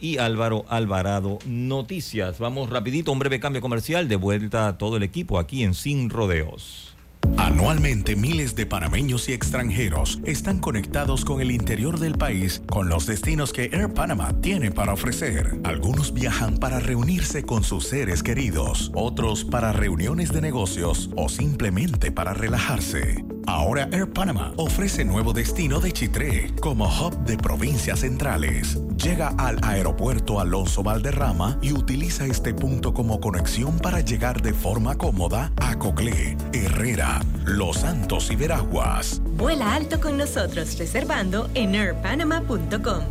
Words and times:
Y 0.00 0.18
Álvaro 0.18 0.64
Alvarado 0.68 1.38
Noticias. 1.46 2.38
Vamos 2.38 2.70
rapidito, 2.70 3.12
un 3.12 3.18
breve 3.18 3.40
cambio 3.40 3.60
comercial, 3.60 4.08
de 4.08 4.16
vuelta 4.16 4.68
a 4.68 4.78
todo 4.78 4.96
el 4.96 5.02
equipo 5.02 5.38
aquí 5.38 5.64
en 5.64 5.74
Sin 5.74 6.10
Rodeos. 6.10 6.97
Anualmente 7.36 8.14
miles 8.14 8.54
de 8.56 8.66
panameños 8.66 9.28
y 9.28 9.32
extranjeros 9.32 10.20
están 10.24 10.58
conectados 10.58 11.24
con 11.24 11.40
el 11.40 11.50
interior 11.50 11.98
del 11.98 12.14
país 12.16 12.62
con 12.68 12.88
los 12.88 13.06
destinos 13.06 13.52
que 13.52 13.70
Air 13.72 13.92
Panama 13.94 14.40
tiene 14.40 14.70
para 14.70 14.92
ofrecer. 14.92 15.58
Algunos 15.64 16.12
viajan 16.12 16.58
para 16.58 16.80
reunirse 16.80 17.44
con 17.44 17.64
sus 17.64 17.86
seres 17.86 18.22
queridos, 18.22 18.90
otros 18.94 19.44
para 19.44 19.72
reuniones 19.72 20.32
de 20.32 20.40
negocios 20.40 21.10
o 21.16 21.28
simplemente 21.28 22.12
para 22.12 22.34
relajarse. 22.34 23.24
Ahora 23.48 23.88
Air 23.92 24.12
Panama 24.12 24.52
ofrece 24.56 25.06
nuevo 25.06 25.32
destino 25.32 25.80
de 25.80 25.90
Chitré 25.90 26.54
como 26.60 26.84
hub 26.86 27.24
de 27.24 27.38
provincias 27.38 28.00
centrales. 28.00 28.78
Llega 29.02 29.28
al 29.38 29.58
aeropuerto 29.62 30.38
Alonso 30.38 30.82
Valderrama 30.82 31.58
y 31.62 31.72
utiliza 31.72 32.26
este 32.26 32.52
punto 32.52 32.92
como 32.92 33.20
conexión 33.20 33.78
para 33.78 34.00
llegar 34.00 34.42
de 34.42 34.52
forma 34.52 34.98
cómoda 34.98 35.50
a 35.56 35.78
Coclé, 35.78 36.36
Herrera, 36.52 37.07
Los 37.44 37.78
Santos 37.78 38.30
y 38.30 38.36
Veraguas. 38.36 39.20
Vuela 39.24 39.74
alto 39.74 40.00
con 40.00 40.16
nosotros 40.16 40.78
reservando 40.78 41.50
en 41.54 41.74
airpanama.com. 41.74 43.04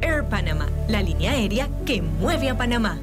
Air 0.00 0.24
Panama, 0.28 0.68
la 0.88 1.02
línea 1.02 1.32
aérea 1.32 1.68
que 1.84 2.02
mueve 2.02 2.48
a 2.48 2.56
Panamá. 2.56 2.98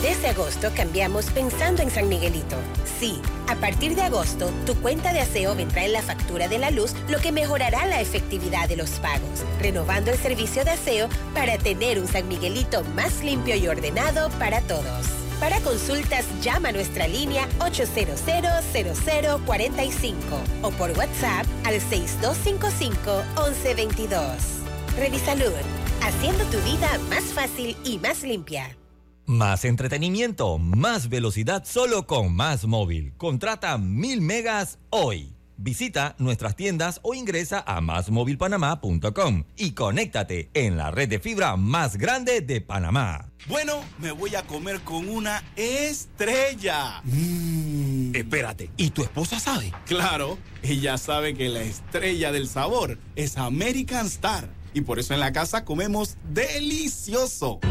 Desde 0.01 0.29
agosto 0.29 0.71
cambiamos 0.73 1.25
pensando 1.31 1.81
en 1.81 1.91
San 1.91 2.07
Miguelito. 2.07 2.55
Sí, 2.97 3.19
a 3.49 3.55
partir 3.55 3.93
de 3.93 4.03
agosto, 4.03 4.53
tu 4.65 4.75
cuenta 4.75 5.11
de 5.11 5.19
aseo 5.19 5.53
vendrá 5.53 5.83
en 5.83 5.91
la 5.91 6.01
factura 6.01 6.47
de 6.47 6.59
la 6.59 6.71
luz, 6.71 6.93
lo 7.09 7.19
que 7.19 7.33
mejorará 7.33 7.85
la 7.85 7.99
efectividad 7.99 8.69
de 8.69 8.77
los 8.77 8.91
pagos, 9.01 9.43
renovando 9.59 10.11
el 10.11 10.17
servicio 10.17 10.63
de 10.63 10.71
aseo 10.71 11.09
para 11.33 11.57
tener 11.57 11.99
un 11.99 12.07
San 12.07 12.29
Miguelito 12.29 12.85
más 12.95 13.21
limpio 13.21 13.57
y 13.57 13.67
ordenado 13.67 14.29
para 14.39 14.61
todos. 14.61 15.22
Para 15.43 15.59
consultas, 15.59 16.25
llama 16.41 16.69
a 16.69 16.71
nuestra 16.71 17.05
línea 17.05 17.49
800-0045 17.59 20.13
o 20.61 20.71
por 20.71 20.91
WhatsApp 20.91 21.45
al 21.65 21.81
6255-1122. 21.81 24.37
Revisalud, 24.97 25.51
haciendo 26.01 26.45
tu 26.45 26.57
vida 26.59 26.97
más 27.09 27.25
fácil 27.25 27.75
y 27.83 27.99
más 27.99 28.23
limpia. 28.23 28.77
Más 29.25 29.65
entretenimiento, 29.65 30.59
más 30.59 31.09
velocidad 31.09 31.65
solo 31.65 32.07
con 32.07 32.33
Más 32.33 32.65
Móvil. 32.65 33.11
Contrata 33.17 33.77
mil 33.77 34.21
megas 34.21 34.79
hoy. 34.91 35.32
Visita 35.63 36.13
nuestras 36.17 36.57
tiendas 36.57 36.99
o 37.03 37.13
ingresa 37.13 37.63
a 37.65 37.79
másmóvilpanamá.com 37.79 39.45
y 39.55 39.71
conéctate 39.71 40.49
en 40.53 40.75
la 40.75 40.91
red 40.91 41.07
de 41.07 41.19
fibra 41.19 41.55
más 41.55 41.95
grande 41.95 42.41
de 42.41 42.59
Panamá. 42.59 43.31
Bueno, 43.47 43.79
me 43.97 44.11
voy 44.11 44.35
a 44.35 44.43
comer 44.43 44.81
con 44.81 45.07
una 45.07 45.41
estrella. 45.55 47.01
Mm. 47.05 48.13
Espérate, 48.13 48.71
¿y 48.75 48.89
tu 48.89 49.03
esposa 49.03 49.39
sabe? 49.39 49.71
Claro, 49.85 50.37
ella 50.63 50.97
sabe 50.97 51.33
que 51.33 51.47
la 51.47 51.61
estrella 51.61 52.33
del 52.33 52.49
sabor 52.49 52.97
es 53.15 53.37
American 53.37 54.07
Star 54.07 54.49
y 54.73 54.81
por 54.81 54.99
eso 54.99 55.13
en 55.13 55.21
la 55.21 55.31
casa 55.31 55.63
comemos 55.63 56.17
delicioso. 56.33 57.61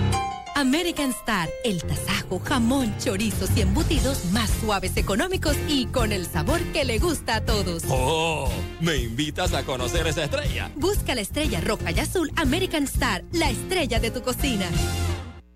American 0.54 1.10
Star, 1.10 1.48
el 1.64 1.82
tasajo, 1.82 2.38
jamón, 2.38 2.94
chorizos 2.98 3.50
y 3.56 3.62
embutidos 3.62 4.26
más 4.32 4.50
suaves, 4.50 4.96
económicos 4.96 5.56
y 5.68 5.86
con 5.86 6.12
el 6.12 6.26
sabor 6.26 6.60
que 6.72 6.84
le 6.84 6.98
gusta 6.98 7.36
a 7.36 7.44
todos. 7.44 7.84
¡Oh! 7.88 8.50
¿Me 8.80 8.96
invitas 8.96 9.54
a 9.54 9.64
conocer 9.64 10.06
esa 10.06 10.24
estrella? 10.24 10.70
Busca 10.76 11.14
la 11.14 11.22
estrella 11.22 11.60
roja 11.60 11.90
y 11.92 12.00
azul 12.00 12.30
American 12.36 12.84
Star, 12.84 13.24
la 13.32 13.50
estrella 13.50 13.98
de 13.98 14.10
tu 14.10 14.22
cocina. 14.22 14.66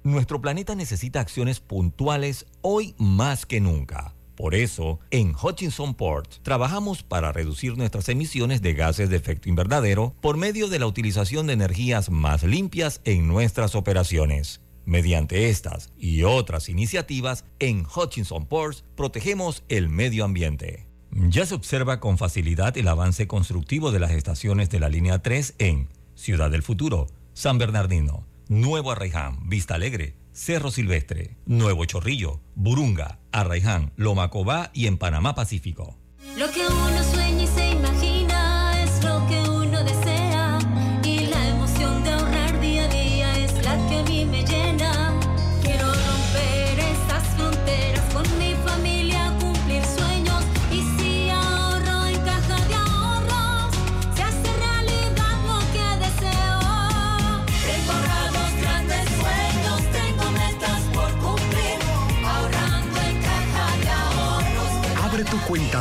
Nuestro 0.02 0.40
planeta 0.40 0.74
necesita 0.74 1.20
acciones 1.20 1.60
puntuales 1.60 2.46
hoy 2.62 2.94
más 2.98 3.44
que 3.44 3.60
nunca. 3.60 4.14
Por 4.36 4.54
eso, 4.54 5.00
en 5.10 5.34
Hutchinson 5.34 5.94
Port 5.94 6.42
trabajamos 6.42 7.02
para 7.02 7.32
reducir 7.32 7.76
nuestras 7.78 8.08
emisiones 8.10 8.60
de 8.60 8.74
gases 8.74 9.08
de 9.08 9.16
efecto 9.16 9.48
invernadero 9.48 10.14
por 10.20 10.36
medio 10.36 10.68
de 10.68 10.78
la 10.78 10.86
utilización 10.86 11.46
de 11.46 11.54
energías 11.54 12.10
más 12.10 12.42
limpias 12.42 13.00
en 13.04 13.26
nuestras 13.28 13.74
operaciones. 13.74 14.60
Mediante 14.86 15.50
estas 15.50 15.92
y 15.98 16.22
otras 16.22 16.68
iniciativas, 16.68 17.44
en 17.58 17.84
Hutchinson 17.84 18.46
Ports 18.46 18.84
protegemos 18.96 19.64
el 19.68 19.88
medio 19.88 20.24
ambiente. 20.24 20.86
Ya 21.10 21.44
se 21.44 21.54
observa 21.54 21.98
con 21.98 22.18
facilidad 22.18 22.78
el 22.78 22.86
avance 22.88 23.26
constructivo 23.26 23.90
de 23.90 23.98
las 23.98 24.12
estaciones 24.12 24.70
de 24.70 24.80
la 24.80 24.88
línea 24.88 25.18
3 25.18 25.56
en 25.58 25.88
Ciudad 26.14 26.50
del 26.50 26.62
Futuro, 26.62 27.08
San 27.34 27.58
Bernardino, 27.58 28.26
Nuevo 28.48 28.92
Arraiján, 28.92 29.48
Vista 29.48 29.74
Alegre, 29.74 30.14
Cerro 30.32 30.70
Silvestre, 30.70 31.36
Nuevo 31.46 31.84
Chorrillo, 31.84 32.40
Burunga, 32.54 33.18
Arraiján, 33.32 33.92
Lomacobá 33.96 34.70
y 34.72 34.86
en 34.86 34.98
Panamá 34.98 35.34
Pacífico. 35.34 35.96
Lo 36.36 36.48
que 36.52 36.60
uno 36.60 37.02
sueña 37.12 37.42
y 37.42 37.46
se 37.48 37.65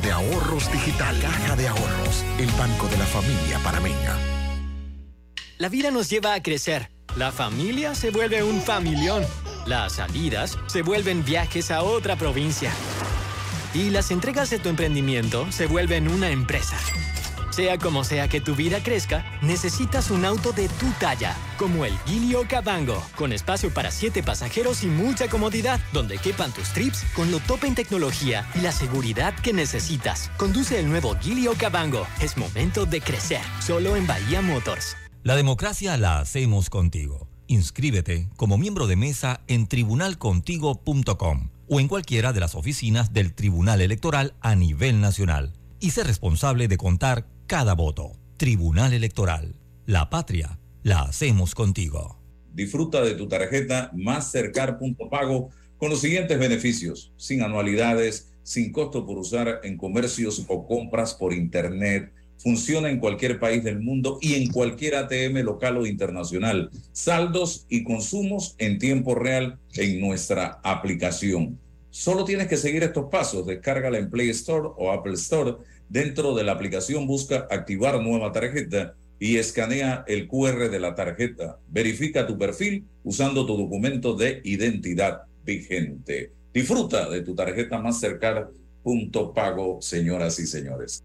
de 0.01 0.11
ahorros 0.11 0.71
digital. 0.71 1.17
Caja 1.21 1.55
de 1.55 1.67
Ahorros, 1.67 2.23
el 2.39 2.49
banco 2.51 2.87
de 2.87 2.97
la 2.97 3.05
familia 3.05 3.59
panameña. 3.59 4.17
La 5.57 5.69
vida 5.69 5.91
nos 5.91 6.09
lleva 6.09 6.33
a 6.33 6.43
crecer. 6.43 6.91
La 7.15 7.31
familia 7.31 7.95
se 7.95 8.11
vuelve 8.11 8.43
un 8.43 8.61
familión. 8.61 9.25
Las 9.65 9.93
salidas 9.93 10.57
se 10.67 10.81
vuelven 10.81 11.23
viajes 11.23 11.71
a 11.71 11.81
otra 11.81 12.15
provincia. 12.17 12.71
Y 13.73 13.89
las 13.89 14.11
entregas 14.11 14.49
de 14.49 14.59
tu 14.59 14.69
emprendimiento 14.69 15.51
se 15.51 15.67
vuelven 15.67 16.07
una 16.09 16.29
empresa. 16.29 16.77
Sea 17.55 17.77
como 17.77 18.03
sea 18.03 18.27
que 18.27 18.41
tu 18.41 18.53
vida 18.53 18.83
crezca, 18.83 19.23
necesitas 19.41 20.11
un 20.11 20.25
auto 20.25 20.51
de 20.51 20.67
tu 20.67 20.87
talla, 20.99 21.37
como 21.57 21.85
el 21.85 21.97
Gilio 21.99 22.45
Cabango, 22.49 23.01
con 23.15 23.31
espacio 23.31 23.73
para 23.73 23.91
siete 23.91 24.21
pasajeros 24.21 24.83
y 24.83 24.87
mucha 24.87 25.29
comodidad, 25.29 25.79
donde 25.93 26.17
quepan 26.17 26.51
tus 26.51 26.67
trips 26.73 27.05
con 27.15 27.31
lo 27.31 27.39
top 27.39 27.63
en 27.63 27.73
tecnología 27.73 28.45
y 28.55 28.59
la 28.59 28.73
seguridad 28.73 29.33
que 29.35 29.53
necesitas. 29.53 30.29
Conduce 30.35 30.81
el 30.81 30.89
nuevo 30.89 31.15
Gilio 31.21 31.53
Cabango. 31.57 32.05
Es 32.19 32.35
momento 32.35 32.85
de 32.85 32.99
crecer, 32.99 33.39
solo 33.65 33.95
en 33.95 34.05
Bahía 34.05 34.41
Motors. 34.41 34.97
La 35.23 35.37
democracia 35.37 35.95
la 35.95 36.19
hacemos 36.19 36.69
contigo. 36.69 37.29
Inscríbete 37.47 38.27
como 38.35 38.57
miembro 38.57 38.85
de 38.85 38.97
mesa 38.97 39.39
en 39.47 39.67
tribunalcontigo.com 39.67 41.51
o 41.69 41.79
en 41.79 41.87
cualquiera 41.87 42.33
de 42.33 42.41
las 42.41 42.53
oficinas 42.53 43.13
del 43.13 43.33
Tribunal 43.33 43.79
Electoral 43.79 44.33
a 44.41 44.55
nivel 44.55 44.99
nacional 44.99 45.53
y 45.79 45.91
sé 45.91 46.03
responsable 46.03 46.67
de 46.67 46.77
contar 46.77 47.27
cada 47.47 47.73
voto. 47.75 48.17
Tribunal 48.37 48.93
Electoral. 48.93 49.55
La 49.85 50.09
patria 50.09 50.59
la 50.83 51.01
hacemos 51.01 51.53
contigo. 51.53 52.19
Disfruta 52.53 53.01
de 53.01 53.15
tu 53.15 53.27
tarjeta 53.27 53.91
Mastercard 53.93 54.79
Pago 55.09 55.49
con 55.77 55.89
los 55.89 56.01
siguientes 56.01 56.39
beneficios: 56.39 57.13
sin 57.17 57.43
anualidades, 57.43 58.33
sin 58.43 58.71
costo 58.71 59.05
por 59.05 59.17
usar 59.17 59.61
en 59.63 59.77
comercios 59.77 60.43
o 60.47 60.65
compras 60.65 61.13
por 61.13 61.33
Internet. 61.33 62.11
Funciona 62.37 62.89
en 62.89 62.99
cualquier 62.99 63.39
país 63.39 63.63
del 63.63 63.79
mundo 63.79 64.17
y 64.21 64.35
en 64.35 64.51
cualquier 64.51 64.95
ATM 64.95 65.37
local 65.43 65.77
o 65.77 65.85
internacional. 65.85 66.69
Saldos 66.91 67.65
y 67.69 67.83
consumos 67.83 68.55
en 68.57 68.77
tiempo 68.77 69.15
real 69.15 69.59
en 69.75 70.01
nuestra 70.01 70.59
aplicación. 70.63 71.59
Solo 71.91 72.25
tienes 72.25 72.47
que 72.47 72.57
seguir 72.57 72.83
estos 72.83 73.05
pasos. 73.09 73.45
Descárgala 73.47 73.97
en 73.97 74.09
Play 74.09 74.29
Store 74.31 74.67
o 74.75 74.91
Apple 74.91 75.13
Store. 75.13 75.55
Dentro 75.89 76.35
de 76.35 76.43
la 76.43 76.53
aplicación 76.53 77.07
busca 77.07 77.47
activar 77.49 78.01
nueva 78.01 78.31
tarjeta 78.31 78.95
y 79.19 79.37
escanea 79.37 80.03
el 80.07 80.27
QR 80.27 80.69
de 80.69 80.79
la 80.79 80.95
tarjeta. 80.95 81.59
Verifica 81.69 82.27
tu 82.27 82.37
perfil 82.37 82.85
usando 83.03 83.45
tu 83.45 83.55
documento 83.55 84.15
de 84.15 84.41
identidad 84.43 85.21
vigente. 85.45 86.31
Disfruta 86.53 87.09
de 87.09 87.21
tu 87.21 87.35
tarjeta 87.35 87.79
más 87.79 87.99
cercana. 87.99 88.49
Punto 88.83 89.33
pago, 89.33 89.81
señoras 89.81 90.39
y 90.39 90.47
señores. 90.47 91.03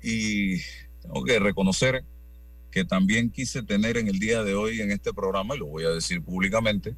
y 0.00 0.58
tengo 1.02 1.24
que 1.24 1.40
reconocer 1.40 2.04
que 2.70 2.84
también 2.84 3.32
quise 3.32 3.64
tener 3.64 3.96
en 3.96 4.06
el 4.06 4.20
día 4.20 4.44
de 4.44 4.54
hoy 4.54 4.80
en 4.80 4.92
este 4.92 5.12
programa, 5.12 5.56
y 5.56 5.58
lo 5.58 5.66
voy 5.66 5.82
a 5.82 5.90
decir 5.90 6.22
públicamente, 6.22 6.94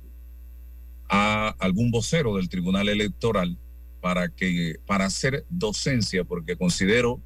a 1.08 1.48
algún 1.60 1.90
vocero 1.90 2.36
del 2.36 2.50
Tribunal 2.50 2.90
Electoral 2.90 3.56
para 4.02 4.28
que 4.28 4.76
para 4.84 5.06
hacer 5.06 5.46
docencia, 5.48 6.24
porque 6.24 6.56
considero, 6.56 7.22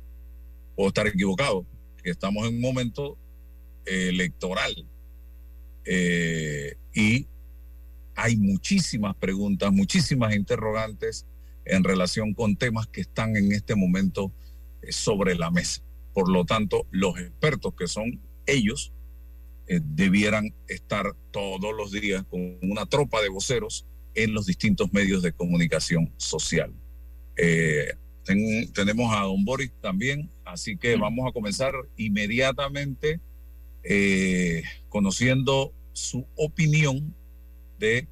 o 0.76 0.86
estar 0.86 1.08
equivocado, 1.08 1.66
que 2.04 2.10
estamos 2.10 2.46
en 2.46 2.54
un 2.54 2.60
momento 2.60 3.18
electoral 3.84 4.86
eh, 5.84 6.76
y 6.94 7.26
hay 8.14 8.36
muchísimas 8.36 9.16
preguntas, 9.16 9.72
muchísimas 9.72 10.34
interrogantes 10.34 11.26
en 11.64 11.84
relación 11.84 12.34
con 12.34 12.56
temas 12.56 12.86
que 12.86 13.00
están 13.00 13.36
en 13.36 13.52
este 13.52 13.74
momento 13.74 14.32
eh, 14.82 14.92
sobre 14.92 15.34
la 15.34 15.50
mesa. 15.50 15.82
Por 16.12 16.30
lo 16.30 16.44
tanto, 16.44 16.86
los 16.90 17.18
expertos 17.18 17.74
que 17.74 17.86
son 17.86 18.20
ellos 18.46 18.92
eh, 19.66 19.80
debieran 19.82 20.54
estar 20.68 21.14
todos 21.30 21.74
los 21.74 21.90
días 21.90 22.24
con 22.28 22.58
una 22.62 22.86
tropa 22.86 23.22
de 23.22 23.30
voceros 23.30 23.86
en 24.14 24.32
los 24.32 24.46
distintos 24.46 24.92
medios 24.92 25.22
de 25.22 25.32
comunicación 25.32 26.12
social. 26.16 26.72
Eh, 27.36 27.94
ten, 28.24 28.72
tenemos 28.72 29.12
a 29.12 29.22
don 29.22 29.44
Boris 29.44 29.72
también, 29.80 30.30
así 30.44 30.76
que 30.76 30.96
vamos 30.96 31.28
a 31.28 31.32
comenzar 31.32 31.74
inmediatamente 31.96 33.20
conociendo 34.88 35.74
su 35.92 36.26
opinión 36.36 37.14
de 37.84 38.08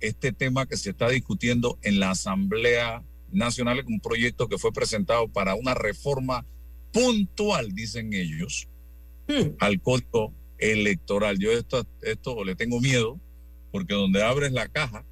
este 0.00 0.32
tema 0.32 0.66
que 0.66 0.76
se 0.76 0.90
está 0.90 1.08
discutiendo 1.08 1.78
en 1.82 2.00
la 2.00 2.10
Asamblea 2.10 3.04
Nacional, 3.30 3.84
un 3.86 4.00
proyecto 4.00 4.48
que 4.48 4.58
fue 4.58 4.72
presentado 4.72 5.28
para 5.28 5.54
una 5.54 5.74
reforma 5.74 6.46
puntual, 6.92 7.72
dicen 7.74 8.12
ellos, 8.12 8.68
hmm. 9.28 9.56
al 9.58 9.80
código 9.80 10.34
electoral. 10.58 11.38
Yo 11.38 11.52
esto, 11.52 11.86
esto 12.00 12.42
le 12.44 12.54
tengo 12.54 12.80
miedo, 12.80 13.20
porque 13.70 13.94
donde 13.94 14.22
abres 14.22 14.52
la 14.52 14.68
caja, 14.68 15.04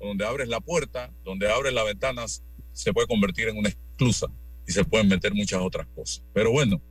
donde 0.00 0.26
abres 0.26 0.48
la 0.48 0.60
puerta, 0.60 1.12
donde 1.24 1.50
abres 1.50 1.72
las 1.72 1.84
ventanas, 1.84 2.42
se 2.72 2.92
puede 2.92 3.06
convertir 3.06 3.48
en 3.48 3.58
una 3.58 3.68
exclusa 3.68 4.26
y 4.66 4.72
se 4.72 4.84
pueden 4.84 5.08
meter 5.08 5.34
muchas 5.34 5.60
otras 5.60 5.86
cosas. 5.94 6.24
Pero 6.32 6.50
bueno, 6.50 6.82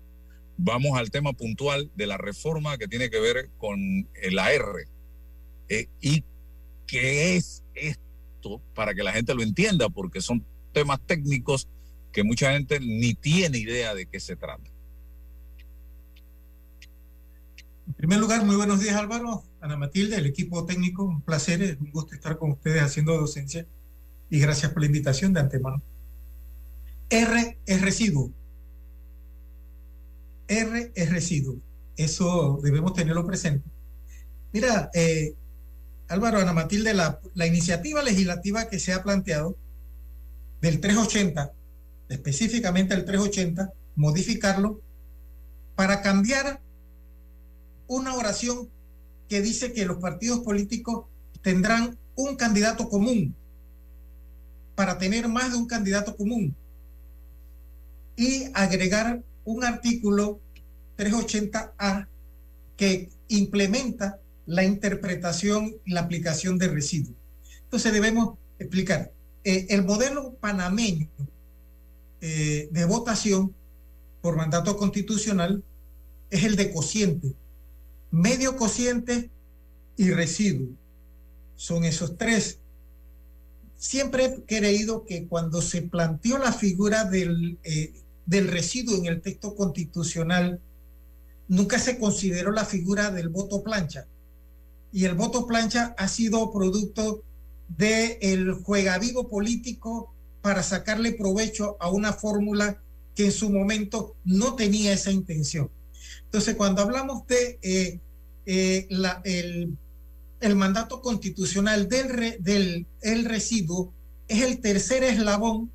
vamos 0.58 0.98
al 0.98 1.12
tema 1.12 1.34
puntual 1.34 1.92
de 1.96 2.08
la 2.08 2.18
reforma 2.18 2.78
que 2.78 2.88
tiene 2.88 3.10
que 3.10 3.20
ver 3.20 3.50
con 3.58 4.10
el 4.22 4.40
AR 4.40 4.88
eh, 5.70 5.88
y 6.02 6.24
qué 6.88 7.36
es 7.36 7.64
esto 7.74 8.62
para 8.74 8.94
que 8.94 9.04
la 9.04 9.14
gente 9.14 9.34
lo 9.34 9.44
entienda, 9.44 9.90
porque 9.90 10.22
son 10.22 10.46
temas 10.74 11.00
técnicos 11.06 11.68
que 12.12 12.24
mucha 12.24 12.52
gente 12.52 12.80
ni 12.80 13.14
tiene 13.14 13.58
idea 13.58 13.96
de 13.96 14.06
qué 14.06 14.20
se 14.20 14.36
trata. 14.36 14.70
En 17.88 17.94
primer 17.94 18.20
lugar, 18.20 18.46
muy 18.46 18.56
buenos 18.56 18.80
días 18.80 18.96
Álvaro, 18.96 19.44
Ana 19.60 19.78
Matilde, 19.78 20.18
el 20.18 20.26
equipo 20.26 20.66
técnico, 20.66 21.04
un 21.04 21.22
placer, 21.22 21.78
un 21.80 21.92
gusto 21.92 22.16
estar 22.16 22.38
con 22.38 22.52
ustedes 22.52 22.82
haciendo 22.82 23.18
docencia 23.18 23.66
y 24.30 24.40
gracias 24.40 24.72
por 24.72 24.82
la 24.82 24.88
invitación 24.88 25.34
de 25.34 25.42
antemano. 25.42 25.82
R 27.10 27.58
es 27.66 27.82
residuo. 27.82 28.32
R 30.48 30.92
es 30.96 31.10
residuo. 31.12 31.58
Eso 31.98 32.60
debemos 32.64 32.94
tenerlo 32.94 33.26
presente. 33.26 33.68
Mira, 34.54 34.90
eh, 34.94 35.34
Álvaro, 36.12 36.40
Ana 36.40 36.52
Matilde, 36.52 36.94
la, 36.94 37.48
iniciativa 37.48 38.04
legislativa 38.04 38.68
que 38.68 38.80
se 38.80 38.92
ha 38.92 39.02
planteado 39.02 39.56
del 40.60 40.82
380, 40.82 41.54
específicamente 42.10 42.94
el 42.94 43.06
380, 43.06 43.72
modificarlo 43.96 44.82
para 45.74 46.02
cambiar 46.02 46.60
una 47.88 48.14
oración 48.16 48.68
que 49.30 49.42
dice 49.42 49.72
que 49.72 49.86
los 49.86 50.00
partidos 50.00 50.42
políticos 50.42 51.06
tendrán 51.42 51.98
un 52.16 52.36
candidato 52.36 52.90
común 52.90 53.34
para 54.76 54.98
tener 54.98 55.30
más 55.30 55.54
de 55.54 55.60
un 55.60 55.66
candidato 55.66 56.18
común 56.18 56.54
y 58.18 58.48
agregar 58.54 59.24
un 59.46 59.64
artículo 59.64 60.42
380A 60.98 62.10
que 62.76 63.10
implementa 63.30 64.20
la 64.46 64.64
interpretación 64.64 65.76
y 65.86 65.92
la 65.92 66.02
aplicación 66.02 66.58
de 66.58 66.68
residuos. 66.68 67.16
Entonces 67.64 67.94
debemos 67.94 68.38
explicar, 68.60 69.12
eh, 69.44 69.68
el 69.70 69.84
modelo 69.84 70.36
panameño 70.36 71.10
eh, 72.20 72.70
de 72.72 72.86
votación 72.86 73.56
por 74.22 74.36
mandato 74.36 74.78
constitucional 74.78 75.64
es 76.30 76.44
el 76.44 76.56
de 76.56 76.72
cociente, 76.72 77.34
medio 78.12 78.56
cociente 78.56 79.30
y 79.98 80.12
residuo. 80.12 80.70
Son 81.56 81.84
esos 81.84 82.18
tres. 82.18 82.60
Siempre 83.78 84.26
he 84.26 84.42
creído 84.44 85.06
que 85.06 85.28
cuando 85.28 85.62
se 85.62 85.82
planteó 85.82 86.38
la 86.38 86.54
figura 86.54 87.06
del, 87.06 87.58
eh, 87.64 87.94
del 88.26 88.48
residuo 88.48 88.98
en 88.98 89.08
el 89.08 89.22
texto 89.22 89.56
constitucional, 89.56 90.60
nunca 91.48 91.80
se 91.80 91.98
consideró 91.98 92.52
la 92.52 92.66
figura 92.66 93.12
del 93.12 93.30
voto 93.30 93.64
plancha 93.64 94.08
y 94.92 95.06
el 95.06 95.16
voto 95.16 95.48
plancha 95.48 95.96
ha 95.98 96.08
sido 96.08 96.52
producto 96.52 97.24
del 97.68 98.18
el 98.22 98.54
juegavivo 98.54 99.28
político 99.30 100.14
para 100.42 100.64
sacarle 100.64 101.14
provecho 101.14 101.78
a 101.80 101.90
una 101.90 102.14
fórmula 102.14 102.82
que 103.16 103.26
en 103.26 103.32
su 103.32 103.50
momento 103.50 104.16
no 104.24 104.56
tenía 104.56 104.94
esa 104.94 105.12
intención. 105.12 105.70
Entonces, 106.26 106.56
cuando 106.56 106.82
hablamos 106.82 107.26
de 107.28 107.60
eh, 107.62 108.00
eh, 108.46 108.88
el, 110.40 110.56
mandato 110.56 111.02
constitucional 111.02 111.88
del, 111.88 112.10
re, 112.10 112.38
del 112.40 112.88
el 113.02 113.26
residuo, 113.26 113.94
es 114.28 114.42
el 114.42 114.60
tercer 114.60 115.04
eslabón 115.04 115.72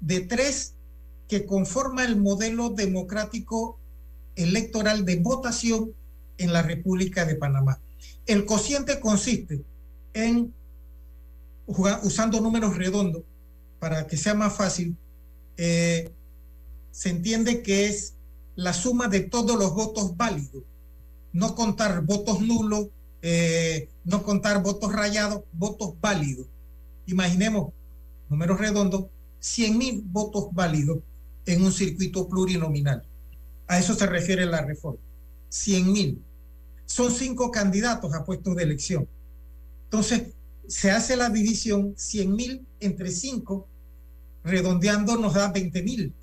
de 0.00 0.20
tres 0.20 0.74
que 1.26 1.44
conforma 1.44 2.04
el 2.04 2.16
modelo 2.16 2.70
democrático 2.70 3.78
electoral 4.36 5.04
de 5.04 5.16
votación 5.16 5.92
en 6.38 6.52
la 6.52 6.62
República 6.62 7.24
de 7.24 7.34
Panamá. 7.34 7.80
El 8.28 8.44
cociente 8.44 9.00
consiste 9.00 9.64
en, 10.12 10.54
usando 11.66 12.40
números 12.42 12.76
redondos 12.76 13.22
para 13.78 14.06
que 14.06 14.18
sea 14.18 14.34
más 14.34 14.54
fácil, 14.54 14.96
eh, 15.56 16.12
se 16.90 17.08
entiende 17.08 17.62
que 17.62 17.86
es 17.86 18.14
la 18.54 18.74
suma 18.74 19.08
de 19.08 19.20
todos 19.20 19.58
los 19.58 19.74
votos 19.74 20.14
válidos, 20.14 20.62
no 21.32 21.54
contar 21.54 22.02
votos 22.02 22.42
nulos, 22.42 22.88
eh, 23.22 23.88
no 24.04 24.22
contar 24.22 24.62
votos 24.62 24.92
rayados, 24.92 25.44
votos 25.52 25.94
válidos. 25.98 26.46
Imaginemos, 27.06 27.72
números 28.28 28.60
redondos, 28.60 29.06
100 29.40 29.78
mil 29.78 30.02
votos 30.04 30.48
válidos 30.52 30.98
en 31.46 31.62
un 31.62 31.72
circuito 31.72 32.28
plurinominal. 32.28 33.02
A 33.66 33.78
eso 33.78 33.94
se 33.94 34.06
refiere 34.06 34.44
la 34.44 34.60
reforma. 34.60 35.00
100 35.48 35.92
mil. 35.92 36.22
Son 36.88 37.12
cinco 37.12 37.50
candidatos 37.50 38.14
a 38.14 38.24
puestos 38.24 38.56
de 38.56 38.62
elección. 38.62 39.06
Entonces, 39.84 40.32
se 40.66 40.90
hace 40.90 41.16
la 41.16 41.28
división 41.28 41.94
100 41.96 42.34
mil 42.34 42.66
entre 42.80 43.10
cinco, 43.10 43.68
redondeando 44.42 45.16
nos 45.16 45.34
da 45.34 45.52
20 45.52 45.82
mil. 45.82 46.14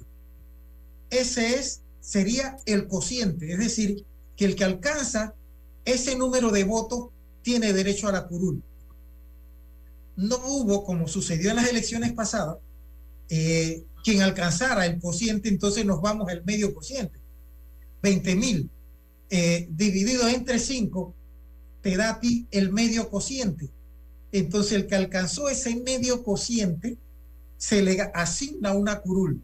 Ese 1.11 1.55
es, 1.59 1.81
sería 2.01 2.57
el 2.65 2.87
cociente, 2.87 3.53
es 3.53 3.59
decir, 3.59 4.05
que 4.35 4.45
el 4.45 4.55
que 4.55 4.63
alcanza 4.63 5.35
ese 5.85 6.15
número 6.15 6.51
de 6.51 6.63
votos 6.63 7.09
tiene 7.43 7.71
derecho 7.71 8.07
a 8.07 8.11
la 8.11 8.25
curul. 8.25 8.63
No 10.15 10.37
hubo, 10.47 10.83
como 10.83 11.07
sucedió 11.07 11.51
en 11.51 11.57
las 11.57 11.69
elecciones 11.69 12.11
pasadas, 12.13 12.57
eh, 13.29 13.83
quien 14.03 14.23
alcanzara 14.23 14.87
el 14.87 14.99
cociente, 14.99 15.47
entonces 15.47 15.85
nos 15.85 16.01
vamos 16.01 16.27
al 16.27 16.43
medio 16.43 16.73
cociente. 16.73 17.19
20 18.01 18.35
mil 18.35 18.69
eh, 19.29 19.67
dividido 19.69 20.27
entre 20.27 20.59
5 20.59 21.13
te 21.81 21.97
da 21.97 22.11
a 22.11 22.19
ti 22.19 22.47
el 22.51 22.71
medio 22.71 23.09
cociente. 23.09 23.69
Entonces 24.31 24.73
el 24.73 24.87
que 24.87 24.95
alcanzó 24.95 25.49
ese 25.49 25.75
medio 25.77 26.23
cociente 26.23 26.97
se 27.57 27.81
le 27.81 28.01
asigna 28.13 28.73
una 28.73 28.99
curul. 28.99 29.41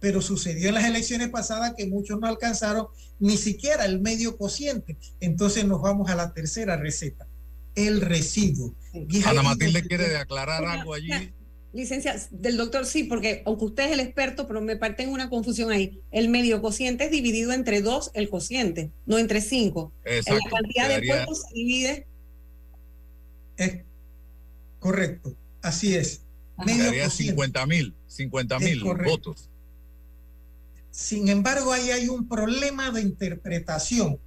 Pero 0.00 0.22
sucedió 0.22 0.68
en 0.68 0.74
las 0.74 0.84
elecciones 0.84 1.28
pasadas 1.28 1.74
que 1.76 1.86
muchos 1.86 2.20
no 2.20 2.26
alcanzaron 2.26 2.86
ni 3.18 3.36
siquiera 3.36 3.84
el 3.84 4.00
medio 4.00 4.36
cociente. 4.36 4.96
Entonces 5.20 5.64
nos 5.66 5.82
vamos 5.82 6.10
a 6.10 6.14
la 6.14 6.32
tercera 6.32 6.76
receta, 6.76 7.26
el 7.74 8.00
residuo. 8.00 8.74
Ana 9.24 9.42
Matilde 9.42 9.82
quiere 9.82 10.16
aclarar 10.16 10.64
algo 10.64 10.94
allí. 10.94 11.10
Licencia, 11.72 12.16
del 12.30 12.56
doctor, 12.56 12.86
sí, 12.86 13.04
porque 13.04 13.42
aunque 13.44 13.66
usted 13.66 13.86
es 13.86 13.92
el 13.92 14.00
experto, 14.00 14.48
pero 14.48 14.62
me 14.62 14.76
parte 14.76 15.02
en 15.02 15.10
una 15.10 15.28
confusión 15.28 15.70
ahí. 15.70 16.00
El 16.10 16.30
medio 16.30 16.62
cociente 16.62 17.04
es 17.04 17.10
dividido 17.10 17.52
entre 17.52 17.82
dos 17.82 18.10
el 18.14 18.30
cociente, 18.30 18.90
no 19.04 19.18
entre 19.18 19.42
cinco. 19.42 19.92
Exacto, 20.04 20.44
la 20.44 20.50
cantidad 20.50 20.88
de 20.88 21.20
votos 21.20 21.42
se 21.46 21.54
divide. 21.54 22.06
Es 23.58 23.80
correcto, 24.78 25.34
así 25.60 25.94
es. 25.94 26.22
Medio 26.64 27.08
50 27.08 27.66
mil, 27.66 27.94
50 28.06 28.58
mil 28.60 28.82
votos. 28.84 29.50
Sin 30.90 31.28
embargo, 31.28 31.72
ahí 31.72 31.90
hay 31.90 32.08
un 32.08 32.26
problema 32.28 32.90
de 32.90 33.02
interpretación 33.02 34.18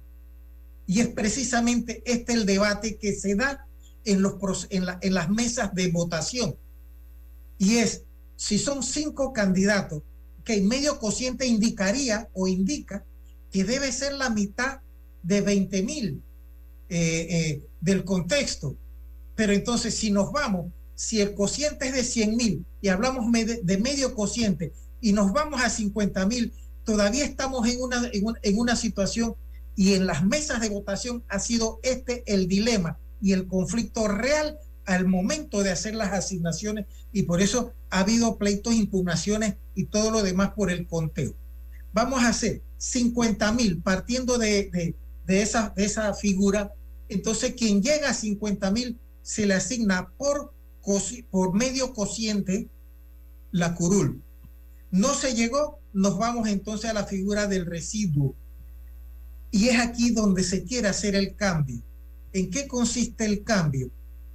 y 0.86 1.00
es 1.00 1.08
precisamente 1.08 2.02
este 2.06 2.34
el 2.34 2.46
debate 2.46 2.96
que 2.96 3.12
se 3.12 3.34
da 3.34 3.66
en, 4.04 4.22
los, 4.22 4.36
en, 4.70 4.86
la, 4.86 4.98
en 5.02 5.14
las 5.14 5.28
mesas 5.28 5.74
de 5.74 5.88
votación 5.88 6.56
y 7.62 7.76
es, 7.76 8.02
si 8.34 8.58
son 8.58 8.82
cinco 8.82 9.32
candidatos, 9.32 10.02
que 10.44 10.54
el 10.54 10.64
medio 10.64 10.98
cociente 10.98 11.46
indicaría 11.46 12.28
o 12.32 12.48
indica 12.48 13.04
que 13.52 13.62
debe 13.62 13.92
ser 13.92 14.14
la 14.14 14.30
mitad 14.30 14.80
de 15.22 15.42
20 15.42 15.82
mil 15.84 16.20
eh, 16.88 17.26
eh, 17.30 17.62
del 17.80 18.04
contexto. 18.04 18.76
Pero 19.36 19.52
entonces, 19.52 19.94
si 19.94 20.10
nos 20.10 20.32
vamos, 20.32 20.72
si 20.96 21.20
el 21.20 21.34
cociente 21.34 21.86
es 21.86 21.94
de 21.94 22.02
100 22.02 22.36
mil 22.36 22.66
y 22.80 22.88
hablamos 22.88 23.30
de 23.30 23.78
medio 23.78 24.12
cociente 24.16 24.72
y 25.00 25.12
nos 25.12 25.32
vamos 25.32 25.62
a 25.62 25.70
50 25.70 26.26
mil, 26.26 26.52
todavía 26.82 27.24
estamos 27.24 27.68
en 27.68 27.80
una, 27.80 28.10
en, 28.12 28.26
una, 28.26 28.40
en 28.42 28.58
una 28.58 28.74
situación 28.74 29.36
y 29.76 29.94
en 29.94 30.08
las 30.08 30.24
mesas 30.24 30.60
de 30.60 30.68
votación 30.68 31.22
ha 31.28 31.38
sido 31.38 31.78
este 31.84 32.24
el 32.26 32.48
dilema 32.48 32.98
y 33.20 33.34
el 33.34 33.46
conflicto 33.46 34.08
real 34.08 34.58
al 34.84 35.06
momento 35.06 35.62
de 35.62 35.70
hacer 35.70 35.94
las 35.94 36.12
asignaciones 36.12 36.86
y 37.12 37.22
por 37.22 37.40
eso 37.40 37.72
ha 37.90 38.00
habido 38.00 38.36
pleitos, 38.36 38.74
impugnaciones 38.74 39.56
y 39.74 39.84
todo 39.84 40.10
lo 40.10 40.22
demás 40.22 40.52
por 40.54 40.70
el 40.70 40.86
conteo. 40.86 41.34
Vamos 41.92 42.22
a 42.22 42.28
hacer 42.28 42.62
50 42.78 43.52
mil 43.52 43.80
partiendo 43.80 44.38
de, 44.38 44.94
de, 45.24 45.42
esa, 45.42 45.72
de 45.76 45.84
esa 45.84 46.14
figura. 46.14 46.72
Entonces, 47.08 47.54
quien 47.54 47.82
llega 47.82 48.10
a 48.10 48.14
50 48.14 48.70
mil 48.70 48.98
se 49.22 49.46
le 49.46 49.54
asigna 49.54 50.10
por, 50.16 50.52
por 51.30 51.54
medio 51.54 51.92
cociente 51.92 52.68
la 53.52 53.74
curul. 53.74 54.22
No 54.90 55.14
se 55.14 55.34
llegó, 55.34 55.78
nos 55.92 56.18
vamos 56.18 56.48
entonces 56.48 56.90
a 56.90 56.94
la 56.94 57.04
figura 57.04 57.46
del 57.46 57.66
residuo. 57.66 58.34
Y 59.50 59.68
es 59.68 59.78
aquí 59.78 60.10
donde 60.10 60.42
se 60.42 60.64
quiere 60.64 60.88
hacer 60.88 61.14
el 61.14 61.36
cambio. 61.36 61.82
¿En 62.32 62.50
qué 62.50 62.66
consiste 62.66 63.26
el 63.26 63.44
cambio? 63.44 63.90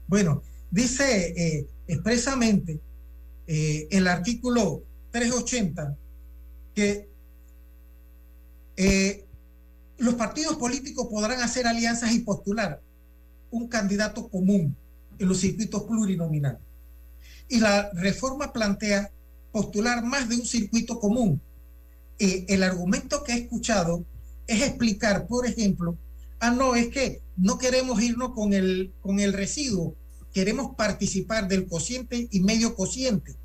Bueno, 0.07 0.41
dice 0.71 1.33
eh, 1.35 1.67
expresamente 1.87 2.79
eh, 3.45 3.87
el 3.91 4.07
artículo 4.07 4.83
380 5.11 5.95
que 6.73 7.09
eh, 8.77 9.25
los 9.97 10.15
partidos 10.15 10.55
políticos 10.55 11.07
podrán 11.09 11.41
hacer 11.41 11.67
alianzas 11.67 12.13
y 12.13 12.19
postular 12.19 12.81
un 13.51 13.67
candidato 13.67 14.29
común 14.29 14.75
en 15.19 15.27
los 15.27 15.39
circuitos 15.39 15.83
plurinominales. 15.83 16.61
Y 17.49 17.59
la 17.59 17.89
reforma 17.93 18.53
plantea 18.53 19.11
postular 19.51 20.03
más 20.03 20.29
de 20.29 20.35
un 20.35 20.45
circuito 20.45 20.99
común. 20.99 21.41
el 22.19 22.63
argumento 22.63 23.23
que 23.23 23.33
he 23.33 23.37
escuchado 23.37 24.03
es 24.47 24.61
explicar, 24.61 25.27
por 25.27 25.45
ejemplo, 25.45 25.97
ah, 26.39 26.51
no, 26.51 26.75
es 26.75 26.87
que 26.89 27.21
no 27.35 27.57
queremos 27.57 28.01
irnos 28.01 28.33
con 28.33 28.53
el, 28.53 28.93
con 29.01 29.19
el 29.19 29.33
residuo, 29.33 29.95
queremos 30.33 30.75
participar 30.75 31.47
del 31.47 31.67
cociente 31.67 32.27
y 32.31 32.41
medio 32.41 32.75
cociente. 32.75 33.35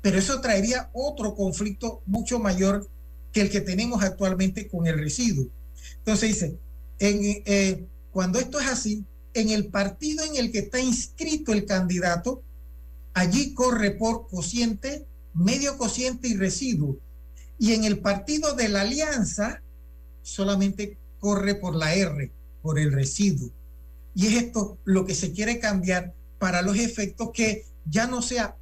Pero 0.00 0.18
eso 0.18 0.40
traería 0.40 0.90
otro 0.92 1.34
conflicto 1.34 2.02
mucho 2.06 2.38
mayor 2.38 2.88
que 3.32 3.40
el 3.40 3.50
que 3.50 3.60
tenemos 3.60 4.02
actualmente 4.02 4.68
con 4.68 4.86
el 4.86 4.98
residuo. 4.98 5.48
Entonces 5.98 6.28
dice, 6.28 6.58
eh, 7.00 7.86
cuando 8.10 8.38
esto 8.38 8.60
es 8.60 8.66
así, 8.66 9.04
en 9.34 9.50
el 9.50 9.68
partido 9.68 10.24
en 10.24 10.36
el 10.36 10.50
que 10.50 10.60
está 10.60 10.80
inscrito 10.80 11.52
el 11.52 11.64
candidato, 11.64 12.42
allí 13.14 13.54
corre 13.54 13.92
por 13.92 14.28
cociente, 14.28 15.06
medio 15.34 15.76
cociente 15.76 16.28
y 16.28 16.36
residuo. 16.36 16.98
Y 17.58 17.72
en 17.72 17.84
el 17.84 17.98
partido 18.00 18.54
de 18.54 18.68
la 18.68 18.82
alianza, 18.82 19.62
solamente 20.22 20.98
corre 21.18 21.54
por 21.54 21.74
la 21.74 21.94
R, 21.94 22.30
por 22.62 22.78
el 22.78 22.92
residuo. 22.92 23.50
Y 24.14 24.26
es 24.26 24.42
esto 24.42 24.78
lo 24.84 25.04
que 25.04 25.14
se 25.14 25.32
quiere 25.32 25.58
cambiar 25.58 26.14
para 26.38 26.62
los 26.62 26.78
efectos 26.78 27.30
que 27.32 27.64
ya 27.84 28.06
no 28.06 28.22
sea 28.22 28.56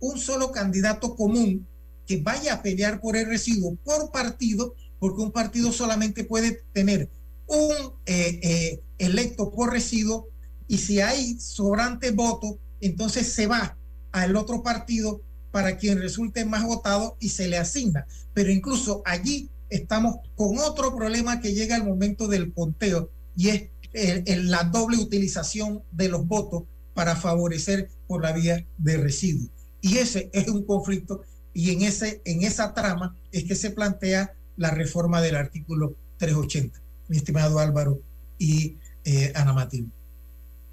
un 0.00 0.18
solo 0.18 0.52
candidato 0.52 1.16
común 1.16 1.66
que 2.06 2.18
vaya 2.18 2.54
a 2.54 2.62
pelear 2.62 3.00
por 3.00 3.16
el 3.16 3.26
residuo 3.26 3.76
por 3.84 4.10
partido, 4.10 4.74
porque 4.98 5.22
un 5.22 5.32
partido 5.32 5.72
solamente 5.72 6.24
puede 6.24 6.62
tener 6.72 7.10
un 7.46 7.72
eh, 8.06 8.40
eh, 8.42 8.80
electo 8.98 9.50
por 9.50 9.72
residuo 9.72 10.28
y 10.68 10.78
si 10.78 11.00
hay 11.00 11.38
sobrante 11.38 12.10
votos, 12.10 12.56
entonces 12.80 13.32
se 13.32 13.46
va 13.46 13.76
al 14.12 14.36
otro 14.36 14.62
partido 14.62 15.20
para 15.50 15.78
quien 15.78 16.00
resulte 16.00 16.44
más 16.44 16.64
votado 16.64 17.16
y 17.20 17.30
se 17.30 17.48
le 17.48 17.56
asigna. 17.56 18.06
Pero 18.34 18.50
incluso 18.50 19.02
allí 19.04 19.48
estamos 19.70 20.16
con 20.34 20.58
otro 20.58 20.94
problema 20.94 21.40
que 21.40 21.54
llega 21.54 21.76
al 21.76 21.84
momento 21.84 22.28
del 22.28 22.52
conteo 22.52 23.10
y 23.36 23.48
es 23.48 23.70
la 23.92 24.64
doble 24.64 24.98
utilización 24.98 25.82
de 25.90 26.08
los 26.08 26.26
votos 26.26 26.64
para 26.94 27.16
favorecer 27.16 27.88
por 28.06 28.22
la 28.22 28.32
vía 28.32 28.64
de 28.78 28.96
residuos. 28.96 29.50
Y 29.80 29.98
ese 29.98 30.30
es 30.32 30.48
un 30.48 30.64
conflicto 30.64 31.22
y 31.52 31.70
en, 31.70 31.82
ese, 31.82 32.20
en 32.24 32.42
esa 32.42 32.74
trama 32.74 33.16
es 33.32 33.44
que 33.44 33.54
se 33.54 33.70
plantea 33.70 34.34
la 34.56 34.70
reforma 34.70 35.20
del 35.20 35.36
artículo 35.36 35.94
380, 36.18 36.80
mi 37.08 37.16
estimado 37.16 37.58
Álvaro 37.58 37.98
y 38.38 38.76
eh, 39.04 39.32
Ana 39.34 39.52
Matilde. 39.52 39.90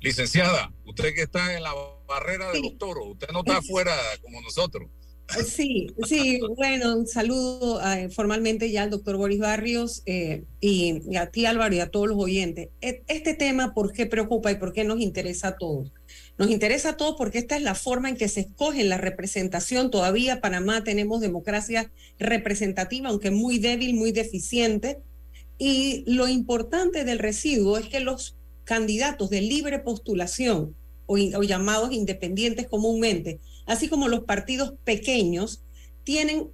Licenciada, 0.02 0.74
usted 0.86 1.14
que 1.14 1.22
está 1.24 1.56
en 1.56 1.64
la 1.64 1.74
barrera 2.08 2.52
de 2.52 2.62
los 2.62 2.78
toros, 2.78 3.06
usted 3.08 3.28
no 3.32 3.40
está 3.40 3.58
afuera 3.58 3.96
como 4.22 4.42
nosotros. 4.42 4.90
Sí, 5.28 5.88
sí, 6.08 6.40
bueno, 6.58 6.96
un 6.96 7.08
saludo 7.08 7.82
eh, 7.82 8.10
formalmente 8.10 8.70
ya 8.70 8.84
al 8.84 8.92
doctor 8.92 9.18
Boris 9.18 9.40
Barrios 9.40 10.04
eh, 10.06 10.44
y, 10.60 11.02
a 11.18 11.28
ti 11.32 11.46
Álvaro 11.48 11.74
y 11.74 11.80
a 11.80 11.90
todos 11.90 12.08
los 12.08 12.18
oyentes. 12.20 12.70
E- 12.82 13.04
Este 13.08 13.34
tema, 13.34 13.74
¿por 13.74 13.94
qué 13.94 14.06
preocupa 14.06 14.52
y 14.52 14.58
por 14.58 14.74
qué 14.74 14.84
nos 14.84 15.00
interesa 15.00 15.50
a 15.50 15.56
todos? 15.58 15.92
Nos 16.38 16.52
interesa 16.52 16.90
a 16.90 16.98
todos 16.98 17.16
porque 17.18 17.40
esta 17.40 17.56
es 17.56 17.64
la 17.64 17.74
forma 17.74 18.10
en 18.10 18.18
que 18.18 18.28
se 18.28 18.42
escoge 18.42 18.84
la 18.84 18.98
representación. 18.98 19.90
Todavía 19.90 20.40
Panamá 20.40 20.84
tenemos 20.84 21.20
democracia 21.22 21.92
representativa, 22.20 23.10
aunque 23.10 23.32
muy 23.32 23.58
débil, 23.58 23.96
muy 23.96 24.12
deficiente. 24.12 25.00
Y 25.58 26.04
lo 26.06 26.28
importante 26.28 27.06
del 27.06 27.18
residuo 27.20 27.78
es 27.78 27.88
que 27.88 28.02
los 28.02 28.36
candidatos 28.66 29.30
de 29.32 29.42
libre 29.42 29.80
postulación 29.80 30.76
o 31.06 31.18
llamados 31.44 31.92
independientes 31.92 32.68
comúnmente, 32.68 33.40
así 33.66 33.88
como 33.88 34.08
los 34.08 34.24
partidos 34.24 34.74
pequeños, 34.84 35.64
tienen 36.04 36.50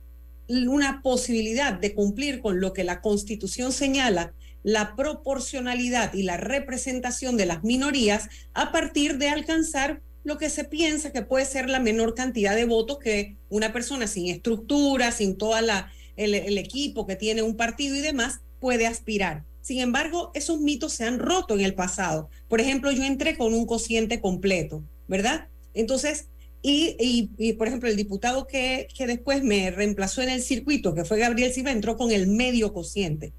una 0.47 1.01
posibilidad 1.01 1.73
de 1.73 1.93
cumplir 1.93 2.41
con 2.41 2.59
lo 2.59 2.73
que 2.73 2.83
la 2.83 3.01
Constitución 3.01 3.71
señala, 3.71 4.33
la 4.63 4.95
proporcionalidad 4.95 6.13
y 6.13 6.23
la 6.23 6.37
representación 6.37 7.37
de 7.37 7.45
las 7.45 7.63
minorías 7.63 8.27
a 8.53 8.71
partir 8.71 9.17
de 9.17 9.29
alcanzar 9.29 10.01
lo 10.23 10.37
que 10.37 10.49
se 10.49 10.65
piensa 10.65 11.11
que 11.11 11.21
puede 11.21 11.45
ser 11.45 11.69
la 11.69 11.79
menor 11.79 12.13
cantidad 12.13 12.55
de 12.55 12.65
votos 12.65 12.99
que 12.99 13.37
una 13.49 13.71
persona 13.71 14.05
sin 14.05 14.27
estructura, 14.27 15.11
sin 15.11 15.37
toda 15.37 15.61
la 15.61 15.91
el, 16.17 16.35
el 16.35 16.57
equipo 16.57 17.07
que 17.07 17.15
tiene 17.15 17.41
un 17.41 17.55
partido 17.55 17.95
y 17.95 18.01
demás 18.01 18.41
puede 18.59 18.85
aspirar. 18.85 19.45
Sin 19.61 19.79
embargo, 19.79 20.31
esos 20.33 20.59
mitos 20.59 20.93
se 20.93 21.05
han 21.05 21.19
roto 21.19 21.53
en 21.53 21.61
el 21.61 21.75
pasado. 21.75 22.29
Por 22.47 22.59
ejemplo, 22.59 22.91
yo 22.91 23.03
entré 23.03 23.37
con 23.37 23.53
un 23.53 23.65
cociente 23.65 24.19
completo, 24.19 24.83
¿verdad? 25.07 25.47
Entonces, 25.73 26.27
y, 26.61 27.53
por 27.53 27.67
ejemplo, 27.67 27.89
el 27.89 27.95
diputado 27.95 28.45
que, 28.45 28.87
que 28.95 29.07
después 29.07 29.43
me 29.43 29.71
reemplazó 29.71 30.21
en 30.21 30.29
el 30.29 30.41
circuito, 30.41 30.93
que 30.93 31.05
fue 31.05 31.19
Gabriel 31.19 31.53
Silva, 31.53 31.71
entró 31.71 31.95
con 31.95 32.11
el 32.11 32.27
medio 32.27 32.73
cociente. 32.73 33.33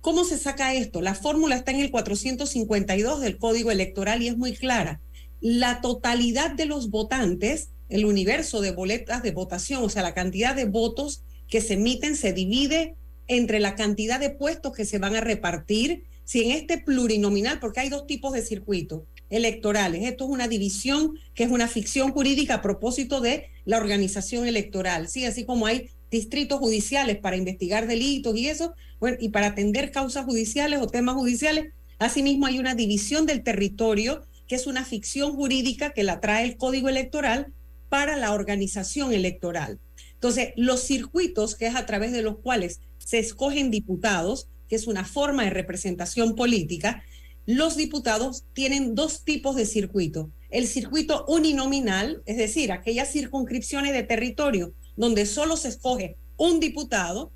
¿Cómo 0.00 0.24
se 0.24 0.38
saca 0.38 0.74
esto? 0.74 1.00
La 1.00 1.14
fórmula 1.14 1.56
está 1.56 1.70
en 1.72 1.80
el 1.80 1.90
452 1.90 3.20
del 3.20 3.38
Código 3.38 3.70
Electoral 3.70 4.22
y 4.22 4.28
es 4.28 4.36
muy 4.36 4.54
clara. 4.54 5.00
La 5.40 5.80
totalidad 5.80 6.50
de 6.50 6.66
los 6.66 6.90
votantes, 6.90 7.70
el 7.88 8.04
universo 8.04 8.60
de 8.60 8.72
boletas 8.72 9.22
de 9.22 9.32
votación, 9.32 9.82
o 9.82 9.88
sea, 9.88 10.02
la 10.02 10.14
cantidad 10.14 10.54
de 10.54 10.66
votos 10.66 11.24
que 11.48 11.60
se 11.60 11.74
emiten 11.74 12.16
se 12.16 12.32
divide 12.32 12.96
entre 13.26 13.60
la 13.60 13.74
cantidad 13.74 14.20
de 14.20 14.30
puestos 14.30 14.74
que 14.74 14.84
se 14.84 14.98
van 14.98 15.16
a 15.16 15.20
repartir. 15.20 16.04
Si 16.24 16.44
en 16.44 16.50
este 16.50 16.78
plurinominal, 16.78 17.58
porque 17.58 17.80
hay 17.80 17.88
dos 17.88 18.06
tipos 18.06 18.34
de 18.34 18.42
circuitos 18.42 19.02
electorales, 19.30 20.02
esto 20.04 20.24
es 20.24 20.30
una 20.30 20.48
división 20.48 21.18
que 21.34 21.44
es 21.44 21.50
una 21.50 21.68
ficción 21.68 22.12
jurídica 22.12 22.54
a 22.54 22.62
propósito 22.62 23.20
de 23.20 23.46
la 23.64 23.76
organización 23.76 24.46
electoral, 24.46 25.08
¿sí? 25.08 25.24
Así 25.24 25.44
como 25.44 25.66
hay 25.66 25.90
distritos 26.10 26.58
judiciales 26.58 27.18
para 27.18 27.36
investigar 27.36 27.86
delitos 27.86 28.36
y 28.36 28.48
eso, 28.48 28.74
bueno, 29.00 29.18
y 29.20 29.28
para 29.28 29.48
atender 29.48 29.90
causas 29.90 30.24
judiciales 30.24 30.80
o 30.80 30.86
temas 30.86 31.16
judiciales, 31.16 31.72
asimismo 31.98 32.46
hay 32.46 32.58
una 32.58 32.74
división 32.74 33.26
del 33.26 33.42
territorio 33.42 34.22
que 34.46 34.54
es 34.54 34.66
una 34.66 34.84
ficción 34.84 35.34
jurídica 35.34 35.90
que 35.90 36.02
la 36.02 36.20
trae 36.20 36.44
el 36.44 36.56
Código 36.56 36.88
Electoral 36.88 37.52
para 37.88 38.16
la 38.16 38.32
organización 38.32 39.12
electoral. 39.12 39.78
Entonces, 40.14 40.48
los 40.56 40.82
circuitos, 40.82 41.54
que 41.54 41.66
es 41.66 41.76
a 41.76 41.86
través 41.86 42.12
de 42.12 42.22
los 42.22 42.38
cuales 42.38 42.80
se 42.98 43.18
escogen 43.18 43.70
diputados, 43.70 44.48
que 44.68 44.76
es 44.76 44.86
una 44.86 45.04
forma 45.04 45.44
de 45.44 45.50
representación 45.50 46.34
política, 46.34 47.02
los 47.48 47.76
diputados 47.76 48.44
tienen 48.52 48.94
dos 48.94 49.24
tipos 49.24 49.56
de 49.56 49.64
circuito. 49.64 50.30
El 50.50 50.66
circuito 50.66 51.24
uninominal, 51.28 52.22
es 52.26 52.36
decir, 52.36 52.70
aquellas 52.70 53.10
circunscripciones 53.10 53.94
de 53.94 54.02
territorio 54.02 54.74
donde 54.96 55.24
solo 55.24 55.56
se 55.56 55.68
escoge 55.68 56.18
un 56.36 56.60
diputado, 56.60 57.32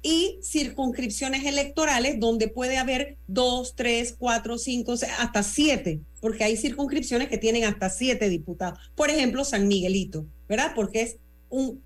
y 0.00 0.38
circunscripciones 0.42 1.44
electorales 1.44 2.18
donde 2.18 2.48
puede 2.48 2.76
haber 2.76 3.16
dos, 3.26 3.74
tres, 3.76 4.14
cuatro, 4.16 4.58
cinco, 4.58 4.94
hasta 5.18 5.42
siete, 5.42 6.00
porque 6.20 6.44
hay 6.44 6.56
circunscripciones 6.56 7.28
que 7.28 7.38
tienen 7.38 7.64
hasta 7.64 7.88
siete 7.88 8.28
diputados. 8.28 8.78
Por 8.94 9.10
ejemplo, 9.10 9.44
San 9.44 9.68
Miguelito, 9.68 10.26
¿verdad? 10.48 10.72
Porque 10.74 11.02
es 11.02 11.16
un, 11.50 11.82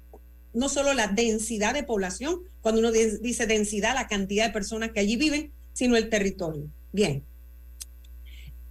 no 0.54 0.68
solo 0.68 0.94
la 0.94 1.09
densidad 1.09 1.74
de 1.74 1.85
población, 1.85 2.40
cuando 2.62 2.80
uno 2.80 2.90
dice 2.90 3.46
densidad, 3.46 3.94
la 3.94 4.09
cantidad 4.09 4.46
de 4.46 4.52
personas 4.52 4.92
que 4.92 5.00
allí 5.00 5.16
viven, 5.16 5.52
sino 5.74 5.96
el 5.96 6.09
territorio. 6.09 6.68
Bien. 6.92 7.22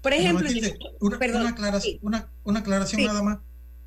Por 0.05 0.13
ejemplo, 0.13 0.45
Matilde, 0.45 0.77
una, 0.99 1.17
una 1.17 1.49
aclaración, 1.49 1.97
una, 2.03 2.31
una 2.43 2.59
aclaración 2.59 3.01
Sí. 3.01 3.07
nada 3.07 3.23
más 3.23 3.39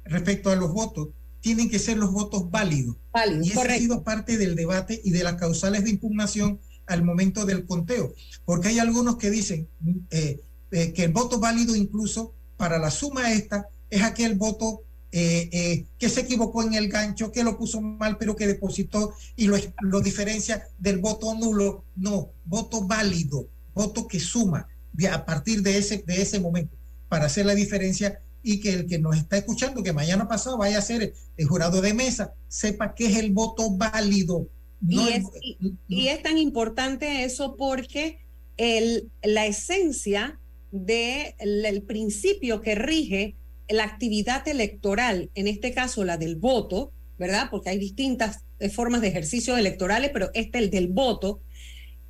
respecto 0.04 0.50
a 0.50 0.56
los 0.56 0.72
votos. 0.72 1.10
Tienen 1.40 1.70
que 1.70 1.78
ser 1.78 1.96
los 1.96 2.10
votos 2.10 2.50
válidos. 2.50 2.96
Y 3.40 3.50
eso 3.50 3.60
ha 3.60 3.62
correcto. 3.62 3.82
sido 3.82 4.02
parte 4.02 4.36
del 4.36 4.56
debate 4.56 5.00
y 5.04 5.12
de 5.12 5.22
las 5.22 5.36
causales 5.36 5.84
de 5.84 5.90
impugnación 5.90 6.58
al 6.88 7.04
momento 7.04 7.46
del 7.46 7.64
conteo. 7.66 8.12
Porque 8.44 8.66
hay 8.66 8.80
algunos 8.80 9.16
que 9.16 9.30
dicen 9.30 9.68
eh, 10.10 10.40
eh, 10.72 10.92
que 10.92 11.04
el 11.04 11.12
voto 11.12 11.38
válido 11.38 11.76
incluso 11.76 12.34
para 12.56 12.80
la 12.80 12.90
suma 12.90 13.30
esta 13.32 13.68
es 13.88 14.02
aquel 14.02 14.34
voto 14.34 14.82
eh, 15.12 15.48
eh, 15.52 15.86
que 16.00 16.08
se 16.08 16.22
equivocó 16.22 16.64
en 16.64 16.74
el 16.74 16.88
gancho, 16.88 17.30
que 17.30 17.44
lo 17.44 17.56
puso 17.56 17.80
mal, 17.80 18.16
pero 18.18 18.34
que 18.34 18.48
depositó 18.48 19.14
y 19.36 19.46
lo, 19.46 19.56
lo 19.82 20.00
diferencia 20.00 20.66
del 20.80 20.98
voto 20.98 21.32
nulo. 21.36 21.84
No, 21.94 22.30
voto 22.44 22.84
válido, 22.88 23.46
voto 23.72 24.08
que 24.08 24.18
suma 24.18 24.66
de- 24.98 25.08
a 25.08 25.24
partir 25.24 25.62
de 25.62 25.78
ese, 25.78 26.02
de 26.06 26.20
ese 26.20 26.40
momento 26.40 26.76
para 27.08 27.24
hacer 27.26 27.46
la 27.46 27.54
diferencia 27.54 28.20
y 28.42 28.60
que 28.60 28.74
el 28.74 28.86
que 28.86 28.98
nos 28.98 29.16
está 29.16 29.36
escuchando, 29.38 29.82
que 29.82 29.92
mañana 29.92 30.28
pasado 30.28 30.58
vaya 30.58 30.78
a 30.78 30.82
ser 30.82 31.14
el 31.36 31.46
jurado 31.46 31.80
de 31.80 31.94
mesa, 31.94 32.32
sepa 32.48 32.94
que 32.94 33.06
es 33.06 33.16
el 33.16 33.32
voto 33.32 33.70
válido. 33.70 34.46
No 34.80 35.08
y, 35.08 35.12
es, 35.12 35.24
y- 35.40 35.56
y 35.88 36.08
es 36.08 36.22
tan 36.22 36.36
importante 36.38 37.24
eso 37.24 37.56
porque 37.56 38.18
el, 38.56 39.08
la 39.22 39.46
esencia 39.46 40.38
del 40.70 41.64
el 41.64 41.82
principio 41.82 42.60
que 42.60 42.74
rige 42.74 43.34
la 43.68 43.84
actividad 43.84 44.46
electoral, 44.48 45.30
en 45.34 45.46
este 45.48 45.72
caso 45.74 46.04
la 46.04 46.16
del 46.16 46.36
voto, 46.36 46.92
¿verdad? 47.18 47.48
Porque 47.50 47.70
hay 47.70 47.78
distintas 47.78 48.38
eh, 48.60 48.68
formas 48.70 49.00
de 49.00 49.08
ejercicios 49.08 49.58
electorales, 49.58 50.10
pero 50.12 50.30
este, 50.34 50.58
el 50.58 50.70
del 50.70 50.88
voto, 50.88 51.40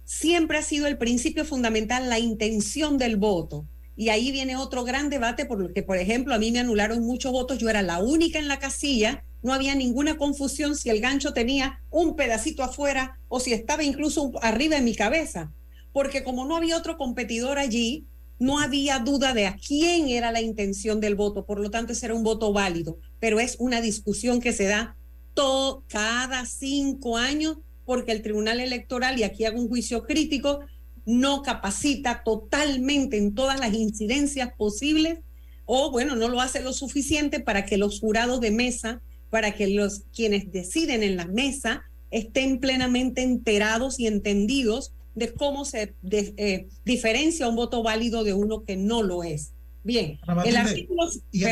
siempre 0.09 0.57
ha 0.57 0.63
sido 0.63 0.87
el 0.87 0.97
principio 0.97 1.45
fundamental, 1.45 2.09
la 2.09 2.19
intención 2.19 2.97
del 2.97 3.17
voto. 3.17 3.67
Y 3.95 4.09
ahí 4.09 4.33
viene 4.33 4.57
otro 4.57 4.83
gran 4.83 5.11
debate, 5.11 5.45
porque, 5.45 5.83
por 5.83 5.99
ejemplo, 5.99 6.35
a 6.35 6.39
mí 6.39 6.51
me 6.51 6.61
anularon 6.61 7.03
muchos 7.03 7.31
votos, 7.31 7.59
yo 7.59 7.69
era 7.69 7.83
la 7.83 7.99
única 7.99 8.39
en 8.39 8.49
la 8.49 8.59
casilla, 8.59 9.23
no 9.43 9.53
había 9.53 9.75
ninguna 9.75 10.17
confusión 10.17 10.77
si 10.77 10.89
el 10.89 11.03
gancho 11.03 11.35
tenía 11.35 11.83
un 11.91 12.17
pedacito 12.17 12.63
afuera 12.63 13.21
o 13.29 13.39
si 13.39 13.53
estaba 13.53 13.85
incluso 13.85 14.33
arriba 14.41 14.77
de 14.77 14.83
mi 14.83 14.95
cabeza, 14.95 15.53
porque 15.93 16.25
como 16.25 16.47
no 16.47 16.57
había 16.57 16.79
otro 16.79 16.97
competidor 16.97 17.59
allí, 17.59 18.07
no 18.39 18.61
había 18.61 19.01
duda 19.01 19.35
de 19.35 19.47
a 19.47 19.57
quién 19.57 20.09
era 20.09 20.33
la 20.33 20.41
intención 20.41 21.01
del 21.01 21.17
voto, 21.17 21.45
por 21.45 21.61
lo 21.61 21.71
tanto 21.71 21.93
ese 21.93 22.07
era 22.07 22.15
un 22.15 22.23
voto 22.23 22.51
válido, 22.55 22.99
pero 23.21 23.41
es 23.41 23.57
una 23.59 23.83
discusión 23.83 24.41
que 24.41 24.55
se 24.55 24.65
da 24.65 24.97
todo, 25.35 25.85
cada 25.87 26.47
cinco 26.47 27.19
años, 27.19 27.59
porque 27.89 28.13
el 28.13 28.21
Tribunal 28.21 28.61
Electoral, 28.61 29.19
y 29.19 29.23
aquí 29.23 29.47
hago 29.47 29.59
un 29.59 29.67
juicio 29.67 30.05
crítico, 30.05 30.61
no 31.07 31.41
capacita 31.41 32.23
totalmente 32.23 33.17
en 33.17 33.35
todas 33.35 33.59
las 33.59 33.73
incidencias 33.73 34.51
posibles 34.59 35.21
o 35.65 35.91
bueno, 35.91 36.15
no 36.15 36.29
lo 36.29 36.43
hace 36.43 36.61
lo 36.63 36.75
suficiente 36.75 37.41
para 37.41 37.65
que 37.65 37.79
los 37.79 37.99
jurados 37.99 38.43
de 38.43 38.51
mesa, 38.51 39.01
para 39.31 39.55
que 39.55 39.69
los 39.69 40.03
quienes 40.15 40.53
deciden 40.53 41.03
en 41.03 41.17
la 41.17 41.25
mesa 41.25 41.83
estén 42.11 42.61
plenamente 42.61 43.23
enterados 43.23 43.99
y 43.99 44.07
entendidos 44.07 44.93
de 45.15 45.33
cómo 45.33 45.65
se 45.65 45.95
de- 46.03 46.35
eh, 46.37 46.67
diferencia 46.85 47.49
un 47.49 47.57
voto 47.57 47.83
válido 47.83 48.23
de 48.23 48.35
uno 48.35 48.65
que 48.65 48.77
no 48.77 49.03
lo 49.03 49.23
es. 49.25 49.53
Bien, 49.83 50.19
el 50.45 50.57
artículo, 50.69 51.05
y, 51.33 51.45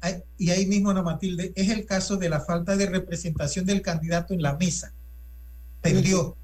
ahí- 0.00 0.22
y 0.38 0.50
ahí 0.50 0.64
mismo, 0.66 0.88
Ana 0.88 1.02
Matilde, 1.02 1.52
es 1.54 1.68
el 1.68 1.84
caso 1.84 2.16
de 2.16 2.30
la 2.30 2.40
falta 2.40 2.76
de 2.76 2.86
representación 2.86 3.66
del 3.66 3.82
candidato 3.82 4.32
en 4.32 4.40
la 4.40 4.56
mesa. 4.56 4.94
Perdió, 5.82 6.36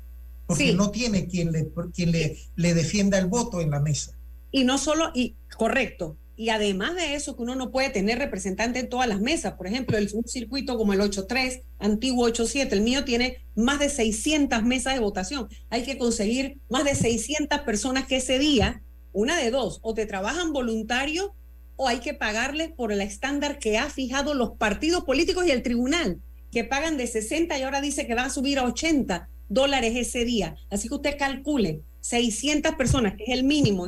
porque 0.47 0.69
Sí. 0.69 0.75
no 0.75 0.91
tiene 0.91 1.27
quien, 1.27 1.53
le, 1.53 1.69
quien 1.95 2.13
le, 2.13 2.39
le 2.57 2.75
defienda 2.75 3.19
el 3.19 3.27
voto 3.27 3.61
en 3.61 3.71
la 3.71 3.81
mesa. 3.81 4.13
Y 4.51 4.65
no 4.65 4.79
solo, 4.79 5.11
y 5.15 5.37
correcto, 5.57 6.17
y 6.37 6.51
además 6.51 6.95
de 6.95 7.15
eso, 7.15 7.37
que 7.37 7.43
uno 7.43 7.57
no 7.57 7.71
puede 7.73 7.91
tener 7.91 8.19
representante 8.19 8.79
en 8.79 8.89
todas 8.89 9.09
las 9.09 9.21
mesas. 9.21 9.55
Por 9.55 9.67
ejemplo, 9.67 9.99
el, 9.99 10.09
un 10.15 10.27
circuito 10.29 10.79
como 10.79 10.93
el 10.93 11.01
8.3, 11.01 11.63
antiguo 11.81 12.29
8.7, 12.29 12.73
el 12.73 12.81
mío 12.81 13.05
tiene 13.05 13.39
más 13.57 13.81
de 13.81 13.89
600 13.89 14.63
mesas 14.63 14.95
de 14.95 15.01
votación. 15.01 15.49
Hay 15.69 15.83
que 15.83 15.99
conseguir 15.99 16.59
más 16.69 16.85
de 16.85 16.95
600 16.95 17.61
personas 17.63 18.07
que 18.07 18.17
ese 18.19 18.39
día, 18.39 18.83
una 19.13 19.37
de 19.37 19.51
dos, 19.51 19.81
o 19.83 19.95
te 19.95 20.07
trabajan 20.07 20.53
voluntarios 20.53 21.31
o 21.75 21.89
hay 21.89 21.99
que 21.99 22.15
pagarles 22.15 22.71
por 22.71 22.93
el 22.93 23.01
estándar 23.01 23.59
que 23.59 23.79
ha 23.79 23.91
fijado 23.91 24.35
los 24.35 24.53
partidos 24.59 25.05
políticos 25.05 25.45
y 25.47 25.51
el 25.51 25.63
tribunal, 25.63 26.21
que 26.51 26.65
pagan 26.65 26.97
de 26.97 27.07
60 27.07 27.59
y 27.59 27.63
ahora 27.63 27.81
dice 27.81 28.07
que 28.07 28.15
van 28.15 28.27
a 28.27 28.31
subir 28.31 28.59
a 28.59 28.65
80 28.65 29.29
dólares 29.49 29.95
ese 29.97 30.25
día. 30.25 30.57
Así 30.71 30.89
que 30.89 30.95
usted 30.95 31.17
calcule 31.19 31.83
600 32.01 32.75
personas, 32.75 33.15
que 33.17 33.25
es 33.25 33.31
el 33.31 33.45
mínimo, 33.45 33.87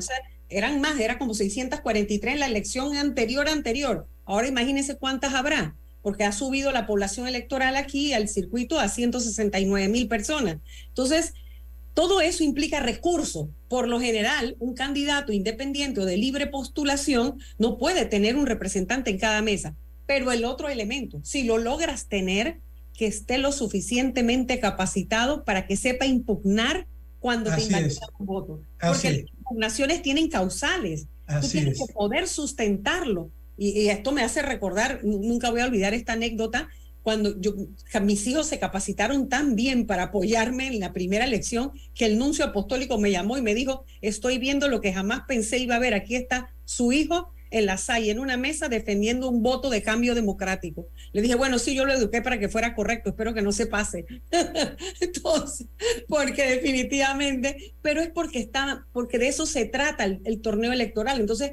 eran 0.48 0.80
más, 0.80 0.98
era 0.98 1.18
como 1.18 1.34
643 1.34 2.34
en 2.34 2.40
la 2.40 2.46
elección 2.46 2.96
anterior 2.96 3.48
anterior. 3.48 4.06
Ahora 4.24 4.48
imagínense 4.48 4.96
cuántas 4.96 5.34
habrá. 5.34 5.76
porque 6.02 6.24
ha 6.24 6.32
subido 6.32 6.72
la 6.72 6.86
población 6.86 7.28
electoral 7.28 7.76
aquí 7.76 8.14
al 8.14 8.26
circuito 8.26 8.80
a 8.80 8.88
169 8.88 9.88
mil 9.88 10.08
personas. 10.08 10.56
Entonces, 10.88 11.34
todo 11.92 12.22
eso 12.22 12.42
implica 12.42 12.80
recursos. 12.80 13.48
Por 13.68 13.86
lo 13.86 14.00
general, 14.00 14.56
un 14.60 14.72
candidato 14.74 15.32
independiente 15.32 16.00
o 16.00 16.06
de 16.06 16.16
libre 16.16 16.46
postulación 16.46 17.38
no 17.58 17.76
puede 17.76 18.06
tener 18.06 18.36
un 18.36 18.46
representante 18.46 19.10
en 19.10 19.18
cada 19.18 19.42
mesa. 19.42 19.76
Pero 20.10 20.32
el 20.32 20.44
otro 20.44 20.68
elemento, 20.68 21.20
si 21.22 21.44
lo 21.44 21.56
logras 21.56 22.08
tener, 22.08 22.58
que 22.94 23.06
esté 23.06 23.38
lo 23.38 23.52
suficientemente 23.52 24.58
capacitado 24.58 25.44
para 25.44 25.68
que 25.68 25.76
sepa 25.76 26.04
impugnar 26.04 26.88
cuando 27.20 27.54
te 27.54 27.62
invalidan 27.62 28.08
un 28.18 28.26
voto. 28.26 28.60
Porque 28.80 29.10
las 29.12 29.32
impugnaciones 29.38 30.02
tienen 30.02 30.28
causales. 30.28 31.06
Tú 31.40 31.46
tienes 31.46 31.78
que 31.78 31.92
poder 31.92 32.26
sustentarlo. 32.26 33.30
Y, 33.56 33.82
y, 33.82 33.88
esto 33.90 34.10
me 34.10 34.22
hace 34.22 34.42
recordar, 34.42 34.98
nunca 35.04 35.52
voy 35.52 35.60
a 35.60 35.66
olvidar 35.66 35.94
esta 35.94 36.14
anécdota, 36.14 36.68
cuando 37.02 37.40
yo, 37.40 37.54
mis 38.02 38.26
hijos 38.26 38.48
se 38.48 38.58
capacitaron 38.58 39.28
tan 39.28 39.54
bien 39.54 39.86
para 39.86 40.04
apoyarme 40.04 40.66
en 40.66 40.80
la 40.80 40.92
primera 40.92 41.24
elección 41.24 41.70
que 41.94 42.06
el 42.06 42.18
nuncio 42.18 42.44
apostólico 42.44 42.98
me 42.98 43.12
llamó 43.12 43.38
y 43.38 43.42
me 43.42 43.54
dijo, 43.54 43.84
estoy 44.00 44.38
viendo 44.38 44.66
lo 44.66 44.80
que 44.80 44.92
jamás 44.92 45.20
pensé 45.28 45.58
iba 45.58 45.76
a 45.76 45.78
ver, 45.78 45.94
aquí 45.94 46.16
está 46.16 46.52
su 46.64 46.90
hijo 46.90 47.32
en 47.50 47.66
la 47.66 47.76
SAI, 47.76 48.10
en 48.10 48.18
una 48.18 48.36
mesa 48.36 48.68
defendiendo 48.68 49.28
un 49.28 49.42
voto 49.42 49.70
de 49.70 49.82
cambio 49.82 50.14
democrático. 50.14 50.86
Le 51.12 51.22
dije, 51.22 51.34
bueno, 51.34 51.58
sí, 51.58 51.74
yo 51.74 51.84
lo 51.84 51.92
eduqué 51.92 52.22
para 52.22 52.38
que 52.38 52.48
fuera 52.48 52.74
correcto, 52.74 53.10
espero 53.10 53.34
que 53.34 53.42
no 53.42 53.52
se 53.52 53.66
pase. 53.66 54.06
Entonces, 55.00 55.66
porque 56.08 56.46
definitivamente, 56.46 57.74
pero 57.82 58.00
es 58.00 58.10
porque 58.10 58.38
está, 58.38 58.86
porque 58.92 59.18
de 59.18 59.28
eso 59.28 59.46
se 59.46 59.66
trata 59.66 60.04
el, 60.04 60.20
el 60.24 60.40
torneo 60.40 60.72
electoral. 60.72 61.20
Entonces, 61.20 61.52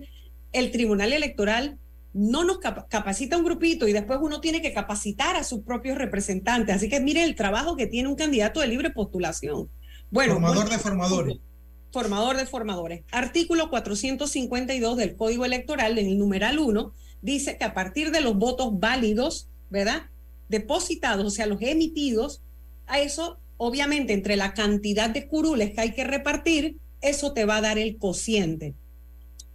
el 0.51 0.71
Tribunal 0.71 1.13
Electoral 1.13 1.79
no 2.13 2.43
nos 2.43 2.57
capacita 2.57 3.37
un 3.37 3.43
grupito 3.43 3.87
y 3.87 3.93
después 3.93 4.19
uno 4.21 4.41
tiene 4.41 4.61
que 4.61 4.73
capacitar 4.73 5.35
a 5.35 5.43
sus 5.43 5.61
propios 5.61 5.97
representantes. 5.97 6.75
Así 6.75 6.89
que 6.89 6.99
mire 6.99 7.23
el 7.23 7.35
trabajo 7.35 7.75
que 7.75 7.85
tiene 7.85 8.09
un 8.09 8.15
candidato 8.15 8.59
de 8.59 8.67
libre 8.67 8.89
postulación. 8.89 9.69
Bueno, 10.09 10.33
formador 10.33 10.69
de 10.69 10.79
formadores. 10.79 11.37
Formador 11.91 12.37
de 12.37 12.45
formadores. 12.45 13.03
Artículo 13.11 13.69
452 13.69 14.97
del 14.97 15.15
Código 15.15 15.45
Electoral, 15.45 15.97
en 15.97 16.07
el 16.07 16.17
numeral 16.17 16.59
1, 16.59 16.93
dice 17.21 17.57
que 17.57 17.63
a 17.63 17.73
partir 17.73 18.11
de 18.11 18.21
los 18.21 18.35
votos 18.37 18.79
válidos, 18.79 19.47
¿verdad? 19.69 20.03
Depositados, 20.49 21.25
o 21.25 21.31
sea, 21.31 21.45
los 21.45 21.61
emitidos, 21.61 22.41
a 22.85 22.99
eso, 22.99 23.39
obviamente, 23.57 24.13
entre 24.13 24.35
la 24.35 24.53
cantidad 24.53 25.09
de 25.09 25.27
curules 25.27 25.73
que 25.73 25.81
hay 25.81 25.91
que 25.93 26.03
repartir, 26.03 26.77
eso 27.01 27.33
te 27.33 27.45
va 27.45 27.57
a 27.57 27.61
dar 27.61 27.77
el 27.77 27.97
cociente 27.97 28.75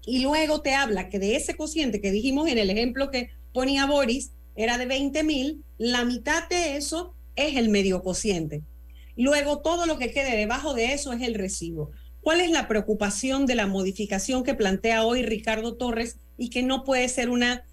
y 0.05 0.21
luego 0.21 0.63
te 0.63 0.75
habla 0.75 1.09
que 1.09 1.19
de 1.19 1.37
ese 1.37 1.57
cociente 1.57 2.01
que 2.01 2.11
dijimos 2.11 2.49
en 2.49 2.59
el 2.59 2.71
ejemplo 2.71 3.11
que 3.11 3.31
ponía 3.53 3.87
Boris, 3.87 4.33
era 4.57 4.79
de 4.79 4.87
20 4.87 5.23
mil, 5.25 5.65
la 5.79 6.05
mitad 6.05 6.49
de 6.49 6.77
eso 6.77 7.15
es 7.37 7.57
el 7.57 7.69
medio 7.69 8.03
cociente. 8.03 8.63
Luego 9.17 9.61
todo 9.61 9.87
lo 9.87 9.99
que 9.99 10.11
quede 10.11 10.37
debajo 10.37 10.75
de 10.75 10.93
eso 10.93 11.13
es 11.13 11.23
el 11.23 11.35
recibo. 11.35 11.91
¿Cuál 12.23 12.41
es 12.41 12.51
la 12.51 12.69
preocupación 12.69 13.47
de 13.47 13.55
la 13.55 13.67
modificación 13.67 14.45
que 14.45 14.55
plantea 14.55 15.05
hoy 15.05 15.23
Ricardo 15.23 15.75
Torres 15.75 16.17
y 16.39 16.51
que 16.51 16.63
no 16.63 16.85
puede 16.85 17.09
ser 17.09 17.29
una, 17.29 17.65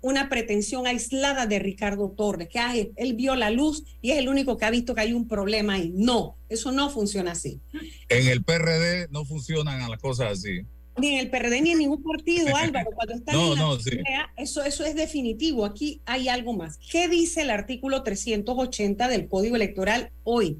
una 0.00 0.28
pretensión 0.28 0.86
aislada 0.86 1.46
de 1.46 1.58
Ricardo 1.60 2.10
Torres, 2.10 2.48
que 2.48 2.92
él 2.96 3.14
vio 3.14 3.36
la 3.36 3.50
luz 3.50 3.84
y 4.02 4.10
es 4.10 4.18
el 4.18 4.28
único 4.28 4.58
que 4.58 4.64
ha 4.64 4.70
visto 4.70 4.94
que 4.94 5.02
hay 5.02 5.12
un 5.12 5.28
problema 5.28 5.74
ahí? 5.74 5.92
No, 5.94 6.36
eso 6.48 6.72
no 6.72 6.90
funciona 6.90 7.32
así. 7.32 7.60
En 8.08 8.26
el 8.26 8.44
PRD 8.44 9.08
no 9.10 9.24
funcionan 9.24 9.88
las 9.88 10.00
cosas 10.00 10.32
así 10.32 10.66
ni 10.96 11.14
en 11.14 11.20
el 11.20 11.30
PRD 11.30 11.60
ni 11.60 11.70
en 11.70 11.78
ningún 11.78 12.02
partido, 12.02 12.48
Álvaro, 12.56 12.90
cuando 12.94 13.14
están 13.14 13.34
en 13.34 13.58
la 13.58 14.32
eso, 14.36 14.62
eso 14.62 14.84
es 14.84 14.94
definitivo. 14.94 15.64
Aquí 15.64 16.00
hay 16.06 16.28
algo 16.28 16.52
más. 16.52 16.78
¿Qué 16.90 17.08
dice 17.08 17.42
el 17.42 17.50
artículo 17.50 18.02
380 18.02 19.08
del 19.08 19.28
Código 19.28 19.56
Electoral 19.56 20.10
hoy? 20.22 20.58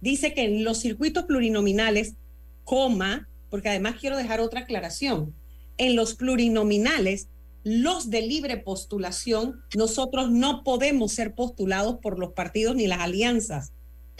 Dice 0.00 0.34
que 0.34 0.44
en 0.44 0.64
los 0.64 0.80
circuitos 0.80 1.24
plurinominales, 1.24 2.14
coma, 2.66 3.26
porque 3.48 3.70
además 3.70 3.94
quiero 3.98 4.18
dejar 4.18 4.40
otra 4.40 4.60
aclaración, 4.60 5.34
en 5.78 5.96
los 5.96 6.14
plurinominales, 6.14 7.28
los 7.62 8.10
de 8.10 8.22
libre 8.22 8.58
postulación, 8.58 9.60
nosotros 9.74 10.30
no 10.30 10.62
podemos 10.64 11.12
ser 11.12 11.34
postulados 11.34 11.96
por 12.02 12.18
los 12.18 12.32
partidos 12.32 12.76
ni 12.76 12.86
las 12.86 13.00
alianzas 13.00 13.72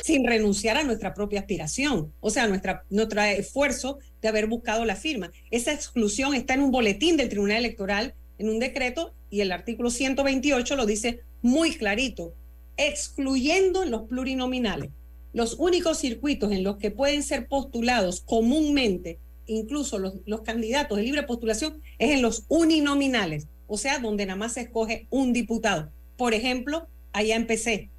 sin 0.02 0.26
renunciar 0.26 0.76
a 0.76 0.84
nuestra 0.84 1.14
propia 1.14 1.40
aspiración, 1.40 2.12
o 2.20 2.30
sea, 2.30 2.46
nuestra, 2.46 2.84
nuestro 2.90 3.22
esfuerzo 3.22 3.98
de 4.20 4.28
haber 4.28 4.46
buscado 4.46 4.84
la 4.84 4.96
firma. 4.96 5.32
Esa 5.50 5.72
exclusión 5.72 6.34
está 6.34 6.54
en 6.54 6.62
un 6.62 6.70
boletín 6.70 7.16
del 7.16 7.28
Tribunal 7.28 7.58
Electoral, 7.58 8.14
en 8.38 8.50
un 8.50 8.58
decreto, 8.58 9.14
y 9.30 9.40
el 9.40 9.52
artículo 9.52 9.90
128 9.90 10.76
lo 10.76 10.86
dice 10.86 11.20
muy 11.40 11.74
clarito, 11.76 12.34
excluyendo 12.76 13.84
los 13.84 14.02
plurinominales. 14.02 14.90
Los 15.36 15.56
únicos 15.58 15.98
circuitos 15.98 16.50
en 16.50 16.64
los 16.64 16.78
que 16.78 16.90
pueden 16.90 17.22
ser 17.22 17.46
postulados 17.46 18.22
comúnmente, 18.22 19.18
incluso 19.44 19.98
los, 19.98 20.14
los 20.24 20.40
candidatos 20.40 20.96
de 20.96 21.04
libre 21.04 21.24
postulación, 21.24 21.82
es 21.98 22.12
en 22.12 22.22
los 22.22 22.46
uninominales, 22.48 23.46
o 23.66 23.76
sea, 23.76 23.98
donde 23.98 24.24
nada 24.24 24.38
más 24.38 24.54
se 24.54 24.62
escoge 24.62 25.06
un 25.10 25.34
diputado. 25.34 25.92
Por 26.16 26.32
ejemplo, 26.32 26.88
allá 27.12 27.36
empecé, 27.36 27.90